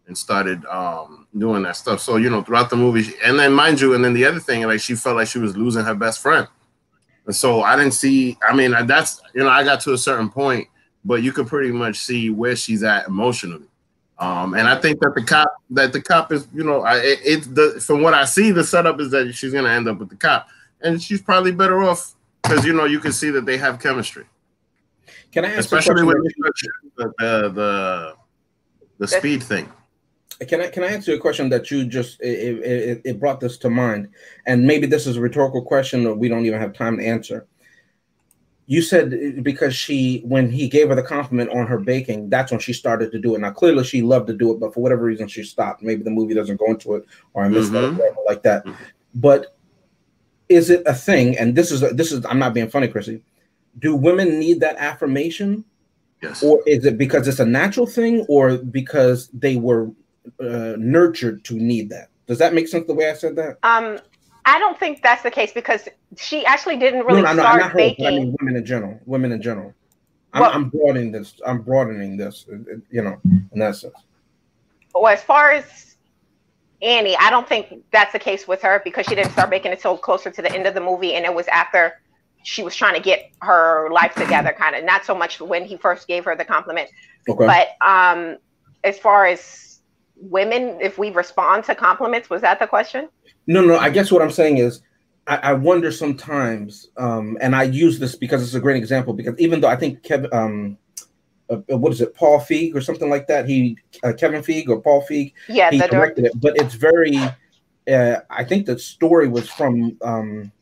and 0.08 0.18
started 0.18 0.64
um, 0.66 1.28
doing 1.38 1.62
that 1.62 1.76
stuff. 1.76 2.00
So 2.00 2.16
you 2.16 2.28
know, 2.28 2.42
throughout 2.42 2.70
the 2.70 2.76
movie, 2.76 3.02
she- 3.04 3.14
and 3.24 3.38
then 3.38 3.52
mind 3.52 3.80
you, 3.80 3.94
and 3.94 4.04
then 4.04 4.12
the 4.12 4.24
other 4.24 4.40
thing, 4.40 4.62
like 4.66 4.80
she 4.80 4.96
felt 4.96 5.16
like 5.16 5.28
she 5.28 5.38
was 5.38 5.56
losing 5.56 5.84
her 5.84 5.94
best 5.94 6.20
friend. 6.20 6.48
And 7.26 7.36
so 7.36 7.62
I 7.62 7.76
didn't 7.76 7.94
see. 7.94 8.36
I 8.48 8.54
mean, 8.54 8.74
that's 8.86 9.20
you 9.34 9.44
know, 9.44 9.48
I 9.50 9.62
got 9.62 9.78
to 9.82 9.92
a 9.92 9.98
certain 9.98 10.28
point, 10.28 10.66
but 11.04 11.22
you 11.22 11.30
could 11.30 11.46
pretty 11.46 11.70
much 11.70 11.98
see 11.98 12.30
where 12.30 12.56
she's 12.56 12.82
at 12.82 13.06
emotionally. 13.06 13.69
Um, 14.20 14.52
and 14.52 14.68
I 14.68 14.78
think 14.78 15.00
that 15.00 15.14
the 15.14 15.22
cop, 15.22 15.50
that 15.70 15.94
the 15.94 16.02
cop 16.02 16.30
is, 16.30 16.46
you 16.54 16.62
know, 16.62 16.82
I, 16.82 16.98
it, 16.98 17.18
it's 17.24 17.46
the 17.46 17.82
from 17.84 18.02
what 18.02 18.12
I 18.12 18.26
see, 18.26 18.50
the 18.50 18.62
setup 18.62 19.00
is 19.00 19.10
that 19.12 19.32
she's 19.32 19.52
gonna 19.52 19.70
end 19.70 19.88
up 19.88 19.98
with 19.98 20.10
the 20.10 20.16
cop, 20.16 20.46
and 20.82 21.02
she's 21.02 21.22
probably 21.22 21.52
better 21.52 21.82
off 21.82 22.14
because 22.42 22.66
you 22.66 22.74
know 22.74 22.84
you 22.84 23.00
can 23.00 23.12
see 23.12 23.30
that 23.30 23.46
they 23.46 23.56
have 23.56 23.80
chemistry, 23.80 24.26
Can 25.32 25.46
I 25.46 25.48
ask 25.48 25.60
especially 25.60 26.04
with 26.04 26.18
the 26.96 27.12
the 27.18 27.48
the, 27.48 28.14
the 28.98 29.08
speed 29.08 29.42
thing. 29.42 29.72
Can 30.46 30.60
I 30.60 30.68
can 30.68 30.84
I 30.84 30.88
ask 30.88 31.06
you 31.06 31.14
a 31.14 31.18
question 31.18 31.48
that 31.48 31.70
you 31.70 31.86
just 31.86 32.20
it, 32.20 32.58
it, 32.58 33.02
it 33.04 33.20
brought 33.20 33.40
this 33.40 33.56
to 33.58 33.70
mind, 33.70 34.08
and 34.46 34.66
maybe 34.66 34.86
this 34.86 35.06
is 35.06 35.16
a 35.16 35.20
rhetorical 35.20 35.62
question 35.62 36.04
that 36.04 36.14
we 36.14 36.28
don't 36.28 36.44
even 36.44 36.60
have 36.60 36.74
time 36.74 36.98
to 36.98 37.06
answer. 37.06 37.46
You 38.70 38.82
said 38.82 39.42
because 39.42 39.74
she 39.74 40.22
when 40.24 40.48
he 40.48 40.68
gave 40.68 40.90
her 40.90 40.94
the 40.94 41.02
compliment 41.02 41.50
on 41.50 41.66
her 41.66 41.78
baking, 41.78 42.30
that's 42.30 42.52
when 42.52 42.60
she 42.60 42.72
started 42.72 43.10
to 43.10 43.18
do 43.18 43.34
it. 43.34 43.40
Now 43.40 43.50
clearly 43.50 43.82
she 43.82 44.00
loved 44.00 44.28
to 44.28 44.32
do 44.32 44.52
it, 44.52 44.60
but 44.60 44.72
for 44.72 44.78
whatever 44.80 45.02
reason 45.02 45.26
she 45.26 45.42
stopped. 45.42 45.82
Maybe 45.82 46.04
the 46.04 46.10
movie 46.10 46.34
doesn't 46.34 46.56
go 46.60 46.66
into 46.66 46.94
it, 46.94 47.04
or 47.34 47.42
I 47.42 47.48
missed 47.48 47.72
it, 47.72 47.82
or 47.82 47.88
Mhm. 47.88 47.96
whatever 47.98 48.16
like 48.28 48.42
that. 48.44 48.64
But 49.12 49.56
is 50.48 50.70
it 50.70 50.84
a 50.86 50.94
thing? 50.94 51.36
And 51.36 51.56
this 51.56 51.72
is 51.72 51.80
this 51.96 52.12
is 52.12 52.24
I'm 52.26 52.38
not 52.38 52.54
being 52.54 52.68
funny, 52.68 52.86
Chrissy. 52.86 53.22
Do 53.80 53.96
women 53.96 54.38
need 54.38 54.60
that 54.60 54.76
affirmation? 54.76 55.64
Yes. 56.22 56.42
or 56.42 56.60
is 56.66 56.84
it 56.84 56.98
because 56.98 57.26
it's 57.26 57.40
a 57.40 57.46
natural 57.46 57.86
thing 57.86 58.26
or 58.28 58.58
because 58.58 59.28
they 59.32 59.56
were 59.56 59.90
uh, 60.38 60.74
nurtured 60.78 61.42
to 61.44 61.54
need 61.54 61.88
that 61.88 62.08
does 62.26 62.36
that 62.36 62.52
make 62.52 62.68
sense 62.68 62.86
the 62.86 62.92
way 62.92 63.08
i 63.08 63.14
said 63.14 63.34
that 63.36 63.56
Um, 63.62 63.98
I 64.44 64.58
don't 64.58 64.78
think 64.78 65.02
that's 65.02 65.22
the 65.22 65.30
case 65.30 65.52
because 65.52 65.88
she 66.16 66.44
actually 66.46 66.76
didn't 66.76 67.04
really 67.06 67.22
no, 67.22 67.32
no, 67.32 67.42
start 67.42 67.62
her, 67.62 67.68
but 67.68 67.76
baking. 67.76 68.06
i 68.06 68.10
mean 68.10 68.36
women 68.40 68.56
in 68.56 68.64
general 68.64 69.00
women 69.06 69.32
in 69.32 69.42
general 69.42 69.74
I'm, 70.32 70.42
Well- 70.42 70.52
I'm 70.52 70.68
broadening 70.68 71.12
this 71.12 71.40
i'm 71.46 71.62
broadening 71.62 72.16
this 72.16 72.46
uh, 72.50 72.56
uh, 72.56 72.78
you 72.90 73.02
know 73.02 73.20
in 73.24 73.58
that 73.58 73.76
sense 73.76 73.94
well, 74.94 75.12
as 75.12 75.22
far 75.22 75.52
as 75.52 75.96
Annie, 76.82 77.16
I 77.16 77.30
don't 77.30 77.48
think 77.48 77.84
that's 77.92 78.12
the 78.12 78.18
case 78.18 78.48
with 78.48 78.62
her 78.62 78.80
because 78.84 79.06
she 79.06 79.14
didn't 79.14 79.32
start 79.32 79.50
baking 79.50 79.72
until 79.72 79.96
closer 79.96 80.30
to 80.30 80.42
the 80.42 80.52
end 80.52 80.66
of 80.66 80.74
the 80.74 80.80
movie, 80.80 81.14
and 81.14 81.24
it 81.24 81.34
was 81.34 81.46
after 81.48 82.00
she 82.42 82.62
was 82.62 82.74
trying 82.74 82.94
to 82.94 83.00
get 83.00 83.30
her 83.42 83.90
life 83.90 84.14
together, 84.14 84.54
kind 84.56 84.74
of. 84.74 84.84
Not 84.84 85.04
so 85.04 85.14
much 85.14 85.40
when 85.40 85.64
he 85.64 85.76
first 85.76 86.08
gave 86.08 86.24
her 86.24 86.34
the 86.34 86.44
compliment, 86.44 86.90
okay 87.28 87.46
but 87.46 87.86
um, 87.86 88.38
as 88.82 88.98
far 88.98 89.26
as 89.26 89.69
women, 90.20 90.78
if 90.80 90.98
we 90.98 91.10
respond 91.10 91.64
to 91.64 91.74
compliments, 91.74 92.30
was 92.30 92.42
that 92.42 92.58
the 92.58 92.66
question? 92.66 93.08
no 93.46 93.64
no 93.64 93.76
i 93.78 93.90
guess 93.90 94.10
what 94.12 94.22
i'm 94.22 94.30
saying 94.30 94.58
is 94.58 94.82
i, 95.26 95.36
I 95.36 95.52
wonder 95.52 95.90
sometimes 95.90 96.88
um, 96.96 97.36
and 97.40 97.54
i 97.54 97.64
use 97.64 97.98
this 97.98 98.14
because 98.14 98.42
it's 98.42 98.54
a 98.54 98.60
great 98.60 98.76
example 98.76 99.12
because 99.12 99.38
even 99.38 99.60
though 99.60 99.68
i 99.68 99.76
think 99.76 100.02
kevin 100.02 100.30
um, 100.32 100.78
uh, 101.50 101.56
what 101.76 101.92
is 101.92 102.00
it 102.00 102.14
paul 102.14 102.38
feig 102.38 102.74
or 102.74 102.80
something 102.80 103.10
like 103.10 103.26
that 103.26 103.48
he 103.48 103.76
uh, 104.04 104.12
kevin 104.12 104.42
feig 104.42 104.68
or 104.68 104.80
paul 104.80 105.04
feig 105.08 105.32
Yeah, 105.48 105.70
he 105.70 105.78
directed 105.78 106.26
it, 106.26 106.32
but 106.40 106.56
it's 106.56 106.74
very. 106.74 107.18
Uh, 107.90 108.20
I 108.28 108.44
think 108.44 108.66
the 108.66 108.78
story 108.78 109.26
was 109.26 109.48
from 109.48 109.96
um, 110.02 110.52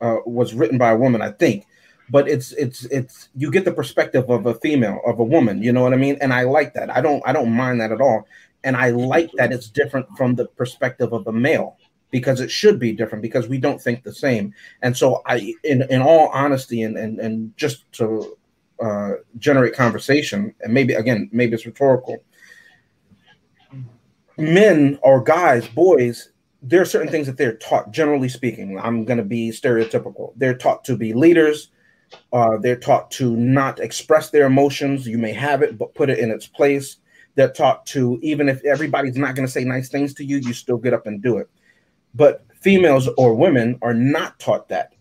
uh, 0.00 0.18
was 0.26 0.54
written 0.54 0.78
by 0.78 0.90
a 0.90 0.96
woman, 0.96 1.22
I 1.22 1.32
think, 1.32 1.66
but 2.08 2.28
it's 2.28 2.52
it's 2.52 2.84
it's 2.84 3.30
you 3.34 3.50
get 3.50 3.64
the 3.64 3.72
perspective 3.72 4.30
of 4.30 4.46
a 4.46 4.54
female 4.54 5.00
of 5.04 5.18
a 5.18 5.24
woman, 5.24 5.60
you 5.60 5.72
know 5.72 5.82
what 5.82 5.94
I 5.94 5.96
mean, 5.96 6.18
and 6.20 6.32
I 6.32 6.42
like 6.42 6.74
that. 6.74 6.88
I 6.94 7.00
don't 7.00 7.22
I 7.26 7.32
don't 7.32 7.50
mind 7.50 7.80
that 7.80 7.90
at 7.90 8.00
all, 8.00 8.28
and 8.64 8.76
I 8.76 8.90
like 8.90 9.30
that 9.32 9.52
it's 9.52 9.68
different 9.68 10.06
from 10.16 10.34
the 10.34 10.46
perspective 10.46 11.12
of 11.12 11.26
a 11.26 11.32
male 11.32 11.78
because 12.10 12.40
it 12.40 12.50
should 12.50 12.78
be 12.78 12.92
different 12.92 13.22
because 13.22 13.48
we 13.48 13.58
don't 13.58 13.80
think 13.80 14.02
the 14.02 14.14
same, 14.14 14.54
and 14.82 14.96
so 14.96 15.22
I, 15.26 15.54
in 15.64 15.82
in 15.90 16.02
all 16.02 16.28
honesty, 16.28 16.82
and 16.82 16.96
and 16.96 17.18
and 17.20 17.56
just 17.56 17.90
to 17.92 18.36
uh, 18.82 19.12
generate 19.38 19.74
conversation, 19.74 20.54
and 20.60 20.72
maybe 20.72 20.94
again 20.94 21.28
maybe 21.32 21.54
it's 21.54 21.66
rhetorical 21.66 22.22
men 24.38 24.98
or 25.02 25.20
guys, 25.20 25.68
boys, 25.68 26.30
there 26.62 26.80
are 26.80 26.86
certain 26.86 27.10
things 27.10 27.26
that 27.26 27.36
they're 27.36 27.56
taught, 27.56 27.90
generally 27.90 28.28
speaking. 28.28 28.78
I'm 28.78 29.04
going 29.04 29.18
to 29.18 29.24
be 29.24 29.50
stereotypical. 29.50 30.32
They're 30.36 30.56
taught 30.56 30.84
to 30.84 30.96
be 30.96 31.12
leaders. 31.12 31.70
Uh, 32.32 32.56
they're 32.56 32.78
taught 32.78 33.10
to 33.12 33.36
not 33.36 33.80
express 33.80 34.30
their 34.30 34.46
emotions. 34.46 35.06
You 35.06 35.18
may 35.18 35.32
have 35.32 35.62
it, 35.62 35.76
but 35.76 35.94
put 35.94 36.08
it 36.08 36.18
in 36.18 36.30
its 36.30 36.46
place. 36.46 36.96
They're 37.34 37.52
taught 37.52 37.86
to, 37.86 38.18
even 38.22 38.48
if 38.48 38.64
everybody's 38.64 39.16
not 39.16 39.34
going 39.34 39.46
to 39.46 39.52
say 39.52 39.64
nice 39.64 39.88
things 39.88 40.12
to 40.14 40.24
you, 40.24 40.38
you 40.38 40.52
still 40.52 40.78
get 40.78 40.94
up 40.94 41.06
and 41.06 41.22
do 41.22 41.38
it. 41.38 41.48
But 42.14 42.44
females 42.60 43.08
or 43.16 43.34
women 43.34 43.78
are 43.82 43.94
not 43.94 44.38
taught 44.38 44.68
that, 44.70 44.94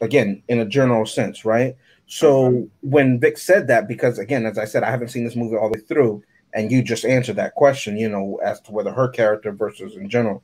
again, 0.00 0.42
in 0.48 0.60
a 0.60 0.64
general 0.64 1.04
sense, 1.06 1.44
right? 1.44 1.76
So 2.06 2.68
when 2.82 3.20
Vic 3.20 3.38
said 3.38 3.68
that, 3.68 3.88
because 3.88 4.18
again, 4.18 4.44
as 4.44 4.58
I 4.58 4.64
said, 4.64 4.82
I 4.82 4.90
haven't 4.90 5.08
seen 5.08 5.24
this 5.24 5.36
movie 5.36 5.56
all 5.56 5.70
the 5.70 5.78
way 5.78 5.84
through, 5.86 6.22
and 6.54 6.70
you 6.70 6.82
just 6.82 7.04
answered 7.04 7.36
that 7.36 7.54
question, 7.54 7.96
you 7.96 8.08
know, 8.08 8.38
as 8.44 8.60
to 8.62 8.72
whether 8.72 8.92
her 8.92 9.08
character 9.08 9.52
versus 9.52 9.96
in 9.96 10.10
general. 10.10 10.42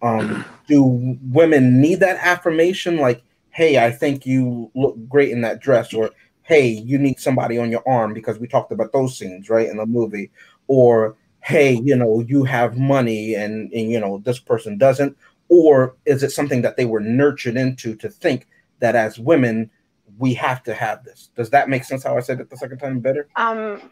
Um, 0.00 0.44
do 0.68 1.18
women 1.22 1.80
need 1.80 2.00
that 2.00 2.18
affirmation? 2.24 2.98
Like, 2.98 3.22
hey, 3.50 3.84
I 3.84 3.90
think 3.90 4.26
you 4.26 4.70
look 4.74 4.96
great 5.08 5.30
in 5.30 5.40
that 5.40 5.60
dress, 5.60 5.92
or 5.92 6.10
hey, 6.42 6.68
you 6.68 6.98
need 6.98 7.18
somebody 7.18 7.58
on 7.58 7.70
your 7.70 7.82
arm 7.86 8.14
because 8.14 8.38
we 8.38 8.46
talked 8.46 8.72
about 8.72 8.92
those 8.92 9.18
scenes, 9.18 9.50
right, 9.50 9.68
in 9.68 9.76
the 9.76 9.86
movie, 9.86 10.30
or 10.68 11.16
hey, 11.40 11.72
you 11.72 11.96
know, 11.96 12.20
you 12.20 12.44
have 12.44 12.76
money 12.76 13.34
and, 13.34 13.72
and 13.72 13.90
you 13.90 13.98
know, 13.98 14.18
this 14.18 14.38
person 14.38 14.76
doesn't, 14.78 15.16
or 15.48 15.96
is 16.04 16.22
it 16.22 16.30
something 16.30 16.62
that 16.62 16.76
they 16.76 16.84
were 16.84 17.00
nurtured 17.00 17.56
into 17.56 17.94
to 17.96 18.08
think 18.08 18.46
that 18.80 18.94
as 18.94 19.18
women, 19.18 19.70
we 20.18 20.34
have 20.34 20.62
to 20.64 20.74
have 20.74 21.04
this? 21.04 21.30
Does 21.34 21.50
that 21.50 21.68
make 21.68 21.84
sense 21.84 22.04
how 22.04 22.16
I 22.16 22.20
said 22.20 22.40
it 22.40 22.50
the 22.50 22.56
second 22.56 22.78
time 22.78 23.00
better? 23.00 23.28
Um, 23.36 23.90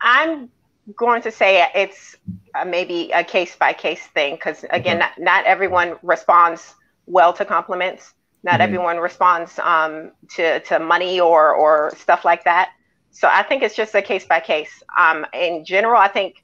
I'm 0.00 0.50
going 0.96 1.22
to 1.22 1.30
say 1.30 1.66
it's 1.74 2.16
uh, 2.54 2.64
maybe 2.64 3.10
a 3.12 3.24
case 3.24 3.56
by 3.56 3.72
case 3.72 4.06
thing 4.08 4.34
because 4.34 4.64
again, 4.70 4.96
Mhm. 4.96 5.00
not, 5.00 5.18
not 5.18 5.44
everyone 5.44 5.96
responds 6.02 6.74
well 7.06 7.32
to 7.34 7.44
compliments. 7.44 8.14
Not 8.42 8.60
Mhm. 8.60 8.64
everyone 8.64 8.98
responds 8.98 9.58
um, 9.58 10.12
to 10.36 10.60
to 10.60 10.78
money 10.78 11.20
or 11.20 11.52
or 11.54 11.92
stuff 11.96 12.24
like 12.24 12.44
that. 12.44 12.70
So 13.14 13.28
I 13.30 13.44
think 13.44 13.62
it's 13.62 13.76
just 13.76 13.94
a 13.94 14.02
case 14.02 14.26
by 14.26 14.40
case. 14.40 14.82
Um, 14.98 15.24
in 15.32 15.64
general, 15.64 15.96
I 15.96 16.08
think 16.08 16.42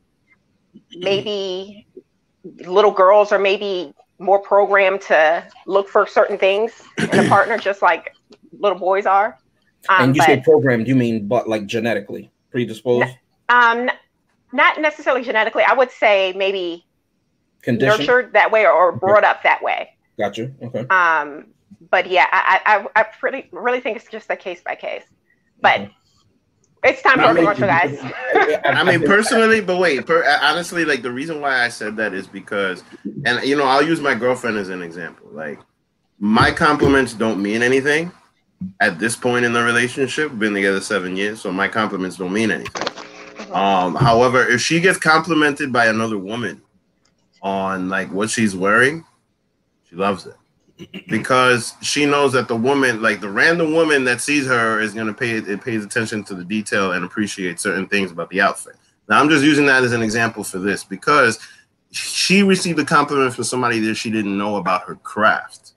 maybe 0.97 1.87
little 2.65 2.93
girls 2.93 3.33
are 3.33 3.39
maybe 3.41 3.93
more 4.21 4.39
programmed 4.39 5.01
to 5.03 5.45
look 5.67 5.89
for 5.89 6.07
certain 6.07 6.39
things 6.39 6.83
in 7.13 7.19
a 7.19 7.29
partner, 7.29 7.59
just 7.71 7.83
like 7.83 8.15
little 8.59 8.79
boys 8.79 9.05
are. 9.05 9.37
Um, 9.89 10.05
and 10.05 10.17
you 10.17 10.21
but- 10.23 10.27
say 10.27 10.41
programmed, 10.45 10.87
you 10.87 10.95
mean 10.95 11.27
but 11.27 11.49
like 11.49 11.67
genetically 11.67 12.31
predisposed, 12.53 13.17
Um, 13.49 13.91
not 14.53 14.81
necessarily 14.81 15.25
genetically. 15.25 15.65
I 15.65 15.75
would 15.75 15.91
say 15.91 16.33
maybe 16.37 16.87
conditioned? 17.63 18.01
nurtured 18.07 18.33
that 18.35 18.53
way 18.53 18.65
or, 18.65 18.71
or 18.73 18.93
brought 18.93 19.25
up 19.25 19.43
that 19.43 19.61
way. 19.61 19.91
Gotcha. 20.19 20.53
Okay. 20.63 20.87
Um, 20.89 21.47
but 21.91 22.09
yeah, 22.09 22.27
I, 22.31 22.61
I, 22.95 23.01
I 23.01 23.03
pretty 23.19 23.49
really 23.51 23.81
think 23.81 23.97
it's 23.97 24.07
just 24.09 24.31
a 24.31 24.37
case 24.37 24.61
by 24.61 24.77
case. 24.77 25.03
But 25.61 25.81
Mhm. 25.81 25.91
It's 26.83 27.03
time 27.03 27.19
for 27.19 27.25
a 27.25 27.35
commercial, 27.35 27.67
guys. 27.67 27.99
I 28.65 28.83
mean, 28.85 29.07
personally, 29.07 29.61
but 29.61 29.79
wait, 29.79 30.07
per, 30.07 30.25
honestly, 30.43 30.85
like 30.85 31.03
the 31.03 31.11
reason 31.11 31.41
why 31.41 31.63
I 31.63 31.69
said 31.69 31.97
that 31.97 32.15
is 32.15 32.27
because, 32.27 32.83
and 33.25 33.45
you 33.45 33.57
know, 33.57 33.65
I'll 33.65 33.87
use 33.87 34.01
my 34.01 34.15
girlfriend 34.15 34.57
as 34.57 34.71
an 34.71 34.83
example. 34.83 35.29
Like, 35.33 35.59
my 36.19 36.51
compliments 36.51 37.13
don't 37.13 37.43
mean 37.43 37.63
anything 37.63 38.13
at 38.81 38.99
this 38.99 39.15
point 39.15 39.45
in 39.45 39.53
the 39.53 39.63
relationship. 39.63 40.37
Been 40.39 40.55
together 40.55 40.81
seven 40.81 41.17
years, 41.17 41.41
so 41.41 41.53
my 41.53 41.69
compliments 41.69 42.17
don't 42.17 42.33
mean 42.33 42.51
anything. 42.51 42.87
Um, 43.53 43.95
however, 43.95 44.47
if 44.47 44.61
she 44.61 44.81
gets 44.81 44.99
complimented 44.99 45.73
by 45.73 45.87
another 45.87 46.19
woman 46.19 46.63
on 47.43 47.89
like 47.91 48.11
what 48.11 48.31
she's 48.31 48.57
wearing, 48.57 49.05
she 49.89 49.97
loves 49.97 50.27
it 50.27 50.35
because 51.09 51.75
she 51.83 52.07
knows 52.07 52.33
that 52.33 52.49
the 52.49 52.57
woman, 52.57 53.03
like 53.03 53.21
the 53.21 53.29
random 53.29 53.73
woman 53.73 54.05
that 54.05 54.21
sees 54.21 54.47
her, 54.47 54.81
is 54.81 54.95
going 54.95 55.07
to 55.07 55.15
pay 55.15 55.33
it 55.33 55.63
pays 55.63 55.85
attention 55.85 56.25
to 56.25 56.35
the 56.35 56.45
detail 56.45 56.93
and 56.93 57.05
appreciate 57.05 57.61
certain 57.61 57.87
things 57.87 58.11
about 58.11 58.31
the 58.31 58.41
outfit. 58.41 58.77
Now, 59.09 59.21
I'm 59.21 59.29
just 59.29 59.45
using 59.45 59.67
that 59.67 59.83
as 59.83 59.93
an 59.93 60.03
example 60.03 60.45
for 60.45 60.59
this 60.59 60.85
because 60.85 61.39
she 61.91 62.43
received 62.43 62.79
a 62.79 62.85
compliment 62.85 63.35
from 63.35 63.45
somebody 63.45 63.81
that 63.81 63.97
she 63.97 64.11
didn't 64.11 64.37
know 64.39 64.57
about 64.57 64.83
her 64.83 64.95
craft. 64.97 65.73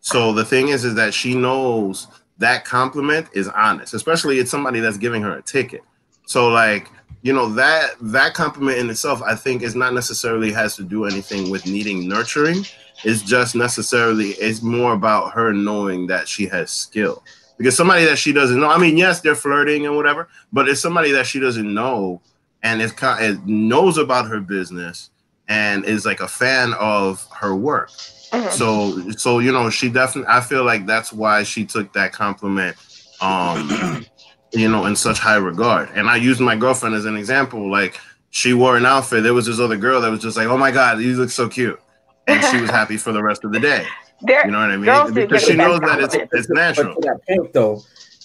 So 0.00 0.32
the 0.32 0.44
thing 0.44 0.68
is, 0.68 0.84
is 0.84 0.94
that 0.94 1.12
she 1.12 1.34
knows 1.34 2.06
that 2.38 2.64
compliment 2.64 3.28
is 3.32 3.48
honest, 3.48 3.94
especially 3.94 4.38
it's 4.38 4.50
somebody 4.50 4.80
that's 4.80 4.98
giving 4.98 5.22
her 5.22 5.36
a 5.38 5.42
ticket. 5.42 5.82
So 6.26 6.48
like 6.48 6.90
you 7.22 7.32
know 7.32 7.48
that 7.54 7.94
that 8.00 8.34
compliment 8.34 8.78
in 8.78 8.88
itself, 8.88 9.20
I 9.22 9.34
think, 9.34 9.62
is 9.62 9.74
not 9.74 9.94
necessarily 9.94 10.52
has 10.52 10.76
to 10.76 10.84
do 10.84 11.06
anything 11.06 11.50
with 11.50 11.66
needing 11.66 12.08
nurturing. 12.08 12.64
It's 13.04 13.22
just 13.22 13.54
necessarily 13.54 14.30
it's 14.30 14.62
more 14.62 14.92
about 14.94 15.32
her 15.32 15.52
knowing 15.52 16.06
that 16.08 16.28
she 16.28 16.46
has 16.46 16.70
skill. 16.70 17.22
Because 17.58 17.76
somebody 17.76 18.04
that 18.04 18.18
she 18.18 18.32
doesn't 18.32 18.60
know, 18.60 18.68
I 18.68 18.78
mean, 18.78 18.96
yes, 18.96 19.20
they're 19.20 19.34
flirting 19.34 19.86
and 19.86 19.96
whatever, 19.96 20.28
but 20.52 20.68
it's 20.68 20.80
somebody 20.80 21.10
that 21.12 21.26
she 21.26 21.40
doesn't 21.40 21.72
know 21.72 22.20
and 22.62 22.82
is 22.82 22.92
kind 22.92 23.24
it 23.24 23.46
knows 23.46 23.96
about 23.98 24.26
her 24.28 24.40
business 24.40 25.10
and 25.48 25.84
is 25.84 26.04
like 26.04 26.20
a 26.20 26.28
fan 26.28 26.74
of 26.74 27.26
her 27.32 27.54
work. 27.54 27.90
Mhm. 28.32 28.50
So 28.50 29.10
so 29.12 29.38
you 29.38 29.52
know, 29.52 29.70
she 29.70 29.88
definitely 29.88 30.30
I 30.32 30.40
feel 30.40 30.64
like 30.64 30.86
that's 30.86 31.12
why 31.12 31.42
she 31.44 31.64
took 31.64 31.92
that 31.92 32.12
compliment 32.12 32.76
um 33.20 34.04
you 34.52 34.68
know 34.68 34.86
in 34.86 34.96
such 34.96 35.18
high 35.18 35.36
regard. 35.36 35.90
And 35.94 36.08
I 36.08 36.16
used 36.16 36.40
my 36.40 36.56
girlfriend 36.56 36.94
as 36.94 37.04
an 37.04 37.16
example. 37.16 37.70
Like 37.70 38.00
she 38.30 38.52
wore 38.52 38.76
an 38.76 38.84
outfit. 38.84 39.22
There 39.22 39.34
was 39.34 39.46
this 39.46 39.60
other 39.60 39.76
girl 39.76 40.00
that 40.00 40.10
was 40.10 40.20
just 40.20 40.36
like, 40.36 40.48
"Oh 40.48 40.58
my 40.58 40.70
god, 40.70 41.00
you 41.00 41.14
look 41.16 41.30
so 41.30 41.48
cute," 41.48 41.80
and 42.26 42.44
she 42.44 42.60
was 42.60 42.70
happy 42.70 42.96
for 42.96 43.12
the 43.12 43.22
rest 43.22 43.44
of 43.44 43.52
the 43.52 43.60
day. 43.60 43.86
There, 44.22 44.46
You 44.46 44.52
know 44.52 44.58
what 44.58 44.70
I 44.70 44.76
mean? 44.76 45.14
Because 45.14 45.42
she 45.44 45.54
knows 45.54 45.80
that 45.80 46.00
it's 46.00 46.14
compliments. 46.14 46.32
it's 46.32 46.48
natural. 46.50 46.94
But 46.94 47.02
to 47.02 47.08
that 47.08 47.36
point, 47.36 47.52
though, 47.52 47.82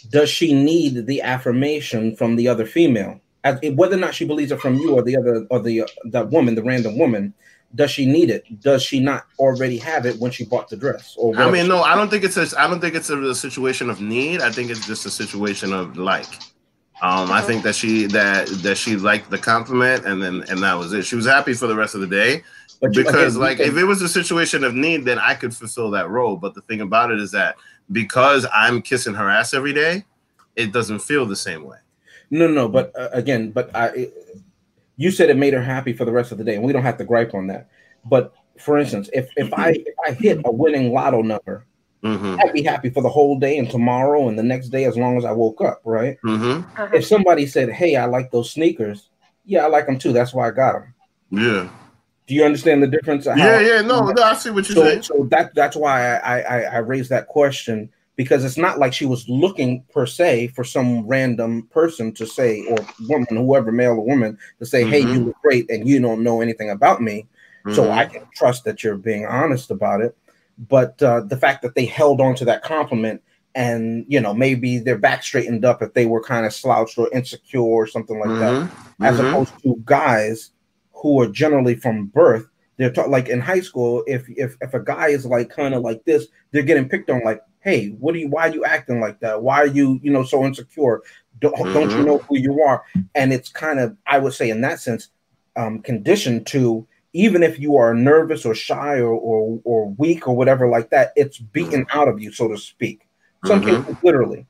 does 0.09 0.29
she 0.29 0.53
need 0.53 1.05
the 1.05 1.21
affirmation 1.21 2.15
from 2.15 2.35
the 2.35 2.47
other 2.47 2.65
female? 2.65 3.19
As, 3.43 3.59
whether 3.73 3.95
or 3.95 3.99
not 3.99 4.13
she 4.13 4.25
believes 4.25 4.51
it 4.51 4.61
from 4.61 4.75
you 4.75 4.93
or 4.93 5.01
the 5.01 5.17
other 5.17 5.45
or 5.49 5.59
the 5.59 5.83
that 6.05 6.29
woman, 6.29 6.55
the 6.55 6.63
random 6.63 6.97
woman, 6.97 7.33
does 7.75 7.91
she 7.91 8.05
need 8.05 8.29
it? 8.29 8.61
Does 8.61 8.83
she 8.83 8.99
not 8.99 9.25
already 9.39 9.77
have 9.77 10.05
it 10.05 10.17
when 10.19 10.31
she 10.31 10.45
bought 10.45 10.69
the 10.69 10.77
dress? 10.77 11.15
Or 11.17 11.35
I 11.37 11.49
mean, 11.49 11.67
no, 11.67 11.81
I 11.81 11.95
don't 11.95 12.09
think 12.09 12.23
it's 12.23 12.37
a. 12.37 12.47
I 12.59 12.67
don't 12.67 12.79
think 12.79 12.95
it's 12.95 13.09
a, 13.09 13.19
a 13.19 13.35
situation 13.35 13.89
of 13.89 13.99
need. 13.99 14.41
I 14.41 14.51
think 14.51 14.69
it's 14.69 14.85
just 14.85 15.05
a 15.05 15.11
situation 15.11 15.73
of 15.73 15.97
like. 15.97 16.27
Um, 17.03 17.31
I 17.31 17.41
think 17.41 17.63
that 17.63 17.73
she 17.73 18.05
that 18.07 18.47
that 18.61 18.77
she 18.77 18.95
liked 18.95 19.31
the 19.31 19.37
compliment, 19.39 20.05
and 20.05 20.21
then 20.21 20.43
and 20.49 20.61
that 20.61 20.77
was 20.77 20.93
it. 20.93 21.03
She 21.03 21.15
was 21.15 21.25
happy 21.25 21.53
for 21.53 21.65
the 21.65 21.75
rest 21.75 21.95
of 21.95 22.01
the 22.01 22.07
day 22.07 22.43
But 22.81 22.95
you- 22.95 23.03
because, 23.03 23.35
again, 23.35 23.41
like, 23.41 23.59
you 23.59 23.65
if 23.65 23.77
it 23.77 23.83
was 23.85 24.01
a 24.01 24.09
situation 24.09 24.63
of 24.63 24.73
need, 24.73 25.05
then 25.05 25.19
I 25.19 25.35
could 25.35 25.55
fulfill 25.55 25.91
that 25.91 26.09
role. 26.09 26.35
But 26.35 26.55
the 26.55 26.61
thing 26.61 26.81
about 26.81 27.11
it 27.11 27.19
is 27.19 27.31
that 27.31 27.55
because 27.91 28.45
I'm 28.53 28.81
kissing 28.81 29.13
her 29.13 29.29
ass 29.29 29.53
every 29.53 29.73
day, 29.73 30.05
it 30.55 30.71
doesn't 30.73 30.99
feel 30.99 31.25
the 31.25 31.35
same 31.35 31.63
way. 31.63 31.77
No, 32.31 32.47
no, 32.47 32.67
but 32.67 32.91
uh, 32.97 33.09
again, 33.13 33.51
but 33.51 33.69
I, 33.75 34.07
you 34.97 35.11
said 35.11 35.29
it 35.29 35.37
made 35.37 35.53
her 35.53 35.61
happy 35.61 35.93
for 35.93 36.05
the 36.05 36.11
rest 36.11 36.31
of 36.31 36.37
the 36.37 36.43
day, 36.43 36.55
and 36.55 36.63
we 36.63 36.73
don't 36.73 36.83
have 36.83 36.97
to 36.97 37.03
gripe 37.05 37.33
on 37.33 37.47
that. 37.47 37.69
But 38.05 38.33
for 38.57 38.77
instance, 38.77 39.09
if 39.13 39.29
if 39.37 39.53
I 39.53 39.71
if 39.71 39.95
I 40.07 40.11
hit 40.11 40.41
a 40.45 40.51
winning 40.51 40.93
lotto 40.93 41.21
number, 41.21 41.65
Mm-hmm. 42.03 42.39
I'd 42.41 42.53
be 42.53 42.63
happy 42.63 42.89
for 42.89 43.03
the 43.03 43.09
whole 43.09 43.37
day 43.37 43.59
and 43.59 43.69
tomorrow 43.69 44.27
and 44.27 44.35
the 44.37 44.41
next 44.41 44.69
day 44.69 44.85
as 44.85 44.97
long 44.97 45.19
as 45.19 45.23
I 45.23 45.31
woke 45.33 45.61
up, 45.61 45.81
right? 45.85 46.17
Mm-hmm. 46.25 46.67
Uh-huh. 46.81 46.89
If 46.95 47.05
somebody 47.05 47.45
said, 47.45 47.69
"Hey, 47.69 47.95
I 47.95 48.05
like 48.05 48.31
those 48.31 48.49
sneakers," 48.49 49.09
yeah, 49.45 49.65
I 49.65 49.67
like 49.67 49.85
them 49.85 49.99
too. 49.99 50.11
That's 50.11 50.33
why 50.33 50.47
I 50.47 50.51
got 50.51 50.73
them. 50.73 50.93
Yeah. 51.29 51.69
Do 52.31 52.35
you 52.35 52.45
understand 52.45 52.81
the 52.81 52.87
difference? 52.87 53.25
Yeah. 53.25 53.59
Yeah. 53.59 53.81
No. 53.81 54.05
No. 54.05 54.23
I 54.23 54.35
see 54.35 54.51
what 54.51 54.65
you're 54.69 54.75
So, 54.77 54.83
saying. 54.85 55.01
so 55.01 55.27
that 55.31 55.53
that's 55.53 55.75
why 55.75 56.15
I, 56.19 56.39
I 56.39 56.61
I 56.61 56.77
raised 56.77 57.09
that 57.09 57.27
question 57.27 57.89
because 58.15 58.45
it's 58.45 58.55
not 58.57 58.79
like 58.79 58.93
she 58.93 59.05
was 59.05 59.27
looking 59.27 59.83
per 59.93 60.05
se 60.05 60.47
for 60.55 60.63
some 60.63 61.05
random 61.05 61.63
person 61.73 62.13
to 62.13 62.25
say 62.25 62.63
or 62.69 62.77
woman, 63.09 63.35
whoever, 63.35 63.73
male 63.73 63.91
or 63.91 64.05
woman, 64.05 64.37
to 64.59 64.65
say, 64.65 64.85
"Hey, 64.85 65.03
Mhm. 65.03 65.13
you 65.13 65.19
look 65.25 65.35
great," 65.43 65.69
and 65.69 65.85
you 65.85 65.99
don't 65.99 66.23
know 66.23 66.39
anything 66.39 66.69
about 66.69 67.01
me, 67.01 67.27
so 67.73 67.83
Mhm. 67.87 67.97
I 67.97 68.05
can 68.05 68.21
trust 68.33 68.63
that 68.63 68.81
you're 68.81 68.95
being 68.95 69.25
honest 69.25 69.69
about 69.69 69.99
it. 69.99 70.15
But 70.69 71.03
uh, 71.03 71.19
the 71.27 71.35
fact 71.35 71.61
that 71.63 71.75
they 71.75 71.83
held 71.83 72.21
on 72.21 72.33
to 72.35 72.45
that 72.45 72.63
compliment 72.63 73.21
and 73.55 74.05
you 74.07 74.21
know 74.21 74.33
maybe 74.33 74.79
their 74.79 74.97
back 74.97 75.21
straightened 75.21 75.65
up 75.65 75.81
if 75.81 75.93
they 75.93 76.05
were 76.05 76.23
kind 76.23 76.45
of 76.45 76.53
slouched 76.53 76.97
or 76.97 77.09
insecure 77.11 77.59
or 77.59 77.85
something 77.87 78.17
like 78.21 78.39
that 78.39 78.53
Mhm. 78.53 78.69
as 79.01 79.19
Mhm. 79.19 79.27
opposed 79.27 79.51
to 79.63 79.75
guys 79.83 80.51
who 81.01 81.21
are 81.21 81.27
generally 81.27 81.75
from 81.75 82.07
birth. 82.07 82.47
They're 82.77 82.91
taught 82.91 83.09
like 83.09 83.29
in 83.29 83.39
high 83.41 83.59
school, 83.61 84.03
if 84.07 84.25
if 84.29 84.55
if 84.61 84.73
a 84.73 84.79
guy 84.79 85.09
is 85.09 85.25
like 85.25 85.49
kind 85.49 85.73
of 85.73 85.83
like 85.83 86.03
this, 86.05 86.27
they're 86.51 86.63
getting 86.63 86.89
picked 86.89 87.09
on. 87.09 87.23
Like, 87.23 87.41
hey, 87.59 87.89
what 87.99 88.15
are 88.15 88.19
you? 88.19 88.29
Why 88.29 88.49
are 88.49 88.53
you 88.53 88.65
acting 88.65 88.99
like 88.99 89.19
that? 89.19 89.41
Why 89.43 89.57
are 89.59 89.67
you 89.67 89.99
you 90.03 90.11
know 90.11 90.23
so 90.23 90.43
insecure? 90.45 91.01
Don't 91.39 91.71
don't 91.73 91.95
you 91.95 92.03
Mhm. 92.03 92.05
know 92.05 92.23
who 92.27 92.37
you 92.39 92.61
are? 92.63 92.83
And 93.15 93.33
it's 93.33 93.49
kind 93.49 93.79
of 93.79 93.95
I 94.07 94.19
would 94.19 94.33
say 94.33 94.49
in 94.49 94.61
that 94.61 94.79
sense, 94.79 95.09
um, 95.55 95.79
conditioned 95.81 96.47
to 96.47 96.87
even 97.13 97.43
if 97.43 97.59
you 97.59 97.75
are 97.75 97.93
nervous 97.93 98.45
or 98.45 98.55
shy 98.55 98.99
or 98.99 99.13
or, 99.13 99.59
or 99.63 99.89
weak 99.97 100.27
or 100.27 100.35
whatever 100.35 100.67
like 100.67 100.89
that, 100.91 101.11
it's 101.15 101.37
beaten 101.39 101.85
out 101.93 102.07
of 102.07 102.21
you, 102.21 102.31
so 102.31 102.47
to 102.47 102.57
speak. 102.57 103.07
Some 103.43 103.61
Mhm. 103.61 103.65
cases 103.65 103.95
literally. 104.01 104.47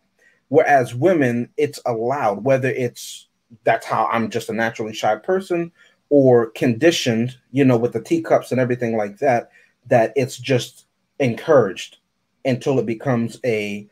Whereas 0.49 0.93
women, 0.93 1.49
it's 1.57 1.79
allowed, 1.85 2.43
whether 2.43 2.69
it's 2.69 3.27
that's 3.63 3.85
how 3.85 4.07
I'm 4.11 4.29
just 4.29 4.49
a 4.49 4.53
naturally 4.53 4.93
shy 4.93 5.15
person 5.17 5.71
or 6.12 6.47
conditioned, 6.52 7.38
you 7.52 7.63
know, 7.65 7.78
with 7.78 7.93
the 7.93 8.02
teacups 8.02 8.52
and 8.52 8.60
everything 8.60 8.97
like 8.97 9.17
that, 9.19 9.50
that 9.88 10.12
it's 10.17 10.38
just 10.38 10.86
encouraged 11.19 11.97
until 12.45 12.78
it 12.78 12.86
becomes 12.86 13.39
a 13.43 13.88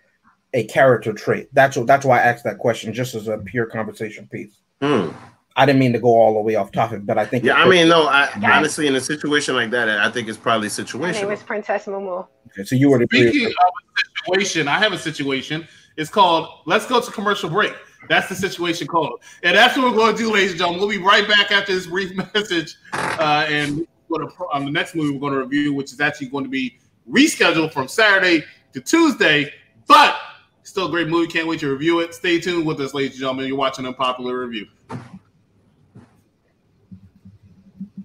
a 0.53 0.65
character 0.65 1.13
trait. 1.13 1.47
That's 1.54 1.77
what 1.77 1.87
that's 1.87 2.06
why 2.06 2.19
I 2.19 2.23
asked 2.23 2.43
that 2.43 2.60
question, 2.60 2.93
just 2.93 3.15
as 3.15 3.27
a 3.27 3.37
pure 3.37 3.65
conversation 3.65 4.27
piece. 4.27 4.60
Hmm. 4.81 5.10
I 5.56 5.65
didn't 5.65 5.79
mean 5.79 5.93
to 5.93 6.00
go 6.00 6.10
all 6.10 6.33
the 6.33 6.41
way 6.41 6.56
off 6.56 6.71
topic, 6.71 7.06
but 7.06 7.17
I 7.17 7.25
think 7.25 7.43
Yeah, 7.43 7.56
I 7.56 7.67
mean, 7.67 7.87
no, 7.87 8.08
I 8.08 8.29
Yeah. 8.41 8.58
honestly, 8.58 8.87
in 8.87 8.96
a 8.96 9.02
situation 9.02 9.56
like 9.56 9.71
that, 9.71 9.89
I 9.89 10.10
think 10.10 10.27
it's 10.27 10.37
probably 10.37 10.69
Her 10.69 11.12
name 11.12 11.31
is 11.31 11.43
Princess 11.43 11.85
Mumu. 11.85 12.27
Okay, 12.48 12.63
so 12.63 12.75
you 12.75 12.89
would 12.89 13.02
agree. 13.02 13.29
Speaking 13.29 13.48
of 13.48 13.54
a 13.54 14.25
situation, 14.25 14.67
I 14.67 14.79
have 14.79 14.93
a 14.93 14.98
situation. 14.98 15.67
It's 15.96 16.10
called 16.10 16.50
"Let's 16.65 16.85
Go 16.85 17.00
to 17.00 17.12
Commercial 17.12 17.50
Break." 17.50 17.73
That's 18.08 18.29
the 18.29 18.35
situation 18.35 18.87
called, 18.87 19.21
and 19.43 19.56
that's 19.56 19.77
what 19.77 19.91
we're 19.91 19.97
going 19.97 20.15
to 20.15 20.17
do, 20.17 20.31
ladies 20.31 20.52
and 20.52 20.60
gentlemen. 20.60 20.79
We'll 20.79 20.89
be 20.89 21.04
right 21.04 21.27
back 21.27 21.52
after 21.52 21.73
this 21.73 21.87
brief 21.87 22.15
message, 22.33 22.77
uh, 22.93 23.45
and 23.50 23.85
to, 24.17 24.29
um, 24.54 24.65
the 24.65 24.71
next 24.71 24.95
movie 24.95 25.13
we're 25.13 25.19
going 25.19 25.33
to 25.33 25.39
review, 25.39 25.73
which 25.73 25.91
is 25.91 26.00
actually 26.00 26.27
going 26.27 26.43
to 26.43 26.50
be 26.50 26.79
rescheduled 27.10 27.73
from 27.73 27.87
Saturday 27.87 28.43
to 28.73 28.81
Tuesday, 28.81 29.54
but 29.87 30.17
still 30.63 30.87
a 30.87 30.89
great 30.89 31.08
movie. 31.08 31.27
Can't 31.31 31.47
wait 31.47 31.60
to 31.60 31.69
review 31.69 32.00
it. 32.00 32.13
Stay 32.13 32.39
tuned 32.39 32.65
with 32.65 32.79
us, 32.81 32.93
ladies 32.93 33.12
and 33.12 33.19
gentlemen. 33.19 33.47
You're 33.47 33.58
watching 33.58 33.85
Unpopular 33.85 34.39
Review. 34.39 34.67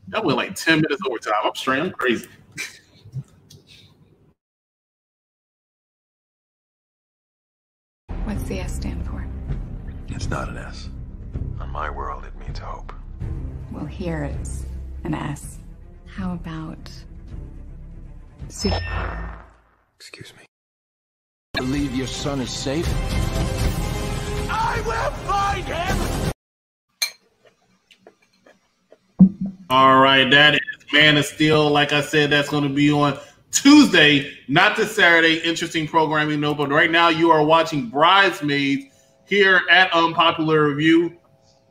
That 0.08 0.24
went 0.24 0.36
like 0.36 0.54
ten 0.54 0.80
minutes 0.80 1.02
overtime. 1.06 1.34
I'm 1.44 1.54
straight. 1.54 1.80
I'm 1.80 1.90
crazy. 1.90 2.28
What's 8.24 8.42
the 8.44 8.60
S 8.60 8.76
stand 8.76 9.04
for? 9.06 9.26
It's 10.24 10.30
not 10.30 10.48
an 10.48 10.56
S. 10.56 10.88
On 11.60 11.68
my 11.68 11.90
world, 11.90 12.24
it 12.24 12.34
means 12.38 12.58
hope. 12.58 12.94
Well, 13.70 13.84
here 13.84 14.24
it's 14.24 14.64
an 15.04 15.12
S. 15.12 15.58
How 16.06 16.32
about 16.32 16.90
super? 18.48 19.44
Excuse 19.96 20.32
me. 20.38 20.46
Believe 21.52 21.94
your 21.94 22.06
son 22.06 22.40
is 22.40 22.48
safe? 22.48 22.88
I 24.50 24.80
will 24.86 25.10
find 25.28 25.66
him! 25.66 26.32
All 29.68 30.00
right, 30.00 30.30
that 30.30 30.54
is 30.54 30.60
Man 30.90 31.18
of 31.18 31.26
Steel. 31.26 31.68
Like 31.70 31.92
I 31.92 32.00
said, 32.00 32.30
that's 32.30 32.48
going 32.48 32.64
to 32.64 32.70
be 32.70 32.90
on 32.90 33.18
Tuesday, 33.50 34.32
not 34.48 34.78
this 34.78 34.96
Saturday. 34.96 35.40
Interesting 35.40 35.86
programming, 35.86 36.40
no. 36.40 36.54
But 36.54 36.70
right 36.70 36.90
now, 36.90 37.10
you 37.10 37.30
are 37.30 37.44
watching 37.44 37.90
Bridesmaids 37.90 38.86
here 39.26 39.62
at 39.70 39.92
Unpopular 39.92 40.68
Review. 40.68 41.16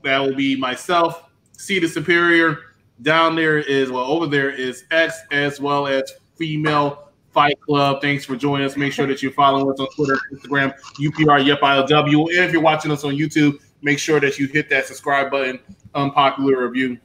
That 0.03 0.19
will 0.19 0.35
be 0.35 0.55
myself, 0.55 1.29
C 1.57 1.79
the 1.79 1.87
Superior. 1.87 2.59
Down 3.01 3.35
there 3.35 3.57
is 3.57 3.91
well, 3.91 4.03
over 4.03 4.27
there 4.27 4.49
is 4.49 4.85
X 4.91 5.21
as 5.31 5.59
well 5.59 5.87
as 5.87 6.13
Female 6.37 7.09
Fight 7.31 7.59
Club. 7.61 8.01
Thanks 8.01 8.23
for 8.23 8.35
joining 8.35 8.65
us. 8.65 8.77
Make 8.77 8.93
sure 8.93 9.07
that 9.07 9.23
you 9.23 9.31
follow 9.31 9.71
us 9.71 9.79
on 9.79 9.87
Twitter, 9.95 10.17
Instagram, 10.31 10.73
UPR, 10.99 11.43
YepILW. 11.43 12.27
And 12.29 12.45
if 12.45 12.51
you're 12.51 12.61
watching 12.61 12.91
us 12.91 13.03
on 13.03 13.15
YouTube, 13.15 13.59
make 13.81 13.97
sure 13.97 14.19
that 14.19 14.37
you 14.37 14.47
hit 14.47 14.69
that 14.69 14.85
subscribe 14.85 15.31
button, 15.31 15.59
unpopular 15.95 16.67
review, 16.67 16.97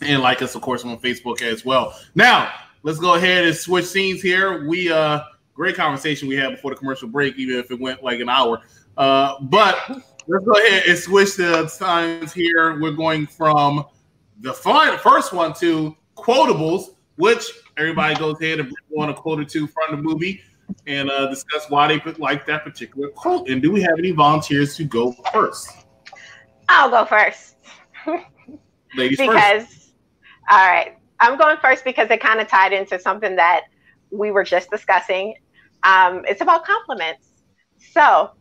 and 0.00 0.22
like 0.22 0.42
us, 0.42 0.54
of 0.54 0.62
course, 0.62 0.84
on 0.84 0.96
Facebook 0.98 1.42
as 1.42 1.64
well. 1.64 1.98
Now, 2.14 2.52
let's 2.82 2.98
go 2.98 3.14
ahead 3.14 3.44
and 3.44 3.54
switch 3.54 3.86
scenes 3.86 4.22
here. 4.22 4.66
We 4.66 4.92
uh 4.92 5.20
great 5.54 5.74
conversation 5.74 6.28
we 6.28 6.36
had 6.36 6.50
before 6.50 6.70
the 6.70 6.76
commercial 6.76 7.08
break, 7.08 7.36
even 7.36 7.58
if 7.58 7.70
it 7.72 7.80
went 7.80 8.02
like 8.02 8.20
an 8.20 8.28
hour. 8.28 8.62
Uh, 8.98 9.36
but 9.42 9.88
let's 10.26 10.44
go 10.44 10.52
ahead 10.52 10.82
and 10.88 10.98
switch 10.98 11.36
the 11.36 11.68
signs 11.68 12.32
here. 12.32 12.78
We're 12.80 12.90
going 12.90 13.28
from 13.28 13.86
the 14.40 14.52
fun, 14.52 14.98
first 14.98 15.32
one 15.32 15.54
to 15.54 15.96
quotables, 16.16 16.96
which 17.16 17.44
everybody 17.76 18.16
goes 18.16 18.40
ahead 18.40 18.58
and 18.58 18.72
want 18.90 19.12
a 19.12 19.14
quote 19.14 19.38
or 19.38 19.44
two 19.44 19.68
from 19.68 19.96
the 19.96 20.02
movie 20.02 20.42
and 20.86 21.10
uh, 21.10 21.28
discuss 21.28 21.70
why 21.70 21.86
they 21.86 21.98
put 21.98 22.18
like 22.18 22.44
that 22.46 22.64
particular 22.64 23.08
quote. 23.10 23.48
And 23.48 23.62
do 23.62 23.70
we 23.70 23.80
have 23.82 23.98
any 23.98 24.10
volunteers 24.10 24.76
to 24.76 24.84
go 24.84 25.12
first? 25.32 25.70
I'll 26.68 26.90
go 26.90 27.04
first. 27.04 27.56
Ladies 28.96 29.18
because, 29.18 29.64
first. 29.64 29.92
all 30.50 30.66
right, 30.66 30.98
I'm 31.20 31.38
going 31.38 31.56
first 31.58 31.84
because 31.84 32.10
it 32.10 32.20
kind 32.20 32.40
of 32.40 32.48
tied 32.48 32.72
into 32.72 32.98
something 32.98 33.36
that 33.36 33.66
we 34.10 34.32
were 34.32 34.44
just 34.44 34.70
discussing. 34.70 35.34
Um, 35.84 36.24
it's 36.26 36.40
about 36.40 36.64
compliments. 36.64 37.28
So 37.92 38.32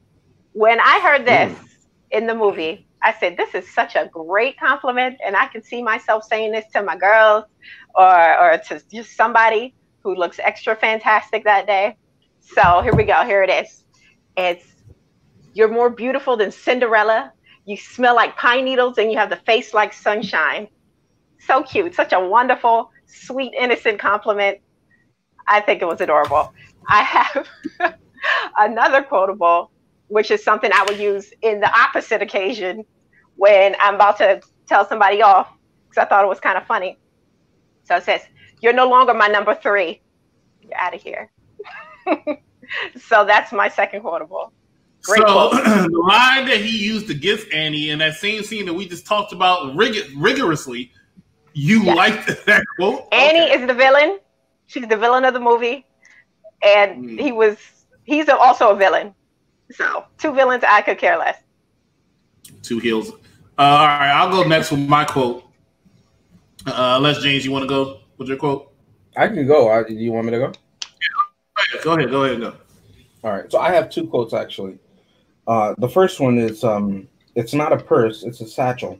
when 0.58 0.80
I 0.80 1.00
heard 1.02 1.24
this 1.24 1.56
mm. 1.56 1.68
in 2.10 2.26
the 2.26 2.34
movie, 2.34 2.88
I 3.04 3.14
said, 3.14 3.38
This 3.38 3.54
is 3.54 3.72
such 3.72 3.96
a 3.96 4.10
great 4.12 4.60
compliment. 4.60 5.20
And 5.24 5.36
I 5.36 5.46
can 5.46 5.62
see 5.62 5.84
myself 5.84 6.24
saying 6.24 6.52
this 6.52 6.66
to 6.74 6.82
my 6.82 6.98
girls 6.98 7.46
or, 7.94 8.40
or 8.40 8.58
to 8.70 8.82
just 8.92 9.16
somebody 9.16 9.76
who 10.02 10.16
looks 10.16 10.40
extra 10.40 10.76
fantastic 10.76 11.44
that 11.44 11.68
day. 11.68 11.96
So 12.40 12.82
here 12.82 12.96
we 12.96 13.04
go. 13.04 13.24
Here 13.24 13.44
it 13.44 13.52
is. 13.52 13.84
It's 14.36 14.66
you're 15.54 15.72
more 15.72 15.92
beautiful 15.92 16.36
than 16.36 16.52
Cinderella. 16.52 17.34
You 17.66 17.78
smell 17.78 18.16
like 18.16 18.36
pine 18.36 18.66
needles 18.66 18.98
and 18.98 19.12
you 19.12 19.18
have 19.20 19.30
the 19.30 19.36
face 19.36 19.76
like 19.76 19.94
sunshine. 19.94 20.70
So 21.40 21.62
cute. 21.62 21.94
Such 21.94 22.14
a 22.14 22.20
wonderful, 22.20 22.90
sweet, 23.06 23.54
innocent 23.54 24.00
compliment. 24.00 24.58
I 25.48 25.62
think 25.62 25.84
it 25.84 25.86
was 25.86 26.02
adorable. 26.02 26.52
I 26.90 27.04
have 27.04 27.48
another 28.58 29.04
quotable, 29.04 29.70
which 30.08 30.32
is 30.32 30.44
something 30.44 30.72
I 30.74 30.86
would 30.88 31.00
use 31.00 31.34
in 31.42 31.60
the 31.60 31.70
opposite 31.70 32.22
occasion 32.22 32.86
when 33.36 33.76
I'm 33.80 33.96
about 33.96 34.18
to 34.18 34.42
tell 34.68 34.88
somebody 34.88 35.22
off 35.22 35.52
because 35.90 36.04
I 36.04 36.06
thought 36.08 36.24
it 36.24 36.28
was 36.28 36.40
kind 36.40 36.58
of 36.58 36.66
funny. 36.66 36.98
So 37.84 37.96
it 37.96 38.04
says, 38.04 38.22
You're 38.62 38.74
no 38.74 38.88
longer 38.88 39.14
my 39.14 39.28
number 39.28 39.56
three. 39.56 40.02
You're 40.62 40.78
out 40.78 40.94
of 40.94 41.02
here. 41.02 41.32
so 43.00 43.26
that's 43.26 43.52
my 43.52 43.70
second 43.70 44.02
quotable. 44.02 44.52
Great 45.04 45.22
so 45.28 45.50
the 45.52 46.04
line 46.08 46.46
that 46.48 46.60
he 46.60 46.78
used 46.78 47.10
against 47.10 47.52
Annie 47.54 47.92
in 47.92 48.00
that 48.00 48.16
same 48.16 48.44
scene 48.44 48.66
that 48.66 48.74
we 48.74 48.88
just 48.88 49.06
talked 49.06 49.32
about 49.32 49.76
rig- 49.76 50.12
rigorously, 50.18 50.92
you 51.54 51.84
yes. 51.84 51.96
liked 51.96 52.28
that 52.46 52.64
quote? 52.78 53.08
Annie 53.14 53.42
okay. 53.42 53.62
is 53.62 53.68
the 53.68 53.74
villain. 53.74 54.20
She's 54.66 54.88
the 54.88 54.98
villain 54.98 55.24
of 55.24 55.34
the 55.34 55.40
movie, 55.40 55.86
and 56.62 57.06
mm. 57.06 57.22
he 57.22 57.32
was 57.32 57.58
he's 58.04 58.28
also 58.28 58.72
a 58.72 58.76
villain. 58.76 59.14
So 59.72 60.06
two 60.18 60.34
villains, 60.34 60.64
I 60.68 60.82
could 60.82 60.98
care 60.98 61.18
less. 61.18 61.38
Two 62.62 62.80
heels. 62.80 63.12
Uh, 63.58 63.62
all 63.62 63.88
right, 63.88 64.12
I'll 64.12 64.32
go 64.32 64.44
next 64.44 64.72
with 64.72 64.82
my 64.82 65.04
quote. 65.04 65.44
Uh, 66.66 66.96
unless 66.98 67.22
James, 67.22 67.46
you 67.46 67.52
want 67.52 67.64
to 67.64 67.70
go 67.70 68.00
with 68.18 68.28
your 68.28 68.38
quote? 68.38 68.74
I 69.16 69.28
can 69.28 69.48
go. 69.48 69.70
I, 69.70 69.84
do 69.84 69.94
you 69.94 70.12
want 70.12 70.26
me 70.26 70.32
to 70.32 70.40
go? 70.40 70.54
Yeah, 71.74 71.82
go 71.84 71.94
ahead. 71.94 72.10
Go 72.10 72.24
ahead. 72.24 72.40
Go. 72.40 72.54
All 73.24 73.32
right. 73.32 73.52
So 73.52 73.60
I 73.60 73.72
have 73.72 73.90
two 73.90 74.08
quotes 74.08 74.34
actually. 74.34 74.78
Uh, 75.48 75.74
the 75.78 75.90
first 75.90 76.20
one 76.20 76.38
is 76.38 76.64
um, 76.64 77.08
it's 77.36 77.54
not 77.54 77.72
a 77.72 77.78
purse, 77.78 78.24
it's 78.24 78.42
a 78.42 78.48
satchel. 78.48 79.00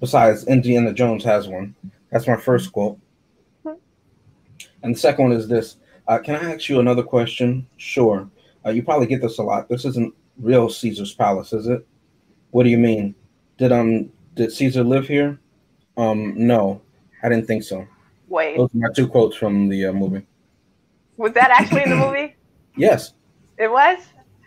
Besides, 0.00 0.46
Indiana 0.46 0.92
Jones 0.92 1.24
has 1.24 1.48
one. 1.48 1.74
That's 2.10 2.26
my 2.26 2.36
first 2.36 2.72
quote. 2.72 2.98
And 4.82 4.94
the 4.94 4.98
second 4.98 5.24
one 5.24 5.32
is 5.32 5.48
this. 5.48 5.76
Uh, 6.06 6.18
can 6.18 6.36
I 6.36 6.52
ask 6.52 6.68
you 6.68 6.78
another 6.78 7.02
question? 7.02 7.66
Sure. 7.78 8.28
Uh, 8.64 8.70
you 8.70 8.82
probably 8.82 9.06
get 9.06 9.20
this 9.20 9.38
a 9.38 9.42
lot. 9.42 9.68
This 9.68 9.84
isn't 9.84 10.14
real 10.38 10.68
Caesar's 10.68 11.14
palace, 11.14 11.52
is 11.52 11.66
it? 11.66 11.86
What 12.50 12.64
do 12.64 12.70
you 12.70 12.78
mean? 12.78 13.14
Did 13.58 13.72
um 13.72 14.10
did 14.34 14.52
Caesar 14.52 14.82
live 14.82 15.06
here? 15.06 15.38
Um, 15.96 16.34
no, 16.36 16.80
I 17.22 17.28
didn't 17.28 17.46
think 17.46 17.62
so. 17.62 17.86
Wait. 18.28 18.56
Those 18.56 18.74
are 18.74 18.78
my 18.78 18.88
two 18.94 19.06
quotes 19.06 19.36
from 19.36 19.68
the 19.68 19.86
uh, 19.86 19.92
movie. 19.92 20.26
Was 21.16 21.32
that 21.34 21.50
actually 21.50 21.84
in 21.84 21.90
the 21.90 21.96
movie? 21.96 22.34
yes. 22.76 23.14
It 23.58 23.70
was. 23.70 23.98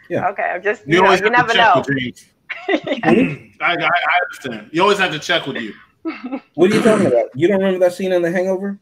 Yeah. 0.10 0.28
Okay. 0.30 0.44
I'm 0.44 0.62
just 0.62 0.86
you, 0.88 0.98
you 0.98 1.04
know 1.04 1.14
you 1.14 1.30
never 1.30 1.54
know. 1.54 1.84
I, 2.70 3.48
I, 3.62 4.20
understand. 4.24 4.70
You 4.74 4.82
always 4.82 4.98
have 4.98 5.12
to 5.12 5.20
check 5.20 5.48
with 5.48 5.58
you. 5.58 5.74
What 6.56 6.72
are 6.72 6.76
you 6.76 6.82
talking 6.82 7.08
about? 7.08 7.26
You 7.36 7.48
don't 7.48 7.60
remember 7.60 7.80
that 7.80 7.94
scene 7.94 8.12
in 8.12 8.22
The 8.22 8.32
Hangover? 8.32 8.80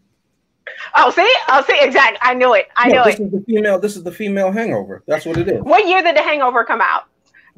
Oh, 0.98 1.12
see, 1.12 1.34
oh, 1.50 1.64
see, 1.68 1.78
exactly. 1.82 2.20
I 2.22 2.34
knew 2.34 2.54
it. 2.54 2.68
I 2.78 2.88
no, 2.88 2.96
knew 2.96 3.04
this 3.04 3.16
it. 3.16 3.18
This 3.18 3.26
is 3.26 3.32
the 3.32 3.54
female. 3.54 3.80
This 3.80 3.96
is 3.98 4.04
the 4.04 4.12
female 4.12 4.52
Hangover. 4.52 5.04
That's 5.08 5.26
what 5.26 5.38
it 5.38 5.48
is. 5.48 5.62
What 5.62 5.88
year 5.88 6.02
did 6.02 6.16
The 6.16 6.22
Hangover 6.22 6.64
come 6.64 6.82
out? 6.82 7.06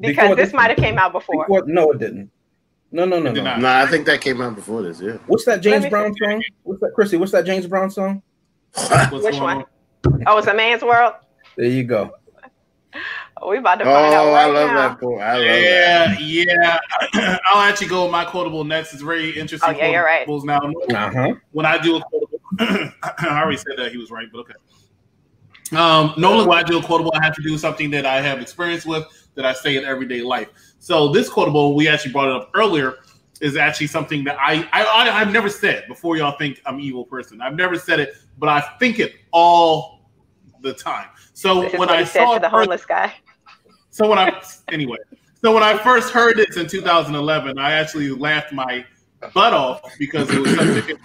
Because 0.00 0.36
this, 0.36 0.46
this 0.48 0.54
might 0.54 0.70
have 0.70 0.78
came 0.78 0.98
out 0.98 1.12
before. 1.12 1.44
before. 1.46 1.64
No, 1.66 1.92
it 1.92 1.98
didn't. 1.98 2.30
No, 2.90 3.04
no, 3.04 3.20
no, 3.20 3.32
no. 3.32 3.56
No, 3.56 3.68
I 3.68 3.86
think 3.86 4.06
that 4.06 4.20
came 4.20 4.40
out 4.40 4.54
before 4.54 4.82
this. 4.82 5.00
Yeah. 5.00 5.18
What's 5.26 5.44
that 5.44 5.60
James 5.60 5.86
Brown 5.86 6.14
song? 6.16 6.42
What's 6.62 6.80
that, 6.80 6.92
Chrissy? 6.94 7.16
What's 7.16 7.32
that 7.32 7.44
James 7.44 7.66
Brown 7.66 7.90
song? 7.90 8.22
Which 9.12 9.38
one? 9.38 9.64
Oh, 10.26 10.38
it's 10.38 10.46
a 10.46 10.54
man's 10.54 10.82
world. 10.82 11.14
There 11.56 11.66
you 11.66 11.84
go. 11.84 12.12
Oh, 13.40 13.50
we 13.50 13.58
about 13.58 13.76
to 13.76 13.84
find 13.84 14.14
oh, 14.14 14.18
out 14.18 14.32
right 14.32 14.42
I 14.42 14.46
love 14.46 14.70
now. 14.70 14.88
that 14.88 14.98
quote. 14.98 15.20
I 15.20 15.36
love 15.36 15.44
yeah, 15.44 16.08
that. 16.08 16.20
yeah. 17.14 17.38
I'll 17.52 17.62
actually 17.62 17.88
go 17.88 18.04
with 18.04 18.12
my 18.12 18.24
quotable 18.24 18.64
next. 18.64 18.92
It's 18.94 19.02
very 19.02 19.30
interesting. 19.30 19.74
Oh, 19.74 19.78
yeah, 19.78 19.88
you're 19.88 20.04
right. 20.04 20.26
Now, 20.26 20.58
uh-huh. 20.58 21.34
when 21.52 21.66
I 21.66 21.78
do 21.78 21.96
a 21.96 22.00
quotable, 22.00 22.27
I 23.02 23.40
already 23.42 23.56
said 23.56 23.74
that 23.76 23.92
he 23.92 23.98
was 23.98 24.10
right, 24.10 24.28
but 24.32 24.40
okay. 24.40 24.54
Um, 25.76 26.14
normally, 26.16 26.46
when 26.46 26.58
I 26.58 26.62
do 26.62 26.78
a 26.78 26.82
quotable, 26.82 27.12
I 27.14 27.24
have 27.24 27.34
to 27.34 27.42
do 27.42 27.58
something 27.58 27.90
that 27.90 28.06
I 28.06 28.20
have 28.20 28.40
experience 28.40 28.86
with 28.86 29.04
that 29.34 29.44
I 29.44 29.52
say 29.52 29.76
in 29.76 29.84
everyday 29.84 30.22
life. 30.22 30.48
So 30.78 31.08
this 31.08 31.28
quotable, 31.28 31.74
we 31.74 31.88
actually 31.88 32.12
brought 32.12 32.28
it 32.28 32.34
up 32.34 32.50
earlier, 32.54 32.96
is 33.40 33.56
actually 33.56 33.86
something 33.86 34.24
that 34.24 34.36
I, 34.40 34.68
I 34.72 35.10
I've 35.20 35.32
never 35.32 35.48
said 35.48 35.86
before. 35.86 36.16
Y'all 36.16 36.36
think 36.38 36.60
I'm 36.66 36.80
evil 36.80 37.04
person. 37.04 37.40
I've 37.40 37.54
never 37.54 37.78
said 37.78 38.00
it, 38.00 38.14
but 38.38 38.48
I 38.48 38.60
think 38.78 38.98
it 38.98 39.14
all 39.30 40.10
the 40.60 40.74
time. 40.74 41.08
So 41.34 41.68
when 41.78 41.88
I 41.88 42.04
saw 42.04 42.38
the 42.38 42.48
homeless 42.48 42.84
guy. 42.84 43.14
So 43.90 44.08
when 44.08 44.18
I 44.18 44.42
anyway, 44.72 44.98
so 45.40 45.52
when 45.52 45.62
I 45.62 45.76
first 45.76 46.12
heard 46.12 46.36
this 46.36 46.56
in 46.56 46.66
2011, 46.66 47.58
I 47.58 47.72
actually 47.72 48.10
laughed 48.10 48.52
my 48.52 48.84
butt 49.34 49.52
off 49.52 49.82
because 49.98 50.30
it 50.30 50.40
was 50.40 50.54
such 50.54 50.90
a. 50.90 50.96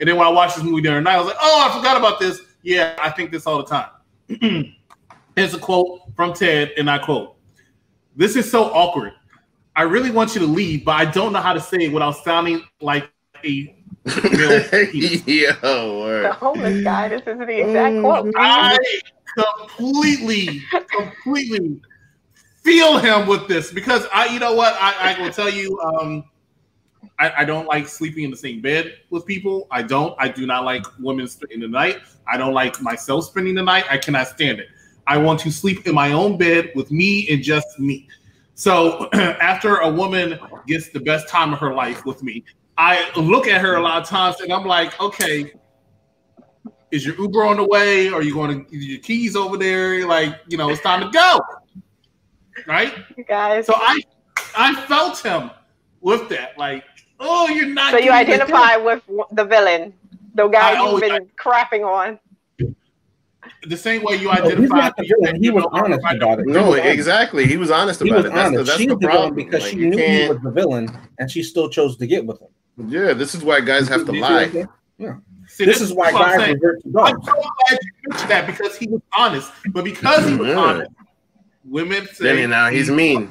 And 0.00 0.08
then 0.08 0.16
when 0.16 0.26
I 0.26 0.30
watched 0.30 0.56
this 0.56 0.64
movie 0.64 0.82
the 0.82 0.90
other 0.90 1.00
night, 1.00 1.14
I 1.14 1.18
was 1.18 1.26
like, 1.26 1.36
"Oh, 1.40 1.68
I 1.68 1.76
forgot 1.76 1.96
about 1.96 2.18
this." 2.18 2.40
Yeah, 2.62 2.96
I 3.00 3.10
think 3.10 3.30
this 3.30 3.46
all 3.46 3.58
the 3.58 3.64
time. 3.64 3.90
Here's 5.36 5.54
a 5.54 5.58
quote 5.58 6.00
from 6.16 6.32
Ted, 6.32 6.72
and 6.76 6.90
I 6.90 6.98
quote: 6.98 7.36
"This 8.16 8.34
is 8.34 8.50
so 8.50 8.64
awkward. 8.64 9.12
I 9.76 9.82
really 9.82 10.10
want 10.10 10.34
you 10.34 10.40
to 10.40 10.46
leave, 10.46 10.84
but 10.84 10.92
I 10.92 11.04
don't 11.04 11.32
know 11.32 11.40
how 11.40 11.52
to 11.52 11.60
say 11.60 11.78
it 11.78 11.92
without 11.92 12.16
sounding 12.16 12.62
like 12.80 13.10
a 13.44 13.76
Yo, 14.06 16.00
word. 16.00 16.24
The 16.24 16.32
homeless 16.32 16.82
guy. 16.82 17.08
This 17.08 17.20
is 17.20 17.38
the 17.38 17.60
exact 17.60 18.00
quote. 18.00 18.32
I 18.36 18.78
completely, 19.36 20.62
completely 20.88 21.80
feel 22.62 22.98
him 22.98 23.26
with 23.26 23.46
this 23.46 23.72
because 23.72 24.06
I, 24.12 24.26
you 24.26 24.40
know 24.40 24.54
what, 24.54 24.74
I, 24.80 25.14
I 25.14 25.22
will 25.22 25.30
tell 25.30 25.50
you, 25.50 25.78
um, 25.80 26.24
I, 27.20 27.42
I, 27.42 27.44
don't 27.44 27.66
like 27.66 27.86
sleeping 27.86 28.24
in 28.24 28.30
the 28.30 28.36
same 28.36 28.60
bed 28.62 28.94
with 29.10 29.26
people. 29.26 29.68
I 29.70 29.82
don't. 29.82 30.14
I 30.18 30.28
do 30.28 30.46
not 30.46 30.64
like 30.64 30.84
women 30.98 31.28
spending 31.28 31.60
the 31.60 31.68
night. 31.68 32.00
I 32.26 32.38
don't 32.38 32.54
like 32.54 32.80
myself 32.80 33.26
spending 33.26 33.54
the 33.54 33.62
night. 33.62 33.84
I 33.90 33.98
cannot 33.98 34.28
stand 34.28 34.58
it. 34.58 34.68
I 35.06 35.18
want 35.18 35.38
to 35.40 35.50
sleep 35.50 35.86
in 35.86 35.94
my 35.94 36.12
own 36.12 36.38
bed 36.38 36.72
with 36.74 36.90
me 36.90 37.28
and 37.28 37.42
just 37.42 37.78
me. 37.78 38.08
So 38.54 39.08
after 39.12 39.76
a 39.78 39.90
woman 39.90 40.38
gets 40.66 40.88
the 40.90 41.00
best 41.00 41.28
time 41.28 41.52
of 41.52 41.58
her 41.58 41.74
life 41.74 42.06
with 42.06 42.22
me, 42.22 42.44
I 42.78 43.10
look 43.16 43.46
at 43.46 43.60
her 43.60 43.76
a 43.76 43.80
lot 43.80 44.00
of 44.02 44.08
times 44.08 44.40
and 44.40 44.52
I'm 44.52 44.64
like, 44.64 44.98
okay, 45.00 45.52
is 46.90 47.04
your 47.04 47.16
Uber 47.16 47.44
on 47.44 47.58
the 47.58 47.66
way? 47.66 48.08
Are 48.08 48.22
you 48.22 48.32
going 48.32 48.64
to 48.64 48.76
your 48.76 49.00
keys 49.00 49.36
over 49.36 49.56
there? 49.56 50.06
Like, 50.06 50.40
you 50.48 50.56
know, 50.56 50.70
it's 50.70 50.80
time 50.80 51.00
to 51.00 51.10
go. 51.10 51.40
Right? 52.66 52.94
You 53.16 53.24
guys. 53.24 53.66
So 53.66 53.74
I 53.76 54.00
I 54.56 54.74
felt 54.86 55.18
him 55.18 55.50
with 56.00 56.28
that. 56.30 56.58
Like, 56.58 56.84
oh, 57.20 57.48
you're 57.48 57.68
not. 57.68 57.92
So 57.92 57.98
you 57.98 58.10
identify 58.10 58.76
with 58.76 59.02
the 59.32 59.44
villain, 59.44 59.92
the 60.34 60.48
guy 60.48 60.82
you've 60.82 61.00
been 61.00 61.12
I, 61.12 61.20
crapping 61.40 61.86
on. 61.86 62.18
The 63.66 63.76
same 63.76 64.02
way 64.02 64.16
you 64.16 64.28
oh, 64.28 64.32
identify. 64.32 64.90
No, 64.98 65.32
he, 65.32 65.38
he 65.38 65.50
was 65.50 65.66
honest 65.70 66.00
about 66.00 66.40
it. 66.40 66.46
No, 66.46 66.72
exactly. 66.72 67.46
He 67.46 67.58
was 67.58 67.70
honest 67.70 68.00
about 68.00 68.26
it. 68.26 68.32
That's 68.32 68.38
honest. 68.38 68.56
the, 68.56 68.64
that's 68.64 68.78
she 68.78 68.86
the 68.86 68.96
problem. 68.96 69.34
Because 69.34 69.62
like, 69.62 69.70
she 69.70 69.76
knew 69.76 69.96
can't... 69.96 70.22
he 70.22 70.28
was 70.28 70.42
the 70.42 70.50
villain, 70.50 70.88
and 71.18 71.30
she 71.30 71.42
still 71.42 71.68
chose 71.68 71.96
to 71.98 72.06
get 72.06 72.24
with 72.24 72.40
him. 72.40 72.48
Yeah, 72.88 73.12
this 73.12 73.34
is 73.34 73.42
why 73.42 73.60
guys 73.60 73.88
have 73.88 74.06
to 74.06 74.12
lie. 74.12 74.66
Yeah. 74.96 75.16
See, 75.48 75.64
this, 75.64 75.80
this, 75.80 75.88
is 75.88 75.94
why 75.94 76.12
guys 76.12 76.54
revert 76.54 76.82
to 76.82 76.90
dogs. 76.90 77.10
I'm 77.12 77.22
so 77.22 77.32
glad 77.32 77.78
you 77.82 78.08
mentioned 78.08 78.30
that 78.30 78.46
because 78.46 78.76
he 78.76 78.86
was 78.86 79.02
honest. 79.16 79.50
But 79.72 79.84
because 79.84 80.26
he 80.26 80.36
was 80.36 80.48
yeah. 80.48 80.56
honest, 80.56 80.90
women 81.64 82.06
say 82.06 82.36
then 82.36 82.50
now 82.50 82.70
he's 82.70 82.90
mean. 82.90 83.30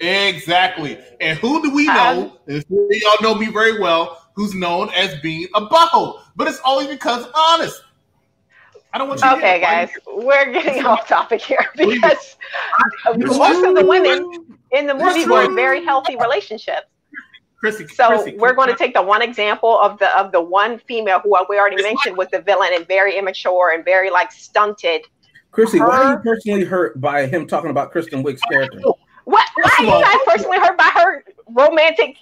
Exactly. 0.00 0.98
And 1.20 1.38
who 1.38 1.62
do 1.62 1.70
we 1.70 1.86
know? 1.86 2.38
and 2.46 2.64
y'all 2.68 3.16
know 3.22 3.34
me 3.34 3.50
very 3.50 3.78
well. 3.78 4.30
Who's 4.34 4.54
known 4.54 4.88
as 4.94 5.20
being 5.20 5.46
a 5.54 5.66
butthole, 5.66 6.22
but 6.36 6.48
it's 6.48 6.60
always 6.64 6.88
because 6.88 7.26
I'm 7.26 7.60
honest. 7.60 7.82
I 8.92 8.98
don't 8.98 9.08
want 9.08 9.20
you. 9.20 9.30
Okay, 9.36 9.60
guys, 9.60 9.90
we're 10.06 10.50
getting 10.52 10.84
off 10.84 11.06
topic 11.06 11.42
here 11.42 11.66
because 11.76 12.36
most 13.16 13.64
of 13.64 13.76
the 13.76 13.84
women 13.84 14.56
in 14.72 14.86
the 14.86 14.94
movie 14.94 15.26
were 15.26 15.44
in 15.44 15.54
very 15.54 15.84
healthy 15.84 16.16
relationships. 16.16 16.86
Chrissy, 17.58 17.86
So 17.88 18.08
Chrissy, 18.08 18.36
we're 18.38 18.54
going 18.54 18.70
to 18.70 18.76
take 18.76 18.94
the 18.94 19.02
one 19.02 19.20
example 19.20 19.78
of 19.78 19.98
the 19.98 20.18
of 20.18 20.32
the 20.32 20.40
one 20.40 20.78
female 20.78 21.20
who 21.20 21.36
we 21.48 21.58
already 21.58 21.82
mentioned 21.82 22.16
was 22.16 22.28
the 22.28 22.40
villain 22.40 22.70
and 22.72 22.88
very 22.88 23.18
immature 23.18 23.72
and 23.72 23.84
very 23.84 24.10
like 24.10 24.32
stunted. 24.32 25.02
Chrissy, 25.50 25.78
why 25.78 26.04
are 26.04 26.12
you 26.12 26.18
personally 26.20 26.64
hurt 26.64 26.98
by 27.00 27.26
him 27.26 27.46
talking 27.46 27.70
about 27.70 27.90
Kristen 27.90 28.24
Wiig's 28.24 28.40
character? 28.42 28.80
What? 29.30 29.46
Why 29.54 29.70
are 29.78 29.84
you 29.84 30.04
guys 30.04 30.16
personally 30.26 30.58
hurt 30.58 30.76
by 30.76 30.90
her 30.94 31.24
romantic 31.48 32.16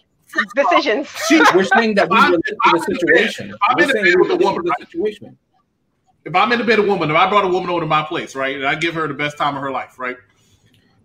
decisions? 0.54 1.08
We're 1.54 1.64
saying 1.64 1.94
that 1.94 2.08
we 2.10 2.16
I'm- 2.16 2.32
relate 2.32 2.44
to 2.46 2.56
the 2.64 2.70
in 2.70 2.72
the 2.76 2.98
situation. 3.00 3.54
I'm 3.68 3.76
We're 3.76 3.82
in 3.84 3.88
the 3.88 3.92
saying 3.94 4.04
bed 4.04 4.14
we 4.14 4.20
with 4.20 4.30
a 4.30 4.34
relate 4.34 4.38
to 4.40 4.44
woman, 4.44 4.64
the 4.78 4.84
situation. 4.86 5.38
if 6.24 6.34
I'm 6.34 6.52
in 6.52 6.58
the 6.58 6.64
bed 6.64 6.78
with 6.80 6.88
a 6.88 6.90
woman, 6.90 7.10
if 7.10 7.16
I 7.16 7.28
brought 7.30 7.44
a 7.44 7.48
woman 7.48 7.70
over 7.70 7.80
to 7.80 7.86
my 7.86 8.02
place, 8.02 8.34
right, 8.34 8.56
and 8.56 8.66
I 8.66 8.74
give 8.74 8.94
her 8.94 9.08
the 9.08 9.14
best 9.14 9.38
time 9.38 9.56
of 9.56 9.62
her 9.62 9.70
life, 9.70 9.98
right? 9.98 10.16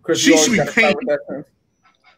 Chris, 0.01 0.20
She 0.20 0.36
should 0.38 0.51
be 0.51 0.58
paying. 0.58 0.89
start 0.89 0.95
with 0.97 1.08
that 1.08 1.20
sentence. 1.28 1.47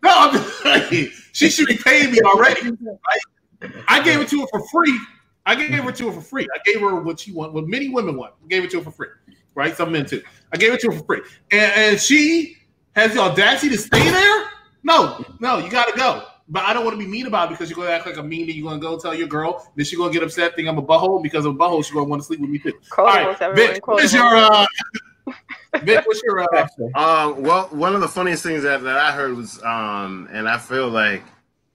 No, 0.03 0.11
I'm 0.13 0.33
just 0.89 1.35
she 1.35 1.49
should 1.49 1.67
be 1.67 1.77
paying 1.77 2.11
me 2.11 2.19
already. 2.25 2.71
Right? 2.71 3.71
I 3.87 4.01
gave 4.03 4.19
it 4.21 4.27
to 4.29 4.41
her 4.41 4.47
for 4.47 4.67
free. 4.69 4.99
I 5.45 5.53
gave 5.53 5.71
it 5.73 5.95
to 5.97 6.07
her 6.07 6.11
for 6.13 6.21
free. 6.21 6.47
I 6.53 6.59
gave 6.65 6.81
her 6.81 6.95
what 7.01 7.19
she 7.19 7.31
want, 7.31 7.53
what 7.53 7.67
many 7.67 7.89
women 7.89 8.17
want. 8.17 8.33
I 8.43 8.47
gave 8.47 8.63
it 8.63 8.71
to 8.71 8.77
her 8.77 8.83
for 8.83 8.91
free. 8.91 9.09
Right? 9.53 9.75
Some 9.77 9.91
men 9.91 10.05
too. 10.07 10.23
I 10.51 10.57
gave 10.57 10.73
it 10.73 10.79
to 10.81 10.91
her 10.91 10.97
for 10.97 11.05
free. 11.05 11.21
And, 11.51 11.71
and 11.75 11.99
she 12.01 12.57
has 12.95 13.13
the 13.13 13.19
audacity 13.19 13.69
to 13.75 13.77
stay 13.77 14.09
there? 14.09 14.45
No, 14.83 15.23
no, 15.39 15.57
you 15.57 15.69
gotta 15.69 15.95
go. 15.97 16.23
But 16.47 16.63
I 16.63 16.73
don't 16.73 16.85
want 16.85 16.99
to 16.99 17.03
be 17.03 17.09
mean 17.09 17.25
about 17.25 17.49
it 17.49 17.51
because 17.51 17.69
you're 17.69 17.77
gonna 17.77 17.89
act 17.89 18.05
like 18.05 18.17
a 18.17 18.23
mean 18.23 18.43
and 18.43 18.53
you're 18.53 18.69
gonna 18.69 18.79
go 18.79 18.99
tell 18.99 19.15
your 19.15 19.27
girl, 19.27 19.67
then 19.75 19.85
she's 19.85 19.97
gonna 19.97 20.13
get 20.13 20.21
upset, 20.21 20.55
think 20.55 20.67
I'm 20.67 20.77
a 20.77 20.83
butthole 20.83 21.21
because 21.23 21.45
of 21.45 21.55
a 21.55 21.57
butthole, 21.57 21.83
she's 21.83 21.93
gonna 21.93 22.05
want 22.05 22.21
to 22.21 22.25
sleep 22.25 22.39
with 22.39 22.49
me 22.49 22.59
too. 22.59 22.73
All 22.97 23.05
right, 23.05 23.35
Quotables, 23.35 23.41
everyone, 23.41 23.73
Vic, 23.73 23.87
what 23.87 24.03
is 24.03 24.13
your 24.13 24.35
uh 24.35 24.65
Vic, 25.81 26.05
what's 26.05 26.21
your 26.23 26.41
uh 26.41 26.67
Um, 26.93 27.41
well, 27.41 27.67
one 27.71 27.95
of 27.95 28.01
the 28.01 28.07
funniest 28.07 28.43
things 28.43 28.63
that, 28.63 28.83
that 28.83 28.97
I 28.97 29.11
heard 29.11 29.35
was, 29.35 29.61
um, 29.63 30.29
and 30.31 30.47
I 30.47 30.57
feel 30.59 30.87
like 30.87 31.23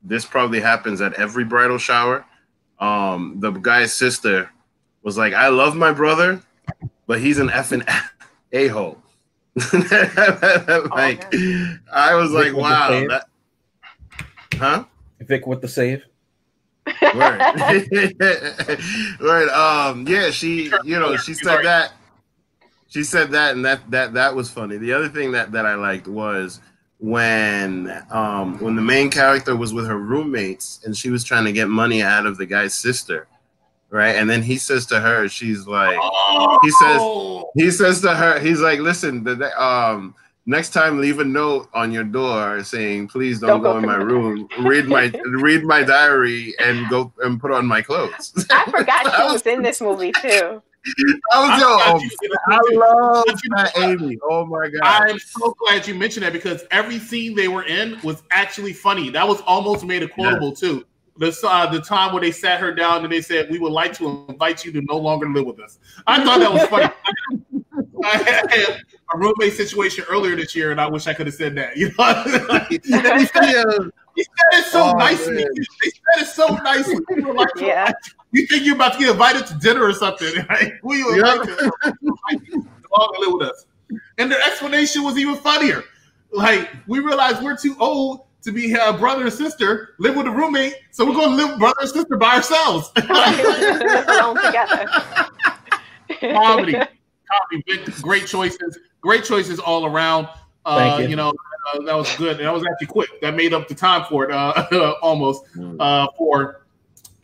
this 0.03 0.25
probably 0.25 0.61
happens 0.61 1.01
at 1.01 1.15
every 1.15 1.45
bridal 1.45 1.79
shower. 1.79 2.25
Um, 2.79 3.37
the 3.41 3.51
guy's 3.51 3.93
sister 3.93 4.51
was 5.03 5.19
like, 5.19 5.35
"I 5.35 5.49
love 5.49 5.77
my 5.77 5.93
brother, 5.93 6.41
but 7.07 7.21
he's 7.21 7.39
an 7.39 7.49
effing 7.49 7.87
a 8.53 8.69
hole." 8.69 9.03
like, 10.95 11.27
I 11.93 12.15
was 12.15 12.31
like, 12.31 12.47
Vic 12.47 12.55
with 12.55 12.55
the 12.55 12.61
"Wow, 12.61 13.05
that, 13.09 13.27
huh?" 14.55 14.85
Vic 15.21 15.47
with 15.47 15.61
the 15.61 15.69
save. 15.69 16.03
Right. 16.87 17.57
right. 19.21 19.49
Um, 19.91 20.07
yeah, 20.07 20.31
she, 20.31 20.71
you 20.85 20.99
know, 20.99 21.17
she 21.17 21.35
said 21.35 21.63
that. 21.65 21.93
She 22.89 23.05
said 23.05 23.31
that, 23.33 23.55
and 23.55 23.65
that 23.65 23.89
that 23.91 24.15
that 24.15 24.35
was 24.35 24.51
funny. 24.51 24.77
The 24.77 24.93
other 24.93 25.09
thing 25.09 25.33
that 25.33 25.53
that 25.53 25.67
I 25.67 25.75
liked 25.75 26.09
was 26.09 26.61
when 26.99 27.91
um 28.11 28.59
when 28.59 28.77
the 28.77 28.83
main 28.83 29.11
character 29.11 29.57
was 29.57 29.73
with 29.73 29.87
her 29.87 29.99
roommates 29.99 30.81
and 30.85 30.97
she 30.97 31.09
was 31.09 31.25
trying 31.25 31.45
to 31.45 31.53
get 31.53 31.69
money 31.69 32.03
out 32.03 32.27
of 32.27 32.37
the 32.37 32.47
guy's 32.47 32.75
sister, 32.75 33.27
right? 33.91 34.17
And 34.17 34.29
then 34.31 34.43
he 34.43 34.57
says 34.57 34.87
to 34.87 35.01
her, 35.01 35.29
she's 35.29 35.67
like, 35.67 35.99
he 36.63 36.71
says 36.71 37.03
he 37.57 37.71
says 37.71 38.01
to 38.03 38.15
her, 38.15 38.39
he's 38.39 38.61
like, 38.61 38.81
listen, 38.81 39.25
the, 39.25 39.35
the- 39.35 39.63
um. 39.63 40.15
Next 40.47 40.71
time, 40.71 40.99
leave 40.99 41.19
a 41.21 41.25
note 41.25 41.69
on 41.75 41.93
your 41.93 42.03
door 42.03 42.65
saying, 42.65 43.09
"Please 43.09 43.39
don't, 43.41 43.51
Don't 43.51 43.63
go, 43.63 43.73
go 43.75 43.79
in 43.79 43.85
my 43.87 43.97
room. 43.97 44.49
Read 44.61 44.89
my 44.89 45.13
read 45.27 45.63
my 45.65 45.85
diary 45.85 46.55
and 46.59 46.89
go 46.89 47.13
and 47.23 47.39
put 47.39 47.53
on 47.53 47.67
my 47.67 47.83
clothes." 47.83 48.47
I 48.51 48.65
forgot 48.69 49.15
she 49.15 49.23
was 49.33 49.43
in 49.43 49.63
this 49.63 49.83
movie 49.83 50.13
too. 50.23 50.63
I 51.33 51.41
was 51.41 51.51
I'm 51.51 51.61
yo, 51.61 51.77
glad 51.77 52.01
you 52.03 52.09
said 52.09 52.31
that 52.31 52.41
I 52.49 52.75
love 52.75 53.25
you 53.29 53.51
know 53.51 53.63
that? 53.63 53.79
Amy. 53.79 54.19
Oh 54.29 54.47
my 54.47 54.71
god! 54.71 54.83
I'm 55.11 55.19
so 55.19 55.55
glad 55.59 55.87
you 55.87 55.95
mentioned 55.95 56.25
that 56.25 56.33
because 56.33 56.65
every 56.71 56.99
scene 56.99 57.37
they 57.37 57.49
were 57.49 57.65
in 57.65 57.99
was 58.03 58.23
actually 58.33 58.73
funny. 58.73 59.11
That 59.11 59.29
was 59.29 59.43
almost 59.43 59.85
made 59.85 60.03
a 60.03 60.09
quotable 60.09 60.53
too. 60.53 60.85
The 61.21 61.39
uh, 61.47 61.71
the 61.71 61.83
time 61.83 62.15
where 62.15 62.23
they 62.23 62.31
sat 62.33 62.61
her 62.61 62.73
down 62.75 63.05
and 63.05 63.13
they 63.13 63.21
said, 63.21 63.51
"We 63.51 63.59
would 63.59 63.73
like 63.73 63.93
to 63.99 64.25
invite 64.31 64.65
you 64.65 64.73
to 64.73 64.81
no 64.89 64.97
longer 64.97 65.29
live 65.29 65.45
with 65.45 65.61
us." 65.61 65.79
I 66.07 66.25
thought 66.25 66.39
that 66.41 66.51
was 66.51 66.65
funny. 66.65 66.89
I 68.05 68.17
had 68.17 68.81
a 69.15 69.19
roommate 69.19 69.53
situation 69.53 70.07
earlier 70.09 70.35
this 70.35 70.57
year, 70.57 70.71
and 70.71 70.81
I 70.81 70.89
wish 70.89 71.07
I 71.07 71.13
could 71.13 71.27
have 71.27 71.35
said 71.35 71.55
that. 71.57 71.77
You 71.77 71.89
know, 71.89 72.47
Like, 72.49 72.69
he, 72.71 72.81
said, 72.83 73.19
he 73.19 73.27
said 73.27 73.45
it 74.17 74.65
so 74.65 74.83
Oh, 74.83 74.93
nicely. 74.93 75.35
man. 75.35 75.45
They 75.55 75.91
said 75.91 76.23
it 76.23 76.27
so 76.29 76.57
nicely. 76.65 76.97
We 77.11 77.21
like, 77.33 77.49
Yeah. 77.57 77.93
You 78.33 78.47
think 78.47 78.65
you're 78.65 78.77
about 78.77 78.95
to 78.95 78.99
get 79.01 79.11
invited 79.11 79.47
to 79.49 79.55
dinner 79.59 79.85
or 79.85 79.93
something? 79.93 80.33
Right? 80.49 80.73
We 80.83 81.05
were 81.05 81.19
Yeah. 81.19 81.35
like, 81.35 81.49
no 82.51 82.65
longer 82.97 83.19
live 83.19 83.33
with 83.35 83.49
us. 83.51 83.67
And 84.17 84.33
their 84.33 84.41
explanation 84.41 85.03
was 85.03 85.19
even 85.19 85.37
funnier. 85.37 85.85
Like, 86.33 86.71
we 86.87 87.01
realized 87.01 87.43
we're 87.43 87.59
too 87.59 87.77
old 87.79 88.23
to 88.43 88.53
be 88.53 88.75
a 88.75 88.93
brother 88.93 89.25
and 89.25 89.33
sister, 89.33 89.95
live 89.99 90.17
with 90.17 90.27
a 90.27 90.31
roommate, 90.31 90.75
so 90.91 91.05
we're 91.05 91.15
going 91.15 91.31
to 91.31 91.37
live 91.37 91.59
brother 91.59 91.81
and 91.81 91.91
sister 91.91 92.17
by 92.17 92.37
ourselves. 92.37 92.91
Live 92.97 94.09
alone 94.09 94.37
together. 94.43 94.87
comedy, 96.21 96.73
comedy, 96.73 97.93
great 98.03 98.27
choices, 98.27 98.79
great 99.01 99.25
choices 99.25 99.59
all 99.59 99.87
around. 99.87 100.29
Uh, 100.65 100.79
Thank 100.79 101.03
you. 101.03 101.09
you. 101.11 101.17
know, 101.17 101.33
uh, 101.73 101.81
that 101.83 101.95
was 101.95 102.15
good. 102.17 102.39
That 102.39 102.53
was 102.53 102.65
actually 102.67 102.89
quick. 102.89 103.21
That 103.21 103.35
made 103.35 103.53
up 103.53 103.69
the 103.69 103.75
time 103.75 104.05
for 104.09 104.25
it, 104.25 104.31
uh, 104.31 104.95
almost 105.03 105.45
uh, 105.79 106.09
for 106.17 106.63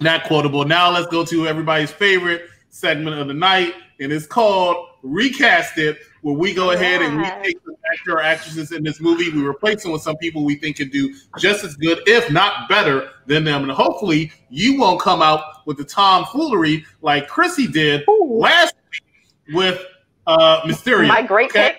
not 0.00 0.24
quotable. 0.24 0.64
Now 0.64 0.90
let's 0.90 1.06
go 1.08 1.24
to 1.24 1.46
everybody's 1.46 1.90
favorite 1.90 2.48
segment 2.68 3.18
of 3.18 3.28
the 3.28 3.34
night, 3.34 3.74
and 4.00 4.12
it's 4.12 4.26
called 4.26 4.88
Recast 5.02 5.78
It, 5.78 5.98
where 6.26 6.34
we 6.34 6.52
go 6.52 6.72
ahead 6.72 7.02
and 7.02 7.18
we 7.18 7.22
take 7.44 7.64
the 7.64 7.76
actor 7.92 8.14
or 8.14 8.20
actresses 8.20 8.72
in 8.72 8.82
this 8.82 9.00
movie. 9.00 9.30
We 9.30 9.46
replace 9.46 9.84
them 9.84 9.92
with 9.92 10.02
some 10.02 10.16
people 10.16 10.44
we 10.44 10.56
think 10.56 10.78
can 10.78 10.88
do 10.88 11.14
just 11.38 11.62
as 11.62 11.76
good, 11.76 12.00
if 12.06 12.32
not 12.32 12.68
better, 12.68 13.10
than 13.26 13.44
them. 13.44 13.62
And 13.62 13.70
hopefully, 13.70 14.32
you 14.50 14.76
won't 14.76 15.00
come 15.00 15.22
out 15.22 15.64
with 15.66 15.76
the 15.76 15.84
tomfoolery 15.84 16.84
like 17.00 17.28
Chrissy 17.28 17.68
did 17.68 18.02
Ooh. 18.08 18.38
last 18.40 18.74
week 18.90 19.54
with 19.54 19.80
uh, 20.26 20.62
Mysterio. 20.62 21.06
My 21.06 21.22
great 21.22 21.50
okay? 21.50 21.78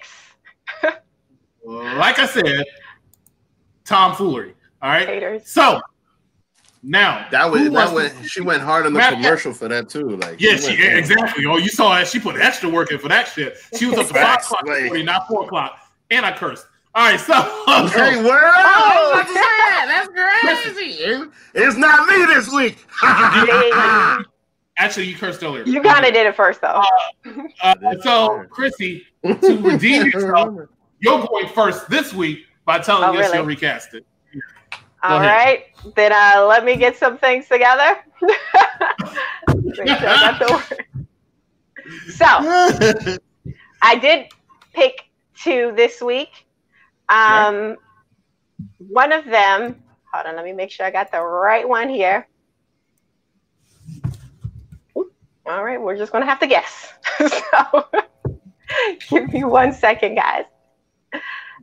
picks. 0.82 0.96
Like 1.66 2.18
I 2.18 2.26
said, 2.26 2.64
tomfoolery. 3.84 4.56
All 4.82 4.92
right. 4.92 5.06
Haters. 5.06 5.46
So 5.46 5.82
now 6.84 7.28
that 7.32 7.50
was 7.52 7.64
that 7.64 7.72
wants 7.72 7.92
went. 7.94 8.18
to- 8.24 8.28
She 8.30 8.42
went 8.42 8.62
hard 8.62 8.86
on 8.86 8.94
the 8.94 9.00
Matt- 9.00 9.14
commercial 9.14 9.54
for 9.54 9.68
that 9.68 9.90
too. 9.90 10.10
Like 10.18 10.40
Yeah, 10.40 10.56
she 10.58 10.76
she, 10.76 10.84
went 10.84 10.98
exactly. 10.98 11.46
Oh, 11.46 11.58
you 11.58 11.70
saw 11.70 11.96
that. 11.96 12.08
She 12.08 12.20
put 12.20 12.36
extra 12.38 12.70
work 12.70 12.92
in 12.92 13.00
for 13.00 13.08
that 13.10 13.28
shit. 13.28 13.58
She 13.78 13.86
was 13.86 13.98
up 14.00 14.08
to 14.08 14.14
five 14.14 14.40
o'clock, 14.42 14.66
like- 14.68 15.04
not 15.06 15.28
four 15.28 15.46
o'clock, 15.46 15.80
and 16.12 16.26
I 16.26 16.32
cursed. 16.38 16.66
All 16.96 17.06
right, 17.12 17.20
so 17.20 17.34
Hey, 17.34 18.18
word! 18.24 18.32
Oh, 18.32 18.52
I 18.56 19.12
was 19.14 19.22
about 19.22 19.28
to 19.28 19.34
say 19.34 19.40
that. 19.40 19.86
That's 20.14 20.74
crazy. 20.74 20.92
It- 21.04 21.30
It's 21.54 21.78
not 21.78 22.08
me 22.08 22.26
this 22.26 22.52
week. 22.52 22.86
Actually, 24.80 25.08
you 25.08 25.16
cursed 25.16 25.44
earlier. 25.44 25.64
You 25.64 25.82
kind 25.82 26.06
of 26.06 26.14
did 26.14 26.28
it 26.28 26.36
first 26.36 26.62
though. 26.62 26.84
Uh, 27.64 27.76
so, 28.02 28.46
Chrissy, 28.50 29.06
to 29.26 29.58
redeem 29.62 30.06
yourself, 30.08 30.56
you're 31.00 31.26
going 31.28 31.48
first 31.50 31.90
this 31.90 32.14
week 32.14 32.46
by 32.66 32.78
telling 32.80 33.04
Oh, 33.04 33.14
us 33.14 33.18
really? 33.26 33.38
you'll 33.38 33.46
recast 33.48 33.94
it. 33.96 34.06
All 35.04 35.20
right, 35.20 35.66
then 35.96 36.12
uh, 36.12 36.46
let 36.48 36.66
me 36.66 36.76
get 36.76 36.98
some 36.98 37.18
things 37.18 37.48
together. 37.48 37.98
Make 39.56 39.76
sure 39.76 39.86
I 39.88 40.32
got 40.32 40.40
the 40.40 40.54
word. 40.54 40.88
So 42.10 43.20
I 43.82 43.96
did 43.96 44.28
pick 44.74 45.10
two 45.36 45.74
this 45.76 46.02
week. 46.02 46.48
Um, 47.10 47.78
one 48.80 49.12
of 49.12 49.26
them. 49.26 49.84
Hold 50.14 50.26
on, 50.26 50.36
let 50.36 50.46
me 50.46 50.54
make 50.54 50.72
sure 50.72 50.86
I 50.86 50.92
got 50.92 51.12
the 51.12 51.22
right 51.22 51.68
one 51.68 51.90
here. 51.90 52.28
All 54.96 55.64
right, 55.64 55.80
we're 55.80 55.98
just 55.98 56.12
gonna 56.12 56.26
have 56.26 56.40
to 56.40 56.48
guess. 56.48 56.94
so 57.18 57.88
give 59.10 59.32
me 59.32 59.44
one 59.44 59.72
second, 59.74 60.16
guys. 60.16 60.46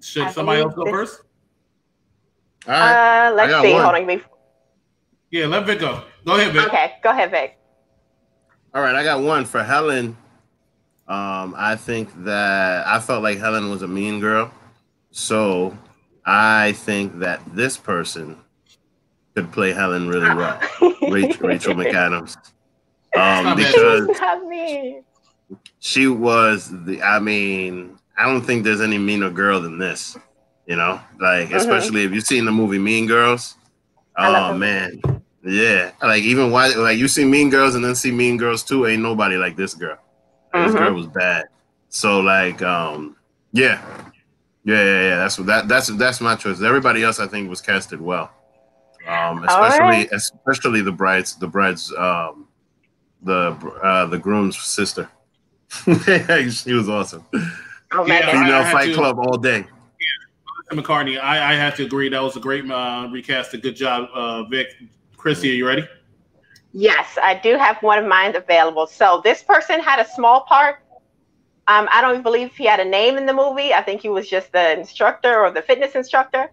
Should 0.01 0.25
I 0.25 0.31
somebody 0.33 0.63
else 0.63 0.75
go 0.75 0.85
this- 0.85 0.93
first? 0.93 1.23
All 2.67 2.73
right. 2.73 3.29
Uh, 3.29 3.35
let's 3.35 3.63
see. 3.63 3.73
one. 3.73 3.83
Hold 3.83 3.95
on, 3.95 4.01
give 4.01 4.19
me. 4.19 4.23
Yeah, 5.31 5.47
let 5.47 5.67
Vic 5.67 5.81
go. 5.81 6.03
Go 6.25 6.37
ahead, 6.37 6.53
Vic. 6.53 6.67
Okay, 6.67 6.93
go 7.03 7.11
ahead, 7.11 7.31
Vic. 7.31 7.59
All 8.75 8.83
right, 8.83 8.95
I 8.95 9.05
got 9.05 9.23
one 9.23 9.45
for 9.45 9.63
Helen. 9.63 10.17
Um, 11.07 11.55
I 11.57 11.77
think 11.77 12.11
that 12.25 12.87
I 12.87 12.99
felt 12.99 13.23
like 13.23 13.39
Helen 13.39 13.71
was 13.71 13.83
a 13.83 13.89
mean 13.89 14.21
girl, 14.21 14.51
so 15.11 15.77
I 16.25 16.73
think 16.73 17.19
that 17.19 17.43
this 17.55 17.77
person 17.77 18.39
could 19.35 19.53
play 19.53 19.73
Helen 19.73 20.09
really 20.09 20.35
well. 20.35 20.59
Rachel, 21.11 21.49
Rachel 21.49 21.75
McAdams, 21.75 22.37
um, 23.17 23.57
because 23.57 24.09
she 25.79 26.07
was 26.07 26.71
the. 26.85 27.03
I 27.03 27.19
mean, 27.19 27.99
I 28.17 28.25
don't 28.25 28.41
think 28.43 28.65
there's 28.65 28.81
any 28.81 28.99
meaner 28.99 29.31
girl 29.31 29.61
than 29.61 29.79
this. 29.79 30.17
You 30.67 30.77
know, 30.77 31.01
like 31.21 31.49
Mhm. 31.51 31.57
especially 31.57 32.05
if 32.05 32.13
you've 32.13 32.25
seen 32.25 32.45
the 32.47 32.53
movie 32.53 32.79
Mean 32.79 33.07
Girls. 33.07 33.57
Oh 34.17 34.55
man, 34.57 35.01
yeah. 35.45 35.91
Like 36.03 36.23
even 36.23 36.51
why 36.51 36.69
like 36.69 36.97
you 36.99 37.07
see 37.09 37.25
Mean 37.25 37.51
Girls 37.51 37.75
and 37.75 37.85
then 37.85 37.95
see 37.95 38.11
Mean 38.11 38.37
Girls 38.39 38.63
two. 38.63 38.87
Ain't 38.87 39.03
nobody 39.03 39.37
like 39.37 39.57
this 39.57 39.75
girl. 39.75 39.99
This 40.55 40.73
Mhm. 40.73 40.79
girl 40.79 40.95
was 40.95 41.07
bad. 41.09 41.47
So 41.91 42.21
like, 42.21 42.63
um, 42.63 43.17
yeah, 43.53 43.81
yeah, 44.65 44.83
yeah, 44.85 45.03
yeah. 45.03 45.17
That's 45.17 45.37
what 45.39 45.47
that 45.49 45.69
that's 45.69 45.89
that's 45.89 46.21
my 46.21 46.35
choice. 46.35 46.63
Everybody 46.63 47.03
else 47.05 47.21
I 47.21 47.27
think 47.27 47.51
was 47.51 47.61
casted 47.61 48.01
well. 48.01 48.31
Um, 49.07 49.45
especially 49.45 49.81
right. 49.81 50.09
especially 50.13 50.81
the 50.81 50.93
brides 50.93 51.37
the 51.37 51.47
brides 51.47 51.93
um 51.99 52.47
the 53.23 53.51
uh 53.83 54.07
the 54.07 54.17
groom's 54.19 54.57
sister. 54.59 55.09
she 55.85 56.73
was 56.73 56.89
awesome. 56.89 57.25
Oh, 57.93 58.07
Yeah, 58.07 58.21
Megan. 58.21 58.29
I 58.29 58.33
Female 58.33 58.65
Fight 58.73 58.87
to- 58.89 58.95
Club 58.95 59.19
all 59.19 59.37
day. 59.37 59.67
McCarthy, 60.73 61.19
I, 61.19 61.53
I 61.53 61.55
have 61.55 61.77
to 61.77 61.85
agree. 61.85 62.09
That 62.09 62.23
was 62.23 62.37
a 62.37 62.41
great 62.41 62.69
uh, 62.71 63.09
recast. 63.11 63.55
A 63.55 63.59
good 63.59 63.77
job, 63.77 64.09
uh, 64.15 64.45
Vic. 64.45 64.69
Chrissy, 65.17 65.51
are 65.51 65.55
you 65.55 65.67
ready? 65.67 65.87
Yes, 66.73 67.19
I 67.23 67.35
do 67.35 67.57
have 67.57 67.77
one 67.83 67.99
of 67.99 68.07
mine 68.07 68.35
available. 68.35 68.87
So 68.87 69.21
this 69.23 69.43
person 69.43 69.81
had 69.81 70.01
a 70.01 70.09
small 70.09 70.43
part. 70.43 70.81
Um, 71.67 71.89
I 71.93 72.01
don't 72.01 72.23
believe 72.23 72.55
he 72.57 72.67
had 72.67 72.81
a 72.81 72.85
name 72.85 73.17
in 73.17 73.27
the 73.27 73.33
movie. 73.33 73.73
I 73.73 73.83
think 73.83 74.03
he 74.03 74.09
was 74.09 74.29
just 74.29 74.53
the 74.53 74.79
instructor 74.79 75.41
or 75.41 75.51
the 75.51 75.63
fitness 75.63 75.95
instructor. 75.95 76.51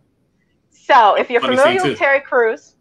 So 0.69 1.15
if 1.15 1.29
you're 1.29 1.41
Funny 1.41 1.57
familiar 1.57 1.83
with. 1.83 1.97
Terry 1.97 2.21
Crews, 2.21 2.75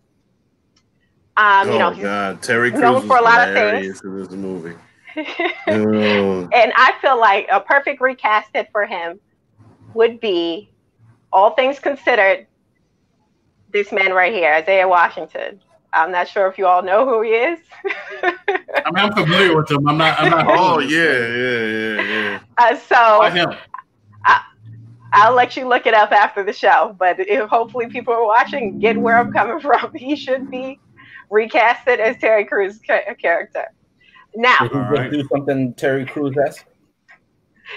um, 1.37 1.73
you 1.73 1.79
know, 1.79 1.93
oh 1.93 2.01
God, 2.01 2.43
Terry 2.43 2.71
Crews 2.71 2.83
known 2.83 3.07
for 3.07 3.17
a 3.17 3.23
lot 3.23 3.49
of 3.49 3.55
things 3.55 4.01
in 4.03 4.19
this 4.19 4.31
movie. 4.31 4.77
Oh. 5.67 6.49
and 6.53 6.73
I 6.77 6.95
feel 7.03 7.19
like 7.19 7.49
a 7.51 7.61
perfect 7.61 8.01
recasted 8.01 8.71
for 8.71 8.87
him 8.87 9.19
would 9.93 10.21
be, 10.21 10.71
all 11.33 11.55
things 11.55 11.79
considered, 11.79 12.47
this 13.73 13.93
man 13.93 14.13
right 14.13 14.33
here, 14.33 14.53
Isaiah 14.53 14.89
Washington. 14.89 15.61
I'm 15.93 16.13
not 16.13 16.29
sure 16.29 16.49
if 16.49 16.59
you 16.59 16.67
all 16.67 16.83
know 16.83 17.05
who 17.05 17.23
he 17.23 17.31
is. 17.31 17.59
I 18.23 18.91
mean, 18.93 19.05
I'm 19.05 19.13
familiar 19.13 19.57
with 19.57 19.71
him. 19.71 19.87
I'm 19.89 19.99
not. 19.99 20.19
I'm 20.21 20.31
not. 20.31 20.47
oh 20.49 20.79
yeah, 20.79 21.27
yeah, 21.27 21.67
yeah, 21.67 22.03
yeah. 22.03 22.41
Uh, 22.59 22.77
so 22.77 23.19
Like 23.21 23.33
him. 23.35 23.51
I'll 25.13 25.35
let 25.35 25.57
you 25.57 25.69
look 25.69 25.87
it 25.87 25.95
up 25.95 26.13
after 26.13 26.45
the 26.45 26.53
show. 26.53 26.95
But 26.99 27.19
if 27.19 27.49
hopefully 27.49 27.89
people 27.89 28.15
are 28.15 28.25
watching, 28.25 28.79
get 28.79 29.01
where 29.01 29.19
I'm 29.19 29.33
coming 29.33 29.61
from. 29.61 29.91
He 29.95 30.17
should 30.17 30.51
be 30.51 30.79
recasted 31.33 31.99
as 31.99 32.17
Terry 32.19 32.45
Crews' 32.45 32.79
ca- 32.87 33.15
character. 33.21 33.65
Now, 34.37 34.59
Did 34.61 34.71
he 34.71 34.79
All 34.79 34.85
right. 34.85 35.11
do 35.11 35.25
something 35.33 35.75
Terry 35.75 36.07
Crews 36.07 36.37
esque? 36.47 36.65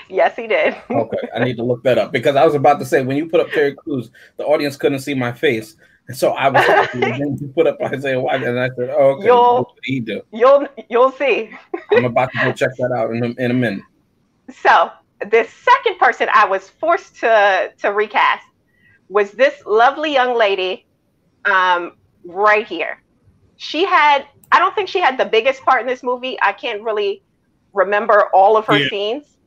Yes, 0.09 0.35
he 0.35 0.47
did. 0.47 0.75
Okay, 0.89 1.17
I 1.35 1.43
need 1.43 1.57
to 1.57 1.63
look 1.63 1.83
that 1.83 1.97
up 1.97 2.11
because 2.11 2.35
I 2.35 2.45
was 2.45 2.55
about 2.55 2.79
to 2.79 2.85
say 2.85 3.01
when 3.03 3.17
you 3.17 3.27
put 3.27 3.39
up 3.41 3.49
Terry 3.51 3.73
Crews, 3.75 4.09
the 4.37 4.45
audience 4.45 4.75
couldn't 4.77 4.99
see 4.99 5.13
my 5.13 5.31
face, 5.31 5.75
and 6.07 6.15
so 6.17 6.31
I 6.33 6.49
was 6.49 6.63
happy. 6.65 7.01
and 7.03 7.13
then 7.21 7.37
you 7.39 7.47
put 7.49 7.67
up 7.67 7.77
Isaiah 7.81 8.19
White, 8.19 8.43
and 8.43 8.59
I 8.59 8.69
said, 8.75 8.89
"Oh, 8.89 9.11
okay, 9.15 9.25
You'll- 9.25 9.55
what 9.63 9.75
did 9.75 9.85
he 9.93 9.99
do?" 9.99 10.21
You'll 10.31 10.67
you'll 10.89 11.11
see. 11.11 11.51
I'm 11.91 12.05
about 12.05 12.31
to 12.33 12.37
go 12.43 12.53
check 12.53 12.71
that 12.77 12.91
out 12.95 13.11
in 13.11 13.23
a, 13.23 13.43
in 13.43 13.51
a 13.51 13.53
minute. 13.53 13.83
So 14.51 14.91
the 15.19 15.45
second 15.63 15.97
person 15.99 16.27
I 16.33 16.45
was 16.45 16.69
forced 16.69 17.15
to 17.21 17.71
to 17.79 17.89
recast 17.93 18.45
was 19.09 19.31
this 19.31 19.63
lovely 19.65 20.11
young 20.13 20.35
lady, 20.37 20.85
um, 21.45 21.93
right 22.25 22.65
here. 22.67 23.01
She 23.57 23.85
had 23.85 24.25
I 24.51 24.59
don't 24.59 24.75
think 24.75 24.87
she 24.89 24.99
had 24.99 25.17
the 25.17 25.25
biggest 25.25 25.63
part 25.63 25.81
in 25.81 25.87
this 25.87 26.03
movie. 26.03 26.37
I 26.41 26.51
can't 26.53 26.81
really 26.83 27.23
remember 27.73 28.29
all 28.33 28.55
of 28.57 28.65
her 28.67 28.77
Yeah. 28.77 28.89
scenes. 28.89 29.37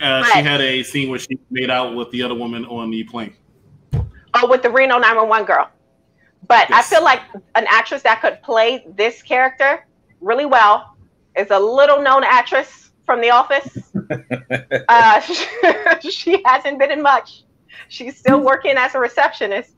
Uh, 0.00 0.24
she 0.24 0.38
had 0.40 0.60
a 0.60 0.82
scene 0.82 1.08
where 1.08 1.18
she 1.18 1.38
made 1.50 1.70
out 1.70 1.94
with 1.94 2.10
the 2.10 2.22
other 2.22 2.34
woman 2.34 2.64
on 2.66 2.90
the 2.90 3.02
plane. 3.04 3.34
Oh, 4.34 4.46
with 4.48 4.62
the 4.62 4.70
Reno 4.70 4.98
911 4.98 5.46
girl. 5.46 5.70
But 6.48 6.68
Yes. 6.68 6.92
I 6.92 6.94
feel 6.96 7.04
like 7.04 7.20
an 7.54 7.66
actress 7.68 8.02
that 8.02 8.20
could 8.20 8.42
play 8.42 8.84
this 8.96 9.22
character 9.22 9.86
really 10.20 10.44
well 10.46 10.96
is 11.36 11.50
a 11.50 11.58
little 11.58 12.02
known 12.02 12.24
actress 12.24 12.90
from 13.06 13.20
The 13.20 13.30
Office. 13.30 13.78
uh, 14.88 15.20
she 16.00 16.42
hasn't 16.44 16.78
been 16.78 16.90
in 16.90 17.02
much. 17.02 17.44
She's 17.88 18.18
still 18.18 18.40
working 18.40 18.76
as 18.76 18.94
a 18.94 18.98
receptionist, 18.98 19.70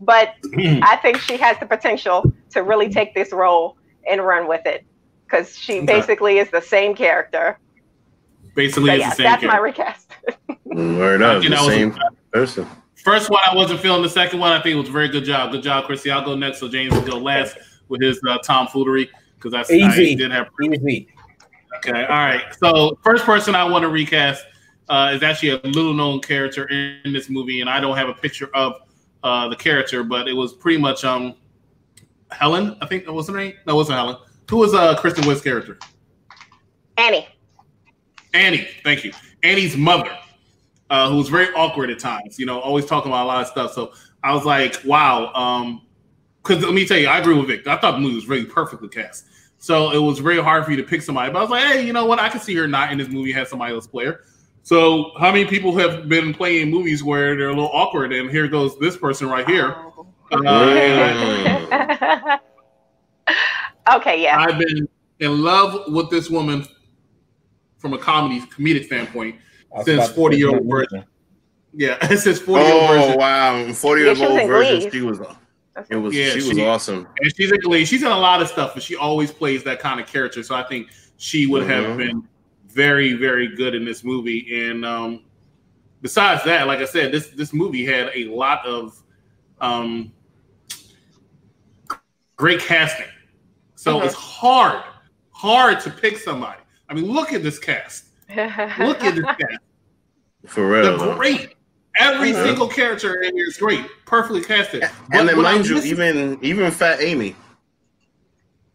but 0.00 0.34
I 0.58 0.96
think 1.02 1.18
she 1.18 1.36
has 1.38 1.58
the 1.58 1.66
potential 1.66 2.30
to 2.50 2.62
really 2.62 2.90
take 2.90 3.14
this 3.14 3.32
role 3.32 3.76
and 4.08 4.22
run 4.24 4.46
with 4.46 4.66
it 4.66 4.84
because 5.24 5.56
she 5.56 5.78
Okay. 5.78 5.86
basically 5.86 6.38
is 6.38 6.50
the 6.50 6.60
same 6.60 6.94
character. 6.94 7.58
Basically, 8.54 8.88
So 8.88 8.94
it's 8.94 9.00
yeah, 9.00 9.10
the 9.10 9.16
same. 9.16 9.24
that's 9.24 9.42
my 9.44 9.58
recast. 9.58 10.10
Word 10.64 11.22
up, 11.22 11.42
the 11.42 11.48
know, 11.48 11.68
same 11.68 11.96
person. 12.32 12.66
First 13.04 13.28
one, 13.30 13.40
I 13.50 13.54
wasn't 13.54 13.80
feeling. 13.80 14.02
The 14.02 14.08
second 14.08 14.38
one, 14.40 14.52
I 14.52 14.62
think 14.62 14.74
it 14.76 14.78
was 14.78 14.88
a 14.88 14.92
very 14.92 15.08
good 15.08 15.24
job. 15.24 15.52
Good 15.52 15.62
job, 15.62 15.84
Chrissy. 15.84 16.10
I'll 16.10 16.24
go 16.24 16.34
next, 16.34 16.58
so 16.60 16.68
James 16.68 16.94
will 16.94 17.02
go 17.02 17.18
last 17.18 17.56
with 17.88 18.00
his 18.00 18.18
uh, 18.26 18.38
tomfoolery 18.38 19.10
because 19.36 19.52
I, 19.52 19.60
I 19.74 19.76
Easy. 19.76 20.14
did 20.14 20.30
have. 20.30 20.48
Easy. 20.62 21.08
Okay, 21.76 22.04
all 22.04 22.08
right. 22.16 22.44
So 22.58 22.98
first 23.02 23.24
person 23.24 23.54
I 23.54 23.64
want 23.64 23.82
to 23.82 23.88
recast 23.88 24.46
uh, 24.88 25.12
is 25.14 25.22
actually 25.22 25.50
a 25.50 25.56
little 25.68 25.92
known 25.92 26.20
character 26.20 26.66
in 26.68 27.12
this 27.12 27.28
movie, 27.28 27.60
and 27.60 27.68
I 27.68 27.78
don't 27.80 27.96
have 27.96 28.08
a 28.08 28.14
picture 28.14 28.48
of 28.54 28.74
uh, 29.22 29.48
the 29.48 29.56
character, 29.56 30.02
but 30.04 30.28
it 30.28 30.32
was 30.32 30.54
pretty 30.54 30.78
much 30.78 31.04
um 31.04 31.34
Helen. 32.30 32.76
I 32.80 32.86
think 32.86 33.04
that 33.04 33.12
was 33.12 33.28
her 33.28 33.36
name. 33.36 33.54
No, 33.66 33.74
it 33.74 33.76
wasn't 33.76 33.98
Helen. 33.98 34.16
Who 34.48 34.56
was 34.58 34.72
uh, 34.74 34.96
Kristen 34.96 35.24
Wiig's 35.24 35.42
character? 35.42 35.78
Annie. 36.96 37.28
Annie. 38.34 38.68
Thank 38.82 39.04
you. 39.04 39.12
Annie's 39.42 39.76
mother, 39.76 40.10
uh, 40.90 41.08
who 41.08 41.16
was 41.16 41.28
very 41.28 41.52
awkward 41.54 41.90
at 41.90 41.98
times. 41.98 42.38
You 42.38 42.46
know, 42.46 42.60
always 42.60 42.84
talking 42.84 43.10
about 43.10 43.24
a 43.24 43.28
lot 43.28 43.40
of 43.40 43.46
stuff. 43.48 43.72
So 43.72 43.92
I 44.22 44.34
was 44.34 44.44
like, 44.44 44.80
wow. 44.84 45.32
Um, 45.32 45.82
because 46.42 46.62
let 46.62 46.74
me 46.74 46.86
tell 46.86 46.98
you, 46.98 47.08
I 47.08 47.18
agree 47.18 47.34
with 47.34 47.46
Vic. 47.46 47.66
I 47.66 47.76
thought 47.78 47.92
the 47.92 48.00
movie 48.00 48.16
was 48.16 48.28
really 48.28 48.44
perfectly 48.44 48.88
cast. 48.88 49.24
So 49.56 49.92
it 49.92 49.98
was 49.98 50.18
very 50.18 50.42
hard 50.42 50.66
for 50.66 50.72
you 50.72 50.76
to 50.76 50.82
pick 50.82 51.00
somebody. 51.00 51.32
But 51.32 51.38
I 51.38 51.42
was 51.42 51.50
like, 51.50 51.64
hey, 51.64 51.86
you 51.86 51.94
know 51.94 52.04
what? 52.04 52.18
I 52.18 52.28
can 52.28 52.40
see 52.40 52.54
her 52.56 52.68
not 52.68 52.92
in 52.92 52.98
this 52.98 53.08
movie 53.08 53.32
have 53.32 53.48
somebody 53.48 53.72
else 53.72 53.86
play 53.86 54.04
her. 54.04 54.20
So 54.62 55.12
how 55.18 55.32
many 55.32 55.46
people 55.46 55.74
have 55.78 56.06
been 56.06 56.34
playing 56.34 56.70
movies 56.70 57.02
where 57.02 57.34
they're 57.34 57.48
a 57.48 57.54
little 57.54 57.70
awkward? 57.72 58.12
And 58.12 58.30
here 58.30 58.46
goes 58.46 58.78
this 58.78 58.96
person 58.96 59.28
right 59.28 59.48
here. 59.48 59.74
Uh, 60.32 60.38
Mm. 61.70 62.40
okay, 63.94 64.22
yeah. 64.22 64.38
I've 64.38 64.58
been 64.58 64.88
in 65.20 65.42
love 65.42 65.92
with 65.92 66.10
this 66.10 66.28
woman 66.28 66.66
from 67.84 67.92
a 67.92 67.98
comedy 67.98 68.40
comedic 68.46 68.86
standpoint. 68.86 69.36
Since 69.84 69.88
about 69.88 70.02
to 70.04 70.08
say 70.08 70.14
40 70.14 70.36
year 70.38 70.48
old 70.48 70.66
virgin. 70.66 71.04
Yeah, 71.74 71.98
it 72.10 72.16
says 72.16 72.40
40 72.40 72.64
year 72.64 72.72
old 72.72 72.88
virgin. 72.88 73.12
Oh 73.12 73.16
wow, 73.18 73.72
forty 73.74 74.02
year 74.02 74.14
she 74.14 74.22
was 74.22 74.30
old 74.30 74.48
virgin. 74.48 74.90
She 74.90 75.00
was. 75.02 75.20
It 75.90 75.96
was. 75.96 76.14
Yeah, 76.16 76.30
she 76.30 76.48
was 76.48 76.58
awesome. 76.60 77.06
And 77.20 77.36
she's 77.36 77.52
in 77.52 77.60
Glee. 77.60 77.84
She's 77.84 78.02
in 78.02 78.10
a 78.10 78.18
lot 78.18 78.40
of 78.40 78.48
stuff, 78.48 78.72
but 78.72 78.82
she 78.82 78.96
always 78.96 79.30
plays 79.30 79.62
that 79.64 79.80
kind 79.80 80.00
of 80.00 80.06
character. 80.06 80.42
So 80.42 80.54
I 80.54 80.62
think 80.62 80.88
she 81.18 81.46
would 81.46 81.68
have 81.68 81.84
Mhm. 81.84 81.96
been 81.98 82.28
very, 82.68 83.12
very 83.12 83.54
good 83.54 83.74
in 83.74 83.84
this 83.84 84.02
movie. 84.02 84.66
And 84.66 84.86
um, 84.86 85.24
besides 86.00 86.42
that, 86.44 86.66
like 86.66 86.78
I 86.78 86.86
said, 86.86 87.12
this 87.12 87.28
this 87.28 87.52
movie 87.52 87.84
had 87.84 88.10
a 88.14 88.24
lot 88.34 88.64
of 88.64 88.98
um, 89.60 90.10
great 92.36 92.60
casting. 92.60 93.06
So 93.74 94.00
Mhm. 94.00 94.06
it's 94.06 94.14
hard, 94.14 94.82
hard 95.32 95.80
to 95.80 95.90
pick 95.90 96.16
somebody. 96.16 96.60
I 96.94 97.00
mean, 97.00 97.12
look 97.12 97.32
at 97.32 97.42
this 97.42 97.58
cast. 97.58 98.04
Look 98.28 98.38
at 99.02 99.14
this 99.16 99.24
cast. 99.40 99.58
For 100.46 100.68
real. 100.68 100.82
They're 100.82 100.96
though. 100.98 101.16
great. 101.16 101.54
Every 101.96 102.32
Mhm. 102.32 102.44
single 102.44 102.68
character 102.68 103.22
in 103.22 103.34
here 103.36 103.46
is 103.46 103.56
great, 103.56 103.84
perfectly 104.04 104.42
casted. 104.42 104.82
And 104.82 104.92
But 105.10 105.24
then 105.26 105.36
what 105.36 105.46
I'm 105.46 105.54
mind 105.56 105.66
you, 105.68 105.74
missing- 105.76 105.90
even 105.90 106.38
even 106.42 106.70
Fat 106.70 107.00
Amy. 107.00 107.34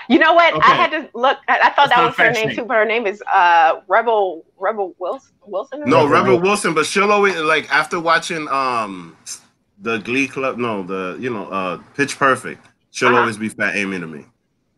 you 0.08 0.18
know 0.18 0.34
what? 0.34 0.54
Okay. 0.54 0.62
I 0.62 0.74
had 0.74 0.90
to 0.90 1.08
look. 1.14 1.38
I, 1.48 1.58
I 1.58 1.70
thought 1.70 1.88
That's 1.88 1.90
that 1.90 2.04
was 2.06 2.16
her 2.16 2.24
fact 2.24 2.34
name 2.36 2.54
too, 2.54 2.64
but 2.66 2.74
her 2.76 2.84
name 2.84 3.06
is 3.06 3.22
uh 3.32 3.80
Rebel 3.88 4.44
Rebel 4.58 4.94
Wilson. 4.98 5.32
Wilson. 5.46 5.80
No, 5.86 6.00
something? 6.00 6.12
Rebel 6.12 6.40
Wilson, 6.40 6.74
but 6.74 6.84
she'll 6.86 7.10
always 7.10 7.36
like 7.36 7.70
after 7.72 7.98
watching 7.98 8.46
um 8.48 9.16
the 9.80 9.98
Glee 9.98 10.28
Club. 10.28 10.58
No, 10.58 10.82
the 10.82 11.16
you 11.18 11.30
know 11.32 11.46
uh 11.48 11.78
Pitch 11.94 12.18
Perfect. 12.18 12.64
She'll 12.90 13.08
Uh-huh. 13.08 13.20
always 13.20 13.38
be 13.38 13.48
Fat 13.48 13.76
Amy 13.76 13.98
to 14.00 14.06
me. 14.06 14.26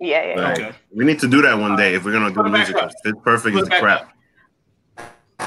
Yeah, 0.01 0.35
yeah. 0.35 0.41
Like, 0.41 0.59
Okay. 0.59 0.73
We 0.95 1.05
need 1.05 1.19
to 1.21 1.29
do 1.29 1.43
that 1.43 1.59
one 1.59 1.77
day 1.77 1.95
if 1.95 2.05
we're 2.05 2.13
gonna 2.13 2.31
do 2.31 2.37
Put 2.37 2.43
the 2.45 2.49
it 2.49 2.53
musical. 2.53 2.81
up. 2.83 2.91
Pitch 3.05 3.15
Perfect 3.23 3.55
Put 3.55 3.63
is 3.63 3.69
it 3.69 3.71
back 3.71 3.81
crap. 3.81 4.17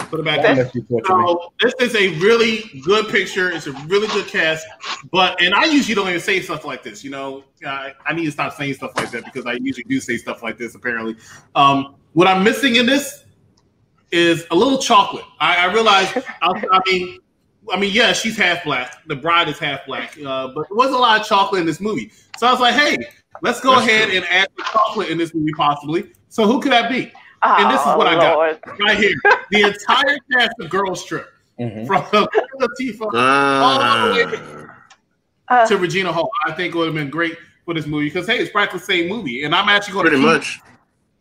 Put 0.09 0.19
it 0.19 0.23
back 0.25 0.39
I'll 0.39 0.51
up. 0.51 0.57
let 0.57 0.75
you 0.75 0.81
torture 0.83 1.17
me. 1.17 1.25
So 1.27 1.53
this 1.59 1.73
is 1.79 1.95
a 1.95 2.09
really 2.19 2.81
good 2.83 3.07
picture. 3.09 3.51
It's 3.51 3.67
a 3.67 3.71
really 3.87 4.07
good 4.07 4.27
cast. 4.27 4.65
But 5.11 5.41
and 5.41 5.53
I 5.53 5.65
usually 5.65 5.95
don't 5.95 6.07
even 6.07 6.19
say 6.21 6.39
stuff 6.41 6.65
like 6.65 6.83
this. 6.83 7.03
You 7.03 7.11
know, 7.11 7.43
I, 7.65 7.93
I 8.05 8.13
need 8.13 8.25
to 8.25 8.31
stop 8.31 8.53
saying 8.53 8.75
stuff 8.75 8.91
like 8.95 9.11
that 9.11 9.25
because 9.25 9.45
I 9.45 9.53
usually 9.53 9.83
do 9.83 9.99
say 9.99 10.17
stuff 10.17 10.41
like 10.43 10.57
this. 10.57 10.75
Apparently, 10.75 11.15
um, 11.55 11.95
what 12.13 12.27
I'm 12.27 12.43
missing 12.43 12.75
in 12.75 12.85
this 12.85 13.25
is 14.11 14.45
a 14.51 14.55
little 14.55 14.77
chocolate. 14.77 15.25
I, 15.39 15.67
I 15.67 15.73
realize. 15.73 16.11
I, 16.41 16.63
I 16.71 16.79
mean, 16.87 17.19
I 17.71 17.79
mean, 17.79 17.91
yeah, 17.93 18.13
she's 18.13 18.35
half 18.37 18.63
black. 18.63 18.97
The 19.07 19.15
bride 19.15 19.47
is 19.47 19.57
half 19.59 19.85
black. 19.85 20.17
Uh, 20.19 20.47
but 20.49 20.67
there 20.69 20.75
was 20.77 20.91
a 20.91 20.97
lot 20.97 21.21
of 21.21 21.27
chocolate 21.27 21.61
in 21.61 21.67
this 21.67 21.79
movie. 21.79 22.11
So 22.37 22.45
I 22.47 22.51
was 22.51 22.59
like, 22.59 22.73
hey, 22.75 22.97
let's 23.41 23.59
go 23.59 23.71
That's 23.75 23.87
ahead 23.87 24.07
true. 24.09 24.17
and 24.17 24.25
add 24.25 24.47
the 24.57 24.63
chocolate 24.71 25.09
in 25.09 25.17
this 25.17 25.33
movie, 25.33 25.51
possibly. 25.57 26.11
So 26.29 26.45
who 26.45 26.59
could 26.61 26.71
that 26.71 26.89
be? 26.89 27.11
And 27.43 27.69
this 27.71 27.81
is 27.81 27.87
Oh, 27.87 27.97
what 27.97 28.07
I 28.07 28.15
got. 28.15 28.59
Right 28.79 28.97
here. 28.97 29.13
The 29.51 29.61
entire 29.63 30.17
cast 30.31 30.53
of 30.59 30.69
Girls 30.69 31.03
Trip. 31.05 31.27
Mhm. 31.59 31.85
from 31.85 32.01
Latifah 32.59 33.13
all 33.13 34.07
the 34.07 34.13
way 34.25 34.65
Uh, 35.49 35.67
to 35.67 35.77
Regina 35.77 36.11
Hall. 36.11 36.31
I 36.47 36.51
think 36.53 36.73
it 36.73 36.77
would 36.77 36.85
have 36.87 36.95
been 36.95 37.11
great 37.11 37.37
for 37.63 37.75
this 37.75 37.85
movie 37.85 38.05
because 38.05 38.25
hey, 38.25 38.39
it's 38.39 38.51
practically 38.51 38.79
the 38.79 38.85
same 38.85 39.07
movie, 39.07 39.43
and 39.43 39.53
I'm 39.53 39.69
actually 39.69 39.93
going 39.93 40.05
to 40.05 40.09
Pretty 40.11 40.25
much. 40.25 40.61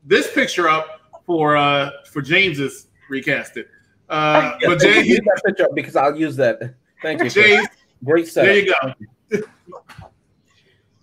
this 0.06 0.32
picture 0.32 0.68
up 0.70 1.00
for 1.26 1.54
uh 1.56 1.90
for 2.10 2.22
James's 2.22 2.86
recasted. 3.10 3.66
Uh, 4.08 4.56
Yeah, 4.62 4.68
but 4.68 4.80
thank 4.80 4.94
you. 4.96 5.02
James, 5.04 5.08
Leave 5.10 5.24
that 5.24 5.42
picture 5.44 5.64
up 5.64 5.74
because 5.74 5.96
I'll 5.96 6.16
use 6.16 6.36
that. 6.36 6.74
Thank 7.02 7.22
you. 7.22 7.28
James, 7.28 7.68
Great 8.04 8.26
set. 8.28 8.44
there 8.46 8.58
you 8.58 8.74
go. 9.30 9.42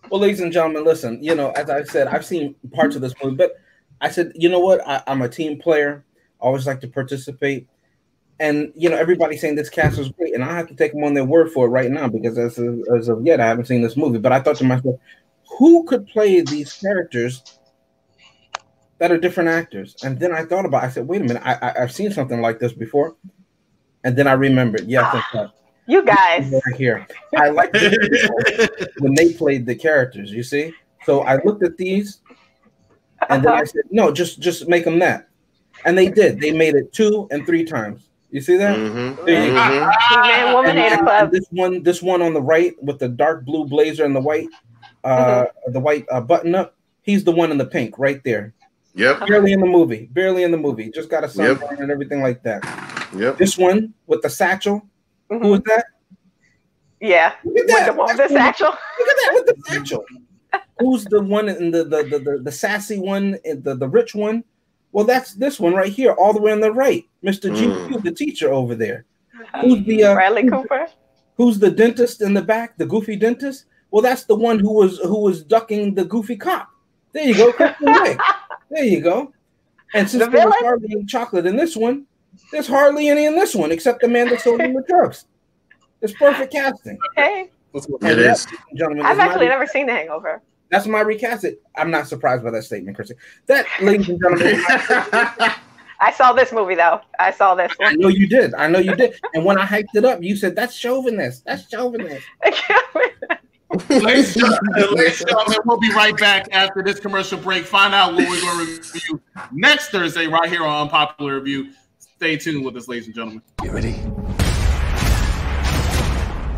Well, 0.09 0.21
ladies 0.21 0.39
and 0.39 0.51
gentlemen, 0.51 0.85
listen. 0.85 1.21
You 1.23 1.35
know, 1.35 1.51
as 1.51 1.69
I 1.69 1.83
said, 1.83 2.07
I've 2.07 2.25
seen 2.25 2.55
parts 2.73 2.95
of 2.95 3.01
this 3.01 3.13
movie, 3.23 3.35
but 3.35 3.57
I 4.01 4.09
said, 4.09 4.31
you 4.35 4.49
know 4.49 4.59
what? 4.59 4.85
I, 4.87 5.03
I'm 5.05 5.21
a 5.21 5.29
team 5.29 5.59
player. 5.59 6.03
I 6.41 6.45
always 6.45 6.65
like 6.65 6.81
to 6.81 6.87
participate. 6.87 7.67
And 8.39 8.71
you 8.75 8.89
know, 8.89 8.95
everybody's 8.95 9.41
saying 9.41 9.55
this 9.55 9.69
cast 9.69 9.99
is 9.99 10.09
great, 10.09 10.33
and 10.33 10.43
I 10.43 10.55
have 10.55 10.67
to 10.69 10.75
take 10.75 10.93
them 10.93 11.03
on 11.03 11.13
their 11.13 11.25
word 11.25 11.51
for 11.51 11.67
it 11.67 11.69
right 11.69 11.91
now 11.91 12.07
because 12.07 12.37
as 12.37 12.57
of, 12.57 12.79
as 12.95 13.09
of 13.09 13.25
yet, 13.25 13.41
I 13.41 13.47
haven't 13.47 13.65
seen 13.65 13.81
this 13.81 13.97
movie. 13.97 14.17
But 14.17 14.31
I 14.31 14.39
thought 14.39 14.55
to 14.57 14.63
myself, 14.63 14.95
who 15.57 15.83
could 15.83 16.07
play 16.07 16.41
these 16.41 16.73
characters 16.73 17.59
that 18.97 19.11
are 19.11 19.17
different 19.17 19.49
actors? 19.49 19.95
And 20.03 20.19
then 20.19 20.33
I 20.33 20.45
thought 20.45 20.65
about. 20.65 20.83
I 20.85 20.89
said, 20.89 21.07
wait 21.07 21.21
a 21.21 21.25
minute, 21.25 21.43
I, 21.45 21.55
I 21.55 21.83
I've 21.83 21.91
seen 21.91 22.11
something 22.11 22.39
like 22.39 22.59
this 22.59 22.71
before, 22.71 23.15
and 24.05 24.17
then 24.17 24.25
I 24.25 24.33
remembered. 24.33 24.87
Yes, 24.87 25.13
right. 25.33 25.49
You 25.89 26.03
guys. 26.05 26.51
right 26.51 26.75
here. 26.77 27.07
I 27.35 27.49
like 27.49 27.73
when 28.99 29.13
they 29.15 29.33
played 29.33 29.65
the 29.65 29.75
characters. 29.75 30.31
You 30.31 30.43
see, 30.43 30.71
so 31.05 31.21
I 31.21 31.41
looked 31.43 31.63
at 31.63 31.75
these, 31.77 32.21
and 33.29 33.43
then 33.43 33.51
I 33.53 33.63
said, 33.63 33.83
"No, 33.91 34.11
just 34.11 34.39
just 34.39 34.67
make 34.67 34.85
them 34.85 34.99
that," 34.99 35.27
and 35.85 35.97
they 35.97 36.09
did. 36.09 36.39
They 36.39 36.51
made 36.51 36.75
it 36.75 36.93
two 36.93 37.27
and 37.31 37.45
three 37.45 37.65
times. 37.65 38.03
You 38.31 38.41
see 38.41 38.57
that? 38.57 38.77
Mhm. 38.77 39.25
There 39.25 39.45
you 39.47 39.51
go. 39.53 39.59
Mhm. 39.59 40.53
Woman, 40.53 40.69
And, 40.69 40.79
and 40.79 40.93
and- 40.93 41.01
club. 41.01 41.31
this 41.31 41.45
one, 41.49 41.81
this 41.81 42.01
one 42.03 42.21
on 42.21 42.33
the 42.35 42.41
right 42.41 42.75
with 42.83 42.99
the 42.99 43.07
dark 43.07 43.43
blue 43.43 43.65
blazer 43.65 44.05
and 44.05 44.15
the 44.15 44.21
white, 44.21 44.49
uh, 45.03 45.45
the 45.67 45.79
white 45.79 46.05
uh, 46.11 46.21
button 46.21 46.53
up. 46.53 46.75
He's 47.01 47.23
the 47.23 47.31
one 47.31 47.49
in 47.49 47.57
the 47.57 47.65
pink 47.65 47.97
right 47.97 48.23
there. 48.23 48.53
Yep. 48.93 49.25
Barely 49.27 49.53
in 49.53 49.61
the 49.61 49.65
movie. 49.65 50.09
Barely 50.11 50.43
in 50.43 50.51
the 50.51 50.57
movie. 50.57 50.91
Just 50.91 51.09
got 51.09 51.23
a 51.23 51.29
sunburn 51.29 51.77
and 51.81 51.89
everything 51.89 52.21
like 52.21 52.43
that. 52.43 52.63
Yep. 53.15 53.37
This 53.39 53.57
one 53.57 53.93
with 54.05 54.21
the 54.21 54.29
satchel. 54.29 54.83
Mhm. 55.31 55.41
Who 55.43 55.53
is 55.55 55.61
that? 55.65 55.85
Yeah. 56.99 57.33
Look 57.43 57.57
at 57.57 57.63
With 57.63 57.67
that. 57.67 57.85
the 57.87 57.93
one 57.93 58.07
with 58.07 58.17
the 58.17 58.23
the- 58.23 58.39
satchel. 58.39 58.67
Look 58.67 59.07
at 59.09 59.15
that 59.17 59.31
with 59.33 59.45
the 59.45 59.61
satchel. 59.71 60.05
Who's 60.79 61.05
the 61.05 61.21
one 61.21 61.49
in 61.49 61.71
the 61.71 61.83
the, 61.83 62.03
the 62.03 62.19
the 62.19 62.37
the 62.43 62.51
sassy 62.51 62.99
one, 62.99 63.37
in 63.45 63.61
the 63.63 63.75
the 63.75 63.87
rich 63.87 64.15
one? 64.15 64.43
Well, 64.91 65.05
that's 65.05 65.33
this 65.35 65.59
one 65.59 65.73
right 65.75 65.91
here, 65.91 66.13
all 66.13 66.33
the 66.33 66.41
way 66.41 66.51
on 66.51 66.61
the 66.61 66.71
right, 66.71 67.03
Mister 67.21 67.49
Mm. 67.49 67.89
GQ, 67.89 68.03
the 68.03 68.11
teacher 68.11 68.51
over 68.51 68.73
there. 68.75 69.05
Who's 69.61 69.83
the 69.85 70.03
uh, 70.03 70.13
Bradley 70.15 70.49
Cooper. 70.49 70.87
who's 71.35 71.59
the 71.59 71.69
dentist 71.71 72.21
in 72.21 72.33
the 72.33 72.41
back, 72.41 72.77
the 72.77 72.85
goofy 72.85 73.15
dentist? 73.15 73.65
Well, 73.91 74.01
that's 74.01 74.23
the 74.23 74.35
one 74.35 74.57
who 74.59 74.73
was 74.73 74.97
who 74.99 75.19
was 75.19 75.43
ducking 75.43 75.93
the 75.95 76.05
goofy 76.05 76.35
cop. 76.37 76.69
There 77.13 77.23
you 77.23 77.35
go, 77.35 77.51
There 78.71 78.83
you 78.83 79.01
go. 79.01 79.33
And 79.93 80.09
since 80.09 80.23
The 80.23 80.29
there 80.29 80.45
was 80.47 80.55
villain? 80.61 81.07
chocolate 81.07 81.45
in 81.45 81.55
this 81.55 81.75
one, 81.75 82.05
there's 82.51 82.67
hardly 82.67 83.09
any 83.09 83.25
in 83.25 83.35
this 83.35 83.55
one 83.55 83.71
except 83.71 84.01
the 84.01 84.07
man 84.07 84.27
that 84.29 84.41
sold 84.41 84.61
him 84.61 84.73
the 84.73 84.83
drugs. 84.87 85.25
It's 86.01 86.13
perfect 86.13 86.53
casting. 86.53 86.97
Hey, 87.15 87.51
What's 87.71 87.85
And 87.87 87.95
It 87.95 88.01
that, 88.01 88.17
is. 88.19 88.45
ladies 88.45 88.57
and 88.69 88.79
gentlemen, 88.79 89.05
I've 89.05 89.19
actually 89.19 89.47
never 89.47 89.67
seen 89.67 89.85
The 89.85 89.93
Hangover. 89.93 90.41
that's 90.69 90.87
my 90.87 91.01
recast. 91.01 91.43
It. 91.43 91.61
I'm 91.75 91.91
not 91.91 92.07
surprised 92.07 92.43
by 92.43 92.51
that 92.51 92.63
statement, 92.63 92.95
Chrissy. 92.95 93.15
That, 93.47 93.65
ladies 93.81 94.09
and 94.09 94.19
gentlemen, 94.19 94.63
I 96.01 96.13
saw 96.15 96.31
this 96.31 96.51
movie 96.53 96.75
though. 96.75 97.01
I 97.19 97.31
saw 97.31 97.53
this 97.55 97.73
I 97.81 97.85
one. 97.85 97.99
know 97.99 98.07
you 98.07 98.27
did. 98.27 98.53
I 98.55 98.67
know 98.67 98.79
you 98.79 98.95
did. 98.95 99.19
And 99.33 99.43
when 99.43 99.57
I 99.59 99.65
hyped 99.65 99.93
it 99.95 100.05
up, 100.05 100.23
you 100.23 100.35
said 100.37 100.55
that's 100.55 100.73
chauvinist. 100.73 101.43
That's 101.45 101.69
chauvinist. 101.69 102.25
Ladies 103.89 104.35
and 104.35 104.45
gentlemen, 104.45 104.95
ladies 104.95 105.21
and 105.21 105.29
gentlemen, 105.29 105.59
we'll 105.65 105.77
be 105.79 105.93
right 105.93 106.17
back 106.17 106.47
after 106.51 106.81
this 106.81 106.99
commercial 106.99 107.37
break. 107.37 107.65
Find 107.65 107.93
out 107.93 108.13
what 108.15 108.27
we're 108.27 108.41
going 108.41 108.65
to 108.65 108.81
review 108.81 109.21
next 109.51 109.89
Thursday 109.89 110.25
right 110.25 110.49
here 110.49 110.63
on 110.65 110.83
Unpopular 110.87 111.35
Review. 111.35 111.71
Stay 112.19 112.35
tuned 112.35 112.65
with 112.65 112.75
us, 112.75 112.89
ladies 112.89 113.05
and 113.05 113.15
gentlemen. 113.15 113.41
You 113.63 113.71
ready? 113.71 113.95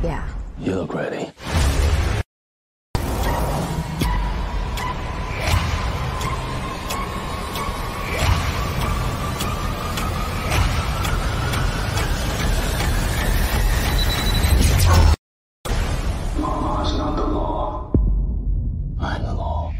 Yeah. 0.01 0.28
You 0.57 0.74
look 0.74 0.95
ready. 0.95 1.32
Law 16.39 16.97
not 16.97 17.16
the 17.16 17.28
law. 17.28 17.93
I'm 18.99 19.22
the 19.22 19.34
law. 19.36 19.76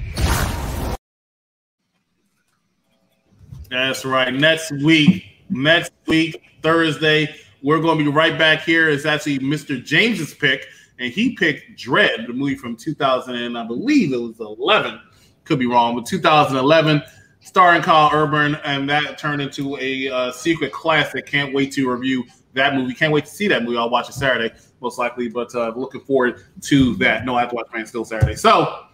That's 3.72 4.06
right. 4.06 4.32
Next 4.32 4.72
week, 4.74 5.31
next 5.52 5.92
week, 6.08 6.42
Thursday, 6.64 7.36
we're 7.62 7.80
going 7.80 7.98
to 8.00 8.04
be 8.04 8.10
right 8.10 8.38
back 8.38 8.62
here. 8.62 8.90
It's 8.90 9.06
actually 9.06 9.40
Mr. 9.40 9.84
James's 9.84 10.34
pick, 10.34 10.68
and 11.00 11.12
he 11.12 11.36
picked 11.36 11.80
Dredd, 11.80 12.28
the 12.28 12.34
movie 12.34 12.56
from 12.56 12.76
2000, 12.76 13.36
and 13.36 13.58
I 13.58 13.66
believe 13.66 14.14
it 14.14 14.18
was 14.18 14.40
11. 14.40 15.00
Could 15.44 15.60
be 15.60 15.68
wrong, 15.68 15.96
but 15.96 16.06
2011, 16.06 17.02
starring 17.42 17.82
Karl 17.82 18.10
Urban, 18.14 18.56
and 18.64 18.90
that 18.90 19.18
turned 19.18 19.42
into 19.42 19.78
a 19.78 20.10
uh, 20.10 20.32
secret 20.32 20.72
classic. 20.72 21.26
Can't 21.26 21.54
wait 21.54 21.72
to 21.74 21.90
review 21.92 22.24
that 22.54 22.76
movie. 22.76 22.94
Can't 22.94 23.12
wait 23.12 23.26
to 23.26 23.32
see 23.32 23.48
that 23.48 23.64
movie. 23.64 23.78
I'll 23.78 23.90
watch 23.90 24.10
it 24.10 24.14
Saturday, 24.14 24.54
most 24.82 24.98
likely, 24.98 25.28
but 25.28 25.54
uh, 25.56 25.74
looking 25.76 26.02
forward 26.02 26.44
to 26.62 26.96
that. 26.96 27.26
No, 27.26 27.36
I 27.36 27.42
have 27.42 27.50
to 27.50 27.56
watch 27.56 27.68
Man 27.74 27.86
Still 27.86 28.06
Saturday. 28.06 28.36
So, 28.36 28.86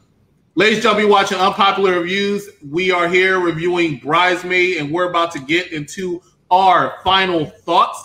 Ladies 0.58 0.78
and 0.78 0.84
gentlemen, 0.86 1.12
watching 1.12 1.38
Unpopular 1.38 2.00
Reviews. 2.00 2.50
We 2.68 2.90
are 2.90 3.08
here 3.08 3.40
reviewing 3.40 4.00
Bridesmaid, 4.00 4.78
and 4.78 4.92
we're 4.92 5.08
about 5.08 5.32
to 5.34 5.40
get 5.40 5.72
into 5.72 6.20
our 6.52 7.00
final 7.04 7.46
thoughts. 7.46 8.04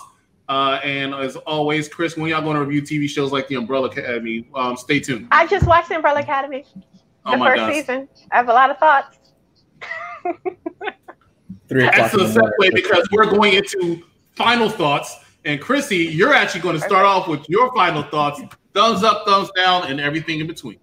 Uh, 0.49 0.79
and 0.83 1.13
as 1.15 1.35
always, 1.37 1.87
Chris, 1.87 2.17
when 2.17 2.29
y'all 2.29 2.41
going 2.41 2.55
to 2.55 2.63
review 2.63 2.81
TV 2.81 3.09
shows 3.09 3.31
like 3.31 3.47
The 3.47 3.55
Umbrella 3.55 3.87
Academy, 3.87 4.47
um, 4.53 4.75
stay 4.75 4.99
tuned. 4.99 5.27
I 5.31 5.47
just 5.47 5.65
watched 5.65 5.89
The 5.89 5.95
Umbrella 5.95 6.19
Academy, 6.19 6.65
Oh 7.25 7.31
the 7.31 7.37
my 7.37 7.49
first 7.49 7.59
God. 7.59 7.73
season. 7.73 8.09
I 8.31 8.37
have 8.37 8.49
a 8.49 8.53
lot 8.53 8.69
of 8.69 8.77
thoughts. 8.77 9.17
Three. 11.69 11.83
That's 11.83 12.13
a 12.13 12.17
the 12.17 12.23
morning. 12.39 12.71
segue 12.71 12.75
because 12.75 13.07
we're 13.11 13.29
going 13.29 13.53
into 13.53 14.03
final 14.35 14.69
thoughts. 14.69 15.15
And 15.45 15.59
Chrissy, 15.59 15.97
you're 15.97 16.33
actually 16.33 16.61
going 16.61 16.75
to 16.75 16.81
start 16.81 17.05
off 17.05 17.27
with 17.27 17.49
your 17.49 17.73
final 17.73 18.03
thoughts 18.03 18.41
thumbs 18.73 19.03
up, 19.03 19.25
thumbs 19.25 19.49
down, 19.55 19.87
and 19.87 19.99
everything 19.99 20.39
in 20.39 20.47
between. 20.47 20.77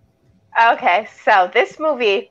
Okay, 0.73 1.09
so 1.25 1.51
this 1.53 1.79
movie, 1.79 2.31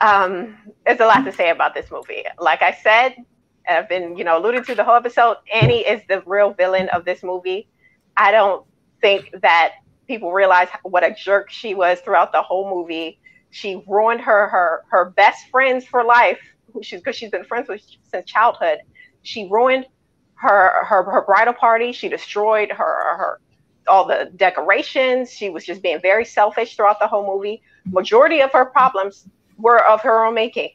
um, 0.00 0.56
there's 0.86 1.00
a 1.00 1.06
lot 1.06 1.24
to 1.24 1.32
say 1.32 1.50
about 1.50 1.74
this 1.74 1.90
movie. 1.90 2.24
Like 2.38 2.62
I 2.62 2.72
said, 2.72 3.14
and 3.16 3.26
I've 3.68 3.88
been, 3.88 4.16
you 4.16 4.24
know, 4.24 4.38
alluding 4.38 4.64
to 4.64 4.74
the 4.74 4.84
whole 4.84 4.96
episode. 4.96 5.36
Annie 5.52 5.86
is 5.86 6.02
the 6.08 6.22
real 6.26 6.52
villain 6.52 6.88
of 6.90 7.04
this 7.04 7.22
movie. 7.22 7.68
I 8.16 8.30
don't 8.32 8.66
think 9.00 9.30
that 9.42 9.74
people 10.06 10.32
realize 10.32 10.68
what 10.82 11.04
a 11.04 11.14
jerk 11.14 11.50
she 11.50 11.74
was 11.74 12.00
throughout 12.00 12.32
the 12.32 12.42
whole 12.42 12.68
movie. 12.68 13.18
She 13.50 13.82
ruined 13.86 14.20
her 14.22 14.48
her 14.48 14.84
her 14.90 15.10
best 15.10 15.48
friends 15.50 15.84
for 15.86 16.04
life, 16.04 16.38
she's 16.82 17.00
because 17.00 17.16
she's 17.16 17.30
been 17.30 17.44
friends 17.44 17.68
with 17.68 17.82
since 18.10 18.26
childhood. 18.26 18.78
She 19.22 19.48
ruined 19.50 19.86
her 20.34 20.84
her 20.84 21.02
her 21.04 21.22
bridal 21.22 21.54
party. 21.54 21.92
She 21.92 22.08
destroyed 22.08 22.70
her 22.72 23.16
her 23.16 23.40
all 23.88 24.06
the 24.06 24.30
decorations. 24.36 25.32
She 25.32 25.50
was 25.50 25.64
just 25.64 25.82
being 25.82 26.00
very 26.00 26.24
selfish 26.24 26.76
throughout 26.76 26.98
the 27.00 27.08
whole 27.08 27.26
movie. 27.26 27.62
Majority 27.86 28.40
of 28.40 28.52
her 28.52 28.64
problems 28.66 29.28
were 29.58 29.84
of 29.84 30.00
her 30.02 30.24
own 30.26 30.34
making. 30.34 30.70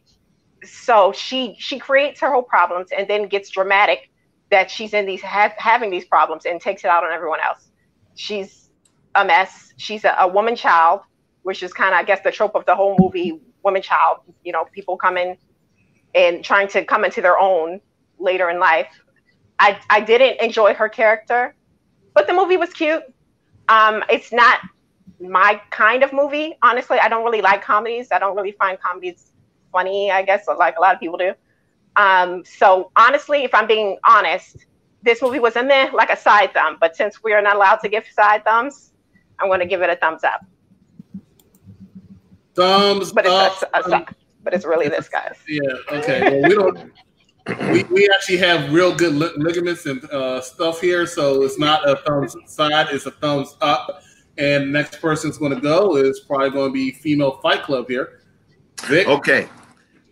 So 0.72 1.12
she 1.12 1.56
she 1.60 1.80
creates 1.80 2.20
her 2.22 2.32
whole 2.32 2.44
problems 2.44 2.90
and 2.98 3.08
then 3.08 3.28
gets 3.28 3.50
dramatic 3.50 4.10
that 4.52 4.70
she's 4.70 4.94
in 4.94 5.06
these 5.06 5.22
having 5.22 5.90
these 5.90 6.06
problems 6.06 6.46
and 6.46 6.62
takes 6.62 6.84
it 6.84 6.88
out 6.88 7.04
on 7.04 7.12
everyone 7.12 7.40
else. 7.46 7.72
She's 8.16 8.70
a 9.16 9.26
mess. 9.26 9.74
She's 9.78 10.06
a, 10.06 10.16
a 10.20 10.28
woman 10.28 10.56
child, 10.56 11.02
which 11.44 11.64
is 11.64 11.74
kind 11.74 11.94
of 11.94 12.00
I 12.00 12.04
guess 12.04 12.22
the 12.24 12.32
trope 12.32 12.56
of 12.56 12.66
the 12.66 12.76
whole 12.76 12.96
movie. 13.00 13.40
Woman 13.64 13.82
child, 13.82 14.20
you 14.44 14.52
know, 14.52 14.66
people 14.66 14.96
coming 14.96 15.38
and 16.14 16.44
trying 16.44 16.68
to 16.68 16.86
come 16.86 17.04
into 17.04 17.20
their 17.22 17.40
own 17.40 17.82
later 18.20 18.50
in 18.50 18.60
life. 18.60 18.88
I 19.58 19.80
I 19.90 20.02
didn't 20.02 20.40
enjoy 20.42 20.76
her 20.76 20.88
character 20.88 21.56
but 22.16 22.28
the 22.28 22.34
movie 22.34 22.58
was 22.58 22.72
cute. 22.72 23.04
Um, 23.68 24.04
it's 24.10 24.32
not 24.32 24.62
my 25.20 25.62
kind 25.70 26.02
of 26.02 26.14
movie, 26.14 26.58
honestly. 26.64 26.98
I 26.98 27.10
don't 27.10 27.24
really 27.24 27.42
like 27.42 27.62
comedies. 27.62 28.12
I 28.12 28.20
don't 28.20 28.36
really 28.36 28.54
find 28.54 28.80
comedies 28.80 29.32
funny, 29.76 30.10
I 30.10 30.22
guess, 30.24 30.48
like 30.48 30.78
a 30.78 30.82
lot 30.82 30.94
of 30.96 31.00
people 31.02 31.18
do. 31.18 31.34
Um, 31.98 32.44
so 32.46 32.92
honestly, 32.96 33.44
if 33.44 33.54
I'm 33.54 33.68
being 33.68 33.98
honest, 34.08 34.66
this 35.04 35.22
movie 35.22 35.40
was 35.40 35.56
a 35.58 35.64
meh, 35.64 35.90
like 35.94 36.10
a 36.10 36.18
side 36.18 36.54
thumb. 36.54 36.78
But 36.80 36.96
since 36.96 37.22
we 37.24 37.34
are 37.34 37.42
not 37.42 37.56
allowed 37.58 37.78
to 37.86 37.90
give 37.90 38.06
side 38.08 38.44
thumbs, 38.46 38.94
I'm 39.40 39.48
going 39.50 39.60
to 39.60 39.66
give 39.66 39.82
it 39.82 39.90
a 39.90 39.98
thumbs 39.98 40.24
up. 40.24 40.42
Thumbs 42.56 43.12
But 43.12 43.26
it's 43.26 43.64
up. 43.64 43.70
a, 43.74 43.92
a, 43.92 44.06
but 44.44 44.54
it's 44.54 44.66
really 44.66 44.88
this, 44.88 45.10
guys. 45.10 45.36
Yeah. 45.48 45.62
Okay. 45.98 46.22
Well, 46.32 46.50
we 46.50 46.56
don't. 46.56 46.92
we, 47.74 47.84
we 47.96 48.10
actually 48.16 48.38
have 48.38 48.74
real 48.74 48.96
good 48.96 49.14
li- 49.14 49.34
ligaments 49.36 49.86
and 49.86 50.04
uh, 50.06 50.40
stuff 50.42 50.80
here, 50.82 51.06
so 51.06 51.44
it's 51.44 51.60
not 51.60 51.88
a 51.88 51.98
thumbs 51.98 52.36
side, 52.48 52.88
it's 52.92 53.06
a 53.06 53.12
thumbs 53.12 53.56
up. 53.62 54.02
And 54.38 54.72
next 54.74 55.00
person's 55.00 55.38
going 55.38 55.54
to 55.54 55.62
go 55.62 55.96
is 55.98 56.22
probably 56.22 56.50
going 56.50 56.70
to 56.72 56.74
be 56.74 56.92
Female 56.92 57.34
Fight 57.44 57.64
Club 57.64 57.88
here. 57.88 58.22
Vic, 58.88 59.08
Okay. 59.08 59.48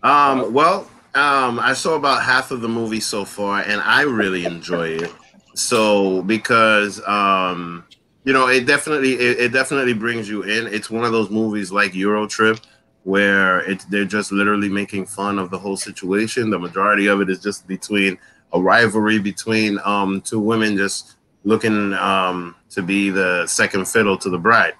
Um, 0.04 0.54
well, 0.54 0.90
um, 1.16 1.60
I 1.60 1.74
saw 1.74 1.96
about 1.96 2.24
half 2.24 2.52
of 2.52 2.62
the 2.62 2.68
movie 2.68 3.00
so 3.00 3.26
far, 3.26 3.62
and 3.62 3.82
I 3.82 4.02
really 4.02 4.46
enjoy 4.46 4.90
it. 4.90 5.14
So 5.56 6.24
because 6.24 7.02
um, 7.08 7.86
you 8.24 8.34
know, 8.34 8.48
it 8.48 8.66
definitely 8.66 9.14
it, 9.14 9.40
it 9.40 9.54
definitely 9.54 9.94
brings 9.94 10.30
you 10.30 10.44
in. 10.44 10.68
It's 10.68 10.90
one 10.90 11.06
of 11.06 11.12
those 11.12 11.30
movies 11.30 11.72
like 11.72 11.94
Euro 11.96 12.28
Trip 12.28 12.60
where 13.04 13.60
it's 13.70 13.86
they're 13.86 14.06
just 14.06 14.32
literally 14.32 14.70
making 14.70 15.06
fun 15.06 15.38
of 15.38 15.50
the 15.52 15.60
whole 15.60 15.78
situation. 15.78 16.50
The 16.50 16.60
majority 16.60 17.08
of 17.08 17.22
it 17.22 17.30
is 17.30 17.40
just 17.40 17.68
between 17.68 18.18
a 18.54 18.62
rivalry 18.62 19.20
between 19.20 19.80
um, 19.84 20.22
two 20.22 20.40
women 20.40 20.78
just 20.78 21.16
looking 21.44 21.94
um, 21.94 22.56
to 22.70 22.82
be 22.82 23.10
the 23.10 23.46
second 23.48 23.88
fiddle 23.88 24.18
to 24.18 24.30
the 24.30 24.38
bride. 24.38 24.74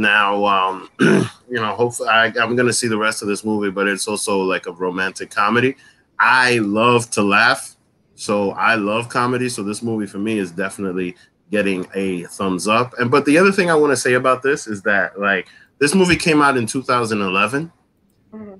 Now, 0.00 0.46
um, 0.46 0.88
you 1.00 1.56
know, 1.56 1.74
hopefully, 1.74 2.08
I, 2.08 2.26
I'm 2.26 2.56
going 2.56 2.66
to 2.66 2.72
see 2.72 2.88
the 2.88 2.96
rest 2.96 3.20
of 3.20 3.28
this 3.28 3.44
movie, 3.44 3.70
but 3.70 3.86
it's 3.86 4.08
also 4.08 4.40
like 4.40 4.66
a 4.66 4.72
romantic 4.72 5.30
comedy. 5.30 5.76
I 6.18 6.58
love 6.58 7.10
to 7.10 7.22
laugh, 7.22 7.76
so 8.14 8.52
I 8.52 8.76
love 8.76 9.10
comedy. 9.10 9.50
So 9.50 9.62
this 9.62 9.82
movie 9.82 10.06
for 10.06 10.16
me 10.16 10.38
is 10.38 10.52
definitely 10.52 11.16
getting 11.50 11.86
a 11.94 12.24
thumbs 12.24 12.66
up. 12.66 12.94
And 12.98 13.10
but 13.10 13.26
the 13.26 13.36
other 13.36 13.52
thing 13.52 13.70
I 13.70 13.74
want 13.74 13.92
to 13.92 13.96
say 13.96 14.14
about 14.14 14.42
this 14.42 14.66
is 14.66 14.80
that 14.82 15.20
like 15.20 15.48
this 15.78 15.94
movie 15.94 16.16
came 16.16 16.40
out 16.40 16.56
in 16.56 16.66
2011, 16.66 17.70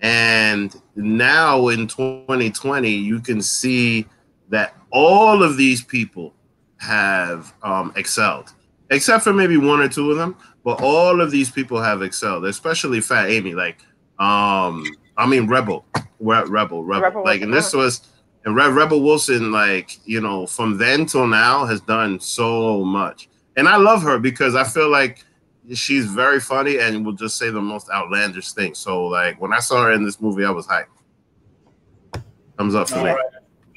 and 0.03 0.83
now 0.95 1.69
in 1.69 1.87
2020 1.87 2.91
you 2.91 3.19
can 3.19 3.41
see 3.41 4.07
that 4.51 4.75
all 4.91 5.43
of 5.43 5.57
these 5.57 5.83
people 5.83 6.35
have 6.77 7.55
um, 7.63 7.95
excelled, 7.97 8.53
except 8.91 9.25
for 9.25 9.33
maybe 9.33 9.57
one 9.57 9.81
or 9.81 9.89
two 9.89 10.11
of 10.11 10.19
them. 10.19 10.37
But 10.65 10.83
all 10.83 11.21
of 11.21 11.31
these 11.31 11.51
people 11.51 11.81
have 11.81 12.03
excelled, 12.03 12.45
especially 12.45 13.01
Fat 13.01 13.31
Amy. 13.31 13.55
Like, 13.55 13.81
um, 14.19 14.85
I 15.17 15.27
mean, 15.27 15.47
Rebel, 15.47 15.87
Re- 16.19 16.45
Rebel, 16.45 16.85
Rebel. 16.85 17.03
Rebel 17.03 17.25
like, 17.25 17.41
and 17.41 17.53
this 17.53 17.73
was, 17.73 18.03
and 18.45 18.55
Re- 18.55 18.69
Rebel 18.69 19.03
Wilson, 19.03 19.53
like, 19.53 19.99
you 20.07 20.21
know, 20.21 20.47
from 20.47 20.77
then 20.77 21.07
till 21.07 21.27
now 21.27 21.65
has 21.65 21.81
done 21.81 22.21
so 22.21 22.85
much. 22.85 23.29
And 23.57 23.69
I 23.69 23.77
love 23.77 24.03
her 24.03 24.19
because 24.19 24.55
I 24.55 24.65
feel 24.65 24.91
like 24.91 25.25
she's 25.75 26.07
very 26.07 26.41
funny 26.41 26.79
and 26.79 27.05
will 27.05 27.13
just 27.13 27.39
say 27.39 27.51
the 27.51 27.61
most 27.61 27.89
outlandish 27.91 28.53
things. 28.53 28.79
So, 28.79 29.07
like, 29.07 29.41
when 29.41 29.53
I 29.53 29.61
saw 29.61 29.85
her 29.85 29.93
in 29.93 30.05
this 30.05 30.21
movie, 30.21 30.45
I 30.45 30.51
was 30.51 30.67
hyped. 30.67 30.87
Thumbs 32.59 32.75
up 32.75 32.89
for 32.89 32.99
All 32.99 33.05
me. 33.05 33.11
right. 33.11 33.25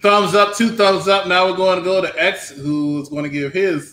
Thumbs 0.02 0.36
up, 0.36 0.54
two 0.54 0.76
thumbs 0.76 1.08
up. 1.08 1.28
Now 1.28 1.50
we're 1.50 1.56
going 1.56 1.80
to 1.80 1.86
go 1.86 2.02
to 2.02 2.22
X, 2.22 2.50
who's 2.50 3.08
going 3.08 3.24
to 3.24 3.30
give 3.30 3.54
his 3.54 3.93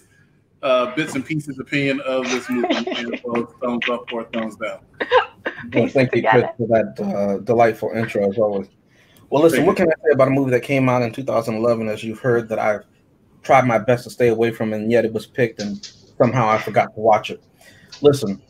uh, 0.63 0.95
bits 0.95 1.15
and 1.15 1.25
pieces 1.25 1.59
opinion 1.59 2.01
of 2.01 2.25
this 2.25 2.49
movie. 2.51 2.91
and 2.91 3.21
so 3.25 3.47
thumbs 3.61 3.89
up 3.91 4.13
or 4.13 4.25
thumbs 4.25 4.57
down. 4.57 4.81
Well, 5.73 5.89
thank 5.89 6.15
you, 6.15 6.23
Chris, 6.29 6.47
for 6.57 6.67
that 6.69 7.01
uh, 7.01 7.39
delightful 7.39 7.91
intro 7.91 8.29
as 8.29 8.39
always. 8.39 8.69
Well, 9.31 9.43
listen, 9.43 9.65
what 9.65 9.77
can 9.77 9.89
I 9.89 9.95
say 10.05 10.13
about 10.13 10.29
a 10.29 10.33
movie 10.33 10.51
that 10.51 10.63
came 10.63 10.89
out 10.89 11.03
in 11.03 11.13
2011? 11.13 11.89
As 11.89 12.03
you've 12.03 12.19
heard, 12.19 12.49
that 12.49 12.59
I've 12.59 12.85
tried 13.43 13.65
my 13.65 13.79
best 13.79 14.05
to 14.05 14.11
stay 14.11 14.29
away 14.29 14.51
from, 14.51 14.73
and 14.73 14.91
yet 14.91 15.05
it 15.05 15.13
was 15.13 15.27
picked, 15.27 15.61
and 15.61 15.85
somehow 16.19 16.49
I 16.49 16.59
forgot 16.59 16.95
to 16.95 17.01
watch 17.01 17.31
it. 17.31 17.43
Listen, 18.03 18.43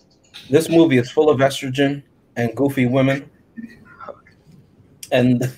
this 0.48 0.68
movie 0.68 0.96
is 0.98 1.10
full 1.10 1.28
of 1.28 1.38
estrogen 1.40 2.02
and 2.36 2.56
goofy 2.56 2.86
women, 2.86 3.30
and 5.12 5.52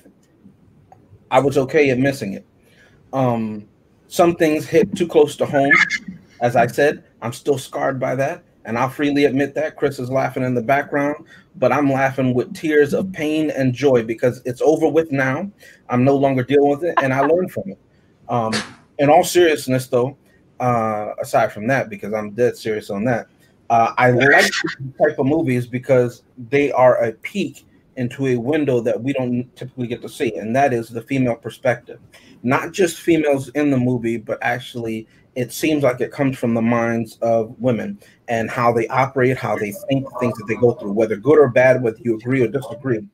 I 1.30 1.38
was 1.38 1.56
okay 1.56 1.90
at 1.90 1.98
missing 1.98 2.34
it. 2.34 2.46
Um, 3.12 3.68
some 4.08 4.34
things 4.34 4.66
hit 4.66 4.94
too 4.94 5.06
close 5.06 5.36
to 5.36 5.46
home. 5.46 5.72
As 6.42 6.56
I 6.56 6.66
said, 6.66 7.04
I'm 7.22 7.32
still 7.32 7.56
scarred 7.56 7.98
by 7.98 8.16
that, 8.16 8.42
and 8.64 8.76
I'll 8.76 8.90
freely 8.90 9.24
admit 9.24 9.54
that. 9.54 9.76
Chris 9.76 9.98
is 10.00 10.10
laughing 10.10 10.42
in 10.42 10.54
the 10.54 10.62
background, 10.62 11.24
but 11.56 11.72
I'm 11.72 11.90
laughing 11.90 12.34
with 12.34 12.52
tears 12.52 12.92
of 12.92 13.12
pain 13.12 13.50
and 13.50 13.72
joy 13.72 14.02
because 14.02 14.42
it's 14.44 14.60
over 14.60 14.88
with 14.88 15.12
now. 15.12 15.50
I'm 15.88 16.04
no 16.04 16.16
longer 16.16 16.42
dealing 16.42 16.70
with 16.70 16.84
it, 16.84 16.94
and 17.00 17.14
I 17.14 17.20
learned 17.20 17.52
from 17.52 17.70
it. 17.70 17.78
Um, 18.28 18.52
in 18.98 19.08
all 19.08 19.24
seriousness, 19.24 19.86
though, 19.86 20.16
uh, 20.58 21.12
aside 21.20 21.52
from 21.52 21.68
that, 21.68 21.88
because 21.88 22.12
I'm 22.12 22.32
dead 22.32 22.56
serious 22.56 22.90
on 22.90 23.04
that, 23.04 23.28
uh, 23.70 23.94
I 23.96 24.10
like 24.10 24.50
type 24.98 25.18
of 25.18 25.26
movies 25.26 25.66
because 25.66 26.24
they 26.50 26.72
are 26.72 27.04
a 27.04 27.12
peek 27.12 27.64
into 27.96 28.26
a 28.26 28.36
window 28.36 28.80
that 28.80 29.00
we 29.00 29.12
don't 29.12 29.54
typically 29.54 29.86
get 29.86 30.02
to 30.02 30.08
see, 30.08 30.34
and 30.34 30.54
that 30.56 30.72
is 30.72 30.88
the 30.88 31.02
female 31.02 31.36
perspective. 31.36 32.00
Not 32.42 32.72
just 32.72 33.00
females 33.00 33.48
in 33.50 33.70
the 33.70 33.76
movie, 33.76 34.16
but 34.16 34.38
actually, 34.42 35.06
it 35.34 35.52
seems 35.52 35.82
like 35.82 36.00
it 36.00 36.12
comes 36.12 36.36
from 36.36 36.54
the 36.54 36.62
minds 36.62 37.16
of 37.22 37.54
women 37.58 37.98
and 38.28 38.50
how 38.50 38.72
they 38.72 38.86
operate, 38.88 39.36
how 39.36 39.56
they 39.56 39.72
think, 39.88 40.06
things 40.20 40.36
that 40.36 40.44
they 40.46 40.56
go 40.56 40.72
through, 40.72 40.92
whether 40.92 41.16
good 41.16 41.38
or 41.38 41.48
bad, 41.48 41.82
whether 41.82 41.98
you 42.00 42.16
agree 42.16 42.42
or 42.42 42.48
disagree. 42.48 43.06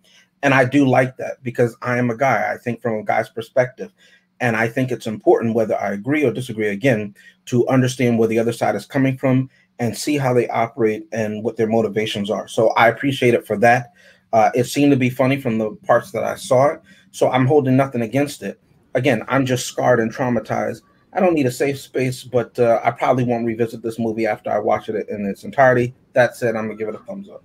And 0.42 0.54
I 0.54 0.64
do 0.64 0.86
like 0.88 1.16
that 1.16 1.42
because 1.42 1.76
I 1.82 1.98
am 1.98 2.10
a 2.10 2.16
guy. 2.16 2.52
I 2.52 2.58
think 2.58 2.80
from 2.80 2.94
a 2.94 3.04
guy's 3.04 3.28
perspective. 3.28 3.92
And 4.40 4.56
I 4.56 4.68
think 4.68 4.90
it's 4.90 5.06
important, 5.06 5.54
whether 5.54 5.76
I 5.76 5.92
agree 5.92 6.24
or 6.24 6.32
disagree, 6.32 6.68
again, 6.68 7.14
to 7.46 7.66
understand 7.68 8.18
where 8.18 8.28
the 8.28 8.38
other 8.38 8.52
side 8.52 8.76
is 8.76 8.86
coming 8.86 9.18
from 9.18 9.50
and 9.80 9.96
see 9.96 10.16
how 10.16 10.32
they 10.32 10.48
operate 10.48 11.06
and 11.12 11.42
what 11.42 11.56
their 11.56 11.66
motivations 11.66 12.30
are. 12.30 12.46
So 12.46 12.70
I 12.70 12.88
appreciate 12.88 13.34
it 13.34 13.46
for 13.46 13.56
that. 13.58 13.92
Uh, 14.32 14.50
it 14.54 14.64
seemed 14.64 14.92
to 14.92 14.96
be 14.96 15.10
funny 15.10 15.40
from 15.40 15.58
the 15.58 15.70
parts 15.86 16.12
that 16.12 16.24
I 16.24 16.36
saw 16.36 16.68
it. 16.68 16.82
So 17.10 17.30
I'm 17.30 17.46
holding 17.46 17.76
nothing 17.76 18.02
against 18.02 18.42
it. 18.42 18.60
Again, 18.94 19.22
I'm 19.28 19.46
just 19.46 19.66
scarred 19.66 20.00
and 20.00 20.12
traumatized. 20.12 20.82
I 21.12 21.20
don't 21.20 21.34
need 21.34 21.46
a 21.46 21.50
safe 21.50 21.80
space, 21.80 22.22
but 22.22 22.58
uh, 22.58 22.80
I 22.84 22.90
probably 22.90 23.24
won't 23.24 23.46
revisit 23.46 23.82
this 23.82 23.98
movie 23.98 24.26
after 24.26 24.50
I 24.50 24.58
watch 24.58 24.88
it 24.88 25.08
in 25.08 25.24
its 25.26 25.44
entirety. 25.44 25.94
That 26.12 26.36
said, 26.36 26.54
I'm 26.54 26.66
going 26.66 26.76
to 26.76 26.84
give 26.84 26.94
it 26.94 27.00
a 27.00 27.04
thumbs 27.04 27.28
up. 27.28 27.42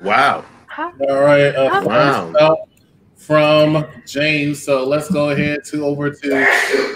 Wow. 0.00 0.44
All 0.78 1.20
right. 1.20 1.54
Uh, 1.54 1.82
Wow. 1.84 2.32
thumbs 2.32 2.36
up 2.40 2.68
from 3.16 3.86
James. 4.06 4.62
So 4.62 4.84
let's 4.84 5.10
go 5.10 5.30
ahead 5.30 5.64
to 5.66 5.84
over 5.84 6.10
to 6.10 6.28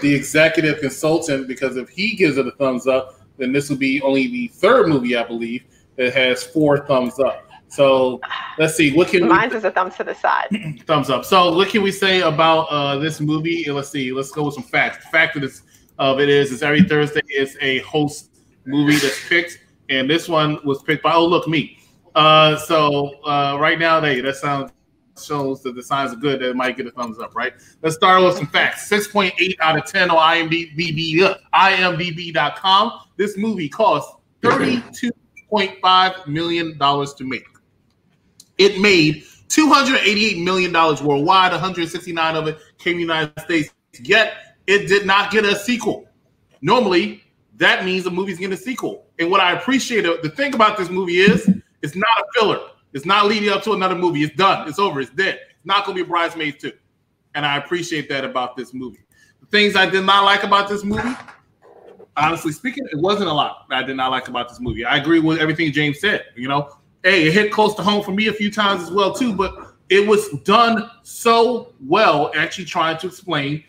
the 0.03 0.15
executive 0.15 0.81
consultant 0.81 1.49
because 1.49 1.77
if 1.77 1.89
he 1.89 2.15
gives 2.15 2.37
it 2.37 2.47
a 2.47 2.53
thumbs 2.53 2.87
up, 2.87 3.21
then 3.39 3.53
this 3.53 3.71
will 3.71 3.77
be 3.79 4.03
only 4.03 4.29
the 4.29 4.49
third 4.49 4.89
movie, 4.89 5.17
I 5.17 5.25
believe, 5.25 5.65
that 5.97 6.13
has 6.15 6.43
four 6.43 6.87
thumbs 6.87 7.19
up. 7.19 7.50
So 7.71 8.21
let's 8.59 8.75
see. 8.75 8.93
What 8.93 9.09
can 9.09 9.23
we 9.23 9.29
Mine's 9.29 9.55
is 9.55 9.65
a 9.65 9.71
thumbs 9.71 9.95
to 9.97 10.05
the 10.05 10.15
side. 10.15 10.49
thumbs 10.87 11.09
up. 11.09 11.25
So 11.25 11.55
what 11.55 11.69
can 11.69 11.83
we 11.83 11.93
say 11.93 12.21
about 12.21 12.65
uh, 12.65 12.99
this 12.99 13.21
movie? 13.21 13.71
Let's 13.71 13.91
see. 13.91 14.13
Let's 14.13 14.33
go 14.33 14.45
with 14.45 14.55
some 14.55 14.65
facts. 14.65 15.05
The 15.05 15.11
fact 15.11 15.37
of 15.37 15.43
this 15.43 15.63
of 15.99 16.19
it 16.19 16.29
is, 16.29 16.51
is 16.51 16.63
every 16.63 16.83
Thursday 16.83 17.21
is 17.29 17.57
a 17.61 17.79
host 17.81 18.31
movie 18.67 18.97
that's 18.97 19.29
picked, 19.29 19.61
and 19.89 20.11
this 20.11 20.29
one 20.29 20.59
was 20.65 20.83
picked 20.83 21.03
by 21.03 21.13
oh 21.13 21.27
look 21.27 21.47
me. 21.47 21.79
Uh, 22.15 22.57
so 22.57 23.21
uh, 23.23 23.57
right 23.61 23.79
now, 23.79 24.01
they 24.01 24.21
that 24.21 24.37
sounds 24.37 24.73
shows 25.21 25.63
that 25.63 25.75
the 25.75 25.83
signs 25.83 26.13
are 26.13 26.17
good. 26.17 26.41
That 26.41 26.51
it 26.51 26.57
might 26.57 26.77
get 26.77 26.87
a 26.87 26.91
thumbs 26.91 27.21
up, 27.21 27.37
right? 27.37 27.53
Let's 27.83 27.95
start 27.95 28.21
with 28.23 28.37
some 28.37 28.49
facts. 28.49 28.89
Six 28.89 29.07
point 29.07 29.33
eight 29.39 29.57
out 29.61 29.79
of 29.79 29.85
ten 29.85 30.11
on 30.11 30.17
IMDb. 30.17 31.37
IMDb.com. 31.55 33.01
This 33.17 33.37
movie 33.37 33.69
cost 33.69 34.17
thirty 34.43 34.83
two 34.93 35.13
point 35.49 35.79
five 35.81 36.27
million 36.27 36.77
dollars 36.79 37.15
to 37.15 37.25
make. 37.25 37.45
It 38.61 38.79
made 38.79 39.25
$288 39.49 40.45
million 40.45 40.71
worldwide, 40.71 41.53
169 41.53 42.37
of 42.37 42.47
it 42.47 42.59
came 42.77 42.93
in 42.93 42.97
the 42.99 43.03
United 43.15 43.41
States. 43.41 43.71
Yet 43.99 44.35
it 44.67 44.87
did 44.87 45.07
not 45.07 45.31
get 45.31 45.47
a 45.47 45.57
sequel. 45.57 46.07
Normally, 46.61 47.25
that 47.57 47.87
means 47.87 48.05
the 48.05 48.11
movie's 48.11 48.39
getting 48.39 48.53
a 48.53 48.59
sequel. 48.59 49.07
And 49.19 49.31
what 49.31 49.41
I 49.41 49.53
appreciate, 49.53 50.05
uh, 50.05 50.19
the 50.23 50.29
thing 50.29 50.55
about 50.55 50.77
this 50.77 50.91
movie 50.91 51.21
is, 51.21 51.51
it's 51.81 51.97
not 51.97 52.09
a 52.19 52.25
filler. 52.35 52.61
It's 52.93 53.07
not 53.07 53.29
leading 53.29 53.49
up 53.49 53.63
to 53.63 53.73
another 53.73 53.95
movie. 53.95 54.23
It's 54.23 54.37
done. 54.37 54.69
It's 54.69 54.79
over. 54.79 55.01
It's 55.01 55.11
dead. 55.11 55.41
It's 55.57 55.65
not 55.65 55.87
going 55.87 55.97
to 55.97 56.05
be 56.05 56.09
Bridesmaids 56.09 56.59
2. 56.61 56.71
And 57.35 57.47
I 57.47 57.57
appreciate 57.57 58.11
that 58.11 58.27
about 58.27 58.57
this 58.57 58.75
movie. 58.75 59.01
The 59.41 59.47
things 59.47 59.75
I 59.75 59.89
did 59.89 60.05
not 60.05 60.25
like 60.25 60.43
about 60.43 60.69
this 60.69 60.85
movie, 60.85 61.17
honestly 62.15 62.53
speaking, 62.53 62.87
it 62.93 62.99
wasn't 62.99 63.31
a 63.31 63.33
lot 63.33 63.65
that 63.71 63.85
I 63.85 63.87
did 63.87 63.97
not 63.97 64.11
like 64.11 64.29
about 64.29 64.51
this 64.51 64.61
movie. 64.61 64.85
I 64.85 64.99
agree 64.99 65.19
with 65.19 65.39
everything 65.39 65.73
James 65.73 65.99
said. 65.99 66.27
You 66.37 66.49
know, 66.49 66.69
hey, 67.03 67.27
it 67.27 67.33
hit 67.33 67.53
close 67.53 67.75
to 67.75 67.83
home 67.83 68.03
for 68.03 68.13
me 68.13 68.29
a 68.29 68.33
few 68.33 68.51
times 68.51 68.83
as 68.83 68.91
well 68.91 69.13
too, 69.13 69.33
but 69.33 69.75
it 69.89 70.07
was 70.07 70.29
done 70.45 70.91
so 71.03 71.73
well, 71.87 72.31
actually 72.35 72.65
trying 72.65 72.97
to 72.99 73.09
explain 73.09 73.65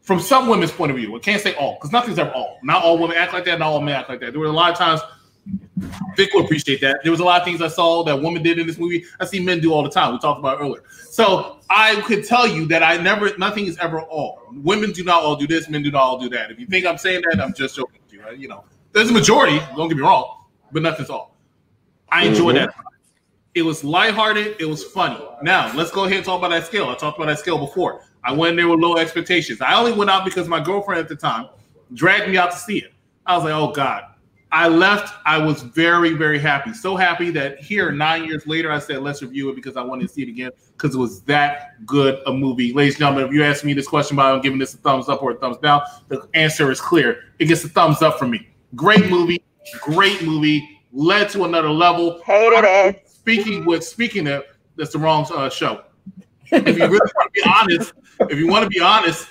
from 0.00 0.20
some 0.20 0.48
women's 0.48 0.72
point 0.72 0.90
of 0.90 0.96
view. 0.96 1.14
I 1.16 1.18
can't 1.18 1.42
say 1.42 1.54
all 1.54 1.74
because 1.74 1.92
nothing's 1.92 2.18
ever 2.18 2.30
all. 2.30 2.58
Not 2.62 2.82
all 2.82 2.98
women 2.98 3.16
act 3.16 3.32
like 3.32 3.44
that. 3.44 3.58
Not 3.58 3.68
all 3.68 3.80
men 3.80 3.94
act 3.94 4.08
like 4.08 4.20
that. 4.20 4.32
There 4.32 4.40
were 4.40 4.46
a 4.46 4.52
lot 4.52 4.70
of 4.72 4.78
times. 4.78 5.00
Vic 6.16 6.32
will 6.34 6.44
appreciate 6.44 6.80
that. 6.80 7.00
There 7.02 7.10
was 7.10 7.20
a 7.20 7.24
lot 7.24 7.40
of 7.40 7.44
things 7.44 7.62
I 7.62 7.68
saw 7.68 8.04
that 8.04 8.20
women 8.20 8.42
did 8.42 8.58
in 8.58 8.66
this 8.66 8.78
movie. 8.78 9.04
I 9.18 9.24
see 9.24 9.40
men 9.40 9.60
do 9.60 9.72
all 9.72 9.82
the 9.82 9.90
time. 9.90 10.12
We 10.12 10.18
talked 10.18 10.38
about 10.38 10.60
earlier. 10.60 10.82
So 11.10 11.58
I 11.70 12.00
could 12.02 12.24
tell 12.24 12.46
you 12.46 12.66
that 12.66 12.82
I 12.82 12.98
never, 12.98 13.36
nothing 13.38 13.66
is 13.66 13.78
ever 13.78 14.02
all. 14.02 14.42
Women 14.52 14.92
do 14.92 15.02
not 15.02 15.22
all 15.22 15.36
do 15.36 15.46
this. 15.46 15.68
Men 15.68 15.82
do 15.82 15.90
not 15.90 16.02
all 16.02 16.18
do 16.18 16.28
that. 16.28 16.50
If 16.50 16.60
you 16.60 16.66
think 16.66 16.86
I'm 16.86 16.98
saying 16.98 17.22
that, 17.30 17.40
I'm 17.40 17.54
just 17.54 17.74
joking 17.74 18.00
with 18.04 18.12
you. 18.12 18.22
You 18.36 18.48
know, 18.48 18.64
there's 18.92 19.10
a 19.10 19.12
majority. 19.12 19.58
Don't 19.76 19.88
get 19.88 19.96
me 19.96 20.02
wrong, 20.02 20.44
but 20.72 20.82
nothing's 20.82 21.10
all. 21.10 21.29
I 22.12 22.24
enjoyed 22.24 22.56
Mhm. 22.56 22.66
that. 22.66 22.74
It 23.54 23.62
was 23.62 23.82
lighthearted. 23.82 24.56
It 24.60 24.66
was 24.66 24.84
funny. 24.84 25.18
Now 25.42 25.72
let's 25.74 25.90
go 25.90 26.04
ahead 26.04 26.18
and 26.18 26.24
talk 26.24 26.38
about 26.38 26.50
that 26.50 26.66
scale. 26.66 26.88
I 26.88 26.94
talked 26.94 27.18
about 27.18 27.26
that 27.26 27.38
scale 27.38 27.58
before. 27.58 28.02
I 28.22 28.32
went 28.32 28.56
there 28.56 28.68
with 28.68 28.80
low 28.80 28.96
expectations. 28.96 29.60
I 29.60 29.74
only 29.74 29.92
went 29.92 30.10
out 30.10 30.24
because 30.24 30.46
my 30.46 30.60
girlfriend 30.60 31.00
at 31.00 31.08
the 31.08 31.16
time 31.16 31.46
dragged 31.94 32.28
me 32.28 32.36
out 32.36 32.52
to 32.52 32.56
see 32.58 32.78
it. 32.78 32.92
I 33.26 33.34
was 33.36 33.44
like, 33.44 33.54
oh 33.54 33.72
God. 33.72 34.04
I 34.52 34.66
left. 34.66 35.14
I 35.26 35.38
was 35.38 35.62
very, 35.62 36.14
very 36.14 36.38
happy. 36.40 36.74
So 36.74 36.96
happy 36.96 37.30
that 37.30 37.60
here, 37.60 37.92
nine 37.92 38.24
years 38.24 38.48
later, 38.48 38.72
I 38.72 38.80
said, 38.80 39.00
let's 39.00 39.22
review 39.22 39.48
it 39.48 39.54
because 39.54 39.76
I 39.76 39.82
wanted 39.82 40.08
to 40.08 40.12
see 40.12 40.22
it 40.22 40.28
again 40.28 40.50
because 40.76 40.96
it 40.96 40.98
was 40.98 41.22
that 41.22 41.86
good 41.86 42.18
a 42.26 42.32
movie. 42.32 42.72
Ladies 42.72 42.94
and 42.94 43.00
gentlemen, 43.00 43.26
if 43.28 43.32
you 43.32 43.44
ask 43.44 43.64
me 43.64 43.74
this 43.74 43.86
question 43.86 44.16
about 44.16 44.42
giving 44.42 44.58
this 44.58 44.74
a 44.74 44.78
thumbs 44.78 45.08
up 45.08 45.22
or 45.22 45.30
a 45.30 45.34
thumbs 45.36 45.58
down, 45.58 45.82
the 46.08 46.28
answer 46.34 46.68
is 46.72 46.80
clear. 46.80 47.26
It 47.38 47.44
gets 47.44 47.62
a 47.62 47.68
thumbs 47.68 48.02
up 48.02 48.18
from 48.18 48.32
me. 48.32 48.48
Great 48.74 49.08
movie. 49.08 49.40
Great 49.82 50.20
movie. 50.24 50.79
Led 50.92 51.28
to 51.30 51.44
another 51.44 51.70
level. 51.70 52.20
Hated 52.24 52.64
it. 52.64 53.08
Speaking 53.08 53.64
with 53.64 53.84
speaking 53.84 54.26
of, 54.26 54.44
that's 54.76 54.92
the 54.92 54.98
wrong 54.98 55.26
uh, 55.34 55.48
show. 55.50 55.84
If 56.46 56.66
you 56.66 56.86
really 56.86 56.90
want 56.90 57.12
to 57.22 57.30
be 57.32 57.42
honest, 57.46 57.92
if 58.20 58.38
you 58.38 58.48
want 58.48 58.64
to 58.64 58.68
be 58.68 58.80
honest, 58.80 59.28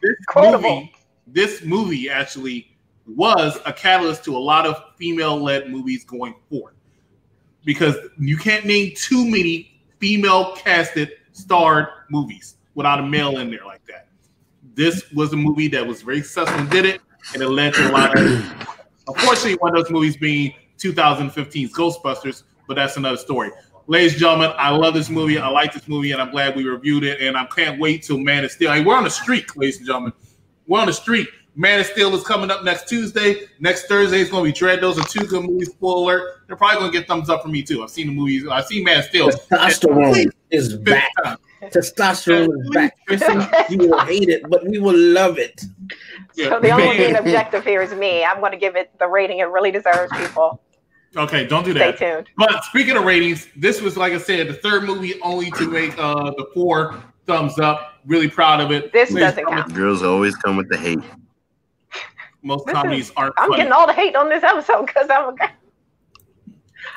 this 0.00 0.14
Quotable. 0.28 0.62
movie, 0.62 0.94
this 1.26 1.64
movie 1.64 2.08
actually 2.08 2.76
was 3.06 3.58
a 3.66 3.72
catalyst 3.72 4.24
to 4.24 4.36
a 4.36 4.38
lot 4.38 4.66
of 4.66 4.76
female-led 4.96 5.68
movies 5.68 6.04
going 6.04 6.34
forward. 6.48 6.74
Because 7.64 7.96
you 8.18 8.36
can't 8.36 8.66
name 8.66 8.92
too 8.94 9.24
many 9.24 9.82
female 9.98 10.54
casted 10.56 11.12
starred 11.32 11.88
movies 12.08 12.56
without 12.74 13.00
a 13.00 13.02
male 13.02 13.38
in 13.38 13.50
there 13.50 13.64
like 13.64 13.84
that. 13.86 14.08
This 14.74 15.10
was 15.12 15.32
a 15.32 15.36
movie 15.36 15.68
that 15.68 15.84
was 15.84 16.02
very 16.02 16.22
successful 16.22 16.60
and 16.60 16.70
did 16.70 16.86
it, 16.86 17.00
and 17.34 17.42
it 17.42 17.48
led 17.48 17.74
to 17.74 17.90
a 17.90 17.92
lot 17.92 18.16
of 18.16 18.24
unfortunately 19.08 19.56
one 19.56 19.76
of 19.76 19.82
those 19.82 19.90
movies 19.90 20.16
being 20.16 20.54
2015's 20.80 21.72
Ghostbusters, 21.76 22.42
but 22.66 22.74
that's 22.74 22.96
another 22.96 23.16
story. 23.16 23.50
Ladies 23.86 24.12
and 24.12 24.20
gentlemen, 24.20 24.52
I 24.56 24.70
love 24.70 24.94
this 24.94 25.10
movie. 25.10 25.38
I 25.38 25.48
like 25.48 25.72
this 25.72 25.88
movie, 25.88 26.12
and 26.12 26.22
I'm 26.22 26.30
glad 26.30 26.54
we 26.54 26.64
reviewed 26.64 27.02
it. 27.04 27.20
And 27.20 27.36
I 27.36 27.44
can't 27.46 27.80
wait 27.80 28.04
till 28.04 28.18
Man 28.18 28.44
of 28.44 28.52
Steel. 28.52 28.72
Hey, 28.72 28.84
we're 28.84 28.96
on 28.96 29.04
the 29.04 29.10
streak, 29.10 29.56
ladies 29.56 29.78
and 29.78 29.86
gentlemen. 29.86 30.12
We're 30.66 30.80
on 30.80 30.86
the 30.86 30.92
streak. 30.92 31.28
Man 31.56 31.80
of 31.80 31.86
Steel 31.86 32.14
is 32.14 32.22
coming 32.22 32.50
up 32.50 32.62
next 32.62 32.88
Tuesday. 32.88 33.48
Next 33.58 33.86
Thursday 33.86 34.20
is 34.20 34.30
going 34.30 34.44
to 34.44 34.52
be 34.52 34.66
Dredd. 34.66 34.80
Those 34.80 34.98
are 34.98 35.04
two 35.04 35.26
good 35.26 35.44
movies. 35.44 35.70
Spoiler 35.70 36.18
alert. 36.18 36.34
They're 36.46 36.56
probably 36.56 36.78
going 36.78 36.92
to 36.92 36.98
get 36.98 37.08
thumbs 37.08 37.28
up 37.28 37.42
from 37.42 37.52
me 37.52 37.62
too. 37.62 37.82
I've 37.82 37.90
seen 37.90 38.06
the 38.06 38.12
movies. 38.12 38.46
I've 38.46 38.66
seen 38.66 38.84
Man 38.84 39.00
of 39.00 39.04
Steel. 39.06 39.30
Testosterone 39.30 40.30
is 40.50 40.76
back. 40.76 41.10
Testosterone 41.62 42.62
is 42.62 42.70
back. 42.70 42.96
Kristen, 43.06 43.44
you 43.68 43.88
will 43.88 43.98
hate 43.98 44.28
it, 44.28 44.48
but 44.48 44.64
we 44.66 44.78
will 44.78 44.96
love 44.96 45.38
it. 45.38 45.60
So 46.32 46.60
the 46.60 46.70
only 46.70 46.86
one 46.86 46.96
being 46.96 47.16
objective 47.16 47.64
here 47.64 47.82
is 47.82 47.92
me. 47.92 48.24
I'm 48.24 48.40
going 48.40 48.52
to 48.52 48.58
give 48.58 48.76
it 48.76 48.96
the 48.98 49.08
rating 49.08 49.40
it 49.40 49.48
really 49.48 49.70
deserves, 49.70 50.12
people. 50.16 50.62
Okay, 51.16 51.46
don't 51.46 51.64
do 51.64 51.72
Stay 51.72 51.90
that. 51.90 51.98
tuned. 51.98 52.28
But 52.36 52.62
speaking 52.64 52.96
of 52.96 53.04
ratings, 53.04 53.48
this 53.56 53.80
was 53.80 53.96
like 53.96 54.12
I 54.12 54.18
said, 54.18 54.46
the 54.48 54.54
third 54.54 54.84
movie 54.84 55.20
only 55.22 55.50
to 55.52 55.68
make 55.68 55.92
uh 55.98 56.30
the 56.30 56.46
four 56.54 57.02
thumbs 57.26 57.58
up. 57.58 57.94
Really 58.06 58.28
proud 58.28 58.60
of 58.60 58.70
it. 58.70 58.92
This 58.92 59.10
Ladies 59.10 59.30
doesn't 59.30 59.38
and 59.40 59.48
gentlemen, 59.48 59.62
count. 59.64 59.74
Girls 59.74 60.02
always 60.02 60.36
come 60.36 60.56
with 60.56 60.68
the 60.68 60.78
hate. 60.78 61.00
Most 62.42 62.66
Listen, 62.66 62.80
comedies 62.82 63.12
aren't 63.16 63.34
I'm 63.38 63.48
funny. 63.48 63.58
getting 63.58 63.72
all 63.72 63.86
the 63.86 63.92
hate 63.92 64.14
on 64.16 64.28
this 64.28 64.42
episode 64.44 64.86
because 64.86 65.08
I'm 65.10 65.30
a 65.30 65.36
girl. 65.36 65.48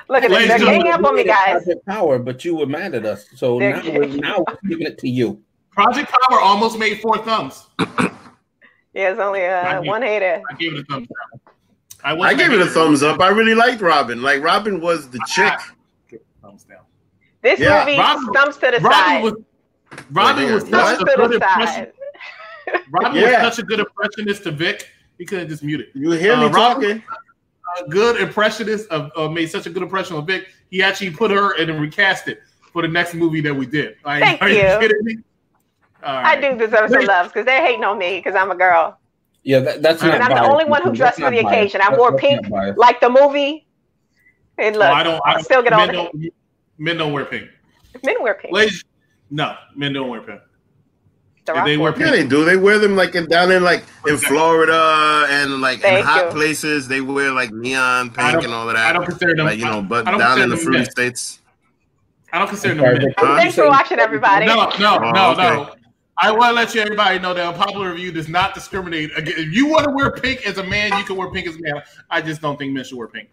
Look 0.10 0.24
at 0.24 0.30
this. 0.30 0.32
Ladies 0.32 0.48
They're 0.48 0.56
and 0.58 0.66
ganging 0.66 0.82
gentlemen, 0.86 1.06
up 1.06 1.10
on 1.10 1.16
me, 1.16 1.24
guys. 1.26 1.64
Project 1.64 1.86
Power, 1.88 2.20
but 2.20 2.46
you 2.46 2.56
were 2.56 2.66
mad 2.66 2.94
at 2.94 3.06
us, 3.06 3.26
so 3.36 3.58
They're- 3.60 3.82
now 3.84 4.00
we're, 4.00 4.08
now 4.08 4.46
we're 4.48 4.70
giving 4.70 4.88
it 4.88 4.98
to 5.00 5.10
you. 5.10 5.42
Project 5.72 6.12
Power 6.30 6.40
almost 6.40 6.78
made 6.78 7.02
four 7.02 7.18
thumbs. 7.20 7.68
Yeah, 7.80 9.10
it's 9.10 9.20
only 9.20 9.44
uh, 9.46 9.64
Right. 9.64 9.80
one 9.88 10.02
hater. 10.04 10.42
I 10.50 10.54
gave 10.56 10.74
it 10.76 10.80
a 10.82 10.84
thumbs 10.86 11.08
down. 11.08 11.40
I, 12.04 12.16
I 12.18 12.34
gave 12.34 12.52
it 12.52 12.60
a 12.62 12.66
thumbs 12.66 13.02
up. 13.04 13.20
I 13.22 13.30
really 13.30 13.56
liked 13.56 13.82
Robin. 13.82 14.22
Like 14.22 14.44
Robin 14.44 14.82
was 14.82 15.10
the 15.10 15.20
chick. 15.28 15.54
Thumbs 16.42 16.64
down. 16.66 16.80
This 17.42 17.60
Yeah, 17.60 17.80
movie 17.86 17.98
Robin- 17.98 18.28
stumps 18.34 18.58
to 18.58 18.72
the 18.72 18.80
Robin 18.80 18.92
side. 18.92 19.24
was 19.24 19.34
Robin 20.12 20.54
was 20.54 20.64
What? 20.66 20.72
such 20.72 20.96
a 21.02 21.06
to 21.06 21.16
good 21.16 21.30
the 21.32 21.36
impression. 21.36 21.88
side. 22.68 22.82
Robin 22.92 23.16
Yeah. 23.22 23.44
was 23.46 23.56
such 23.56 23.64
a 23.64 23.66
good 23.68 23.80
impressionist 23.80 24.44
to 24.44 24.52
Vic. 24.52 24.90
He 25.18 25.26
couldn't 25.26 25.48
just 25.50 25.64
mute 25.64 25.80
it. 25.82 25.90
You 25.94 26.12
hear 26.12 26.36
me 26.38 26.46
Uh, 26.46 26.50
Robin- 26.50 27.02
talking? 27.02 27.04
A 27.86 27.90
good 27.90 28.22
impressionist 28.22 28.88
of 28.90 29.12
uh, 29.16 29.28
made 29.30 29.48
such 29.50 29.66
a 29.66 29.70
good 29.70 29.82
impression 29.84 30.16
on 30.16 30.26
Vic. 30.26 30.48
He 30.70 30.84
actually 30.84 31.10
put 31.12 31.32
her 31.32 31.54
and 31.58 31.70
then 31.70 31.80
recast 31.82 32.28
it 32.28 32.42
for 32.72 32.82
the 32.82 32.88
next 32.88 33.14
movie 33.16 33.42
that 33.42 33.54
we 33.56 33.66
did. 33.66 33.96
Like, 34.06 34.22
Thank 34.24 34.42
are 34.42 34.50
you. 34.50 34.62
kidding 34.80 35.04
me? 35.04 35.18
All 36.04 36.16
I 36.18 36.22
right. 36.36 36.42
do 36.42 36.58
deserve 36.58 36.90
some 36.92 37.06
love 37.06 37.28
because 37.28 37.46
they're 37.46 37.66
hating 37.66 37.84
on 37.84 37.98
me 37.98 38.18
because 38.18 38.36
I'm 38.36 38.52
a 38.52 38.56
girl. 38.56 39.00
Yeah, 39.44 39.60
that, 39.60 39.82
that's 39.82 40.02
And 40.02 40.12
not 40.20 40.32
I'm 40.32 40.38
the 40.44 40.50
only 40.50 40.66
one 40.66 40.82
who 40.82 40.90
That's 40.90 40.98
dressed 40.98 41.20
for 41.20 41.30
the 41.30 41.44
biased. 41.44 41.48
occasion. 41.72 41.82
I 41.82 41.90
That- 41.90 42.00
wore 42.00 42.18
pink 42.18 42.48
like 42.78 43.02
the 43.02 43.10
movie. 43.10 43.68
And 44.58 44.76
look, 44.76 44.88
Oh, 44.88 44.94
I 44.94 45.04
don't. 45.04 45.22
I 45.26 45.32
I 45.32 45.34
don't 45.34 45.44
still 45.44 45.64
get 45.64 45.74
all 45.74 45.80
men 45.80 45.88
the 45.88 45.94
don't, 45.94 46.34
men 46.78 46.98
don't 46.98 47.12
wear 47.12 47.26
pink. 47.26 47.50
men 48.04 48.16
wear 48.22 48.36
pink. 48.36 48.54
Ladies, 48.54 48.84
no, 49.32 49.56
men 49.76 49.94
don't 49.94 50.10
wear 50.10 50.22
pink. 50.22 50.40
The 51.46 51.54
they 51.66 51.76
wear 51.76 51.92
wore 51.92 52.00
Yeah, 52.00 52.12
pink. 52.12 52.12
they 52.12 52.28
do. 52.28 52.46
They 52.46 52.56
wear 52.56 52.80
them 52.80 52.96
like 52.96 53.16
in, 53.16 53.26
down 53.28 53.52
in 53.52 53.64
like 53.64 53.84
in 54.08 54.16
Florida 54.18 55.26
and 55.30 55.60
like 55.60 55.84
in 55.84 56.04
hot 56.06 56.26
you. 56.26 56.30
places. 56.32 56.88
They 56.88 57.02
wear 57.02 57.32
like 57.32 57.52
neon 57.52 58.12
pink 58.12 58.44
and 58.44 58.54
all 58.54 58.70
of 58.70 58.76
that. 58.76 58.86
I 58.86 58.94
don't 58.94 59.06
consider 59.06 59.36
them. 59.36 59.48
Like 59.48 59.58
you 59.60 59.66
know, 59.66 59.82
but 59.82 60.06
down 60.06 60.40
in 60.40 60.50
the 60.50 60.56
consider 60.56 60.72
fruity 60.72 60.86
states. 60.92 61.40
I 62.32 62.40
don't 62.40 62.48
consider 62.48 62.72
I'm 62.72 62.78
them 62.78 62.86
sorry, 62.86 62.98
men. 63.00 63.08
Vic, 63.08 63.16
Huh? 63.18 63.36
Thanks 63.38 63.56
for 63.56 63.68
watching, 63.68 64.00
everybody. 64.00 64.46
No, 64.46 64.70
no, 64.80 64.96
Oh, 64.98 65.12
no, 65.12 65.32
okay. 65.32 65.42
no. 65.56 65.76
I 66.24 66.32
want 66.32 66.52
to 66.52 66.54
let 66.54 66.74
you 66.74 66.80
everybody 66.80 67.20
know 67.20 67.34
that 67.34 67.46
Unpopular 67.46 67.92
Review 67.92 68.14
does 68.14 68.30
not 68.30 68.54
discriminate. 68.54 69.12
Again, 69.18 69.34
If 69.36 69.54
you 69.54 69.68
want 69.68 69.84
to 69.84 69.92
wear 69.92 70.10
pink 70.10 70.48
as 70.48 70.58
a 70.58 70.64
man, 70.64 70.98
you 70.98 71.04
can 71.04 71.18
wear 71.18 71.30
pink 71.30 71.48
as 71.48 71.58
a 71.58 71.60
man. 71.62 71.84
I 72.10 72.22
just 72.22 72.42
don't 72.42 72.58
think 72.58 72.72
men 72.72 72.86
should 72.86 72.98
wear 72.98 73.10
pink. 73.10 73.30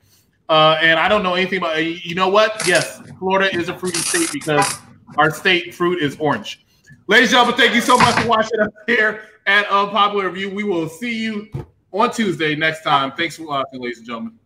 Uh, 0.49 0.76
and 0.82 0.99
I 0.99 1.07
don't 1.07 1.22
know 1.22 1.34
anything 1.34 1.59
about. 1.59 1.78
You 1.84 2.16
know 2.16 2.28
what? 2.28 2.66
Yes, 2.66 3.01
Florida 3.20 3.57
is 3.57 3.68
a 3.68 3.78
fruity 3.78 3.99
state 3.99 4.30
because 4.32 4.80
our 5.18 5.30
state 5.30 5.72
fruit 5.72 6.03
is 6.03 6.16
orange. 6.18 6.66
Ladies 7.07 7.28
and 7.28 7.36
gentlemen, 7.36 7.61
thank 7.61 7.76
you 7.76 7.80
so 7.80 7.97
much 7.97 8.20
for 8.22 8.28
watching 8.28 8.59
us 8.59 8.72
here 8.88 9.22
at 9.47 9.68
Unpopular 9.68 10.28
Review. 10.28 10.51
We 10.51 10.64
will 10.64 10.88
see 10.88 11.16
you 11.16 11.49
on 11.93 12.11
Tuesday 12.11 12.57
next 12.57 12.82
time. 12.82 13.12
Thanks 13.12 13.36
for 13.36 13.45
watching, 13.45 13.80
ladies 13.80 13.99
and 13.99 14.07
gentlemen. 14.09 14.36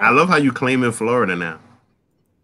I 0.00 0.10
love 0.10 0.28
how 0.28 0.36
you 0.38 0.50
claim 0.50 0.82
in 0.82 0.90
Florida 0.90 1.36
now. 1.36 1.60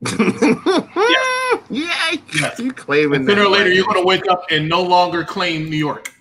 yeah, 1.70 2.16
you 2.59 2.72
claiming 2.72 3.26
Sooner 3.26 3.42
or 3.42 3.49
later, 3.49 3.70
you're 3.70 3.84
going 3.84 4.01
to 4.01 4.07
wake 4.07 4.28
up 4.28 4.44
and 4.51 4.68
no 4.68 4.82
longer 4.82 5.24
claim 5.24 5.68
New 5.68 5.76
York. 5.76 6.12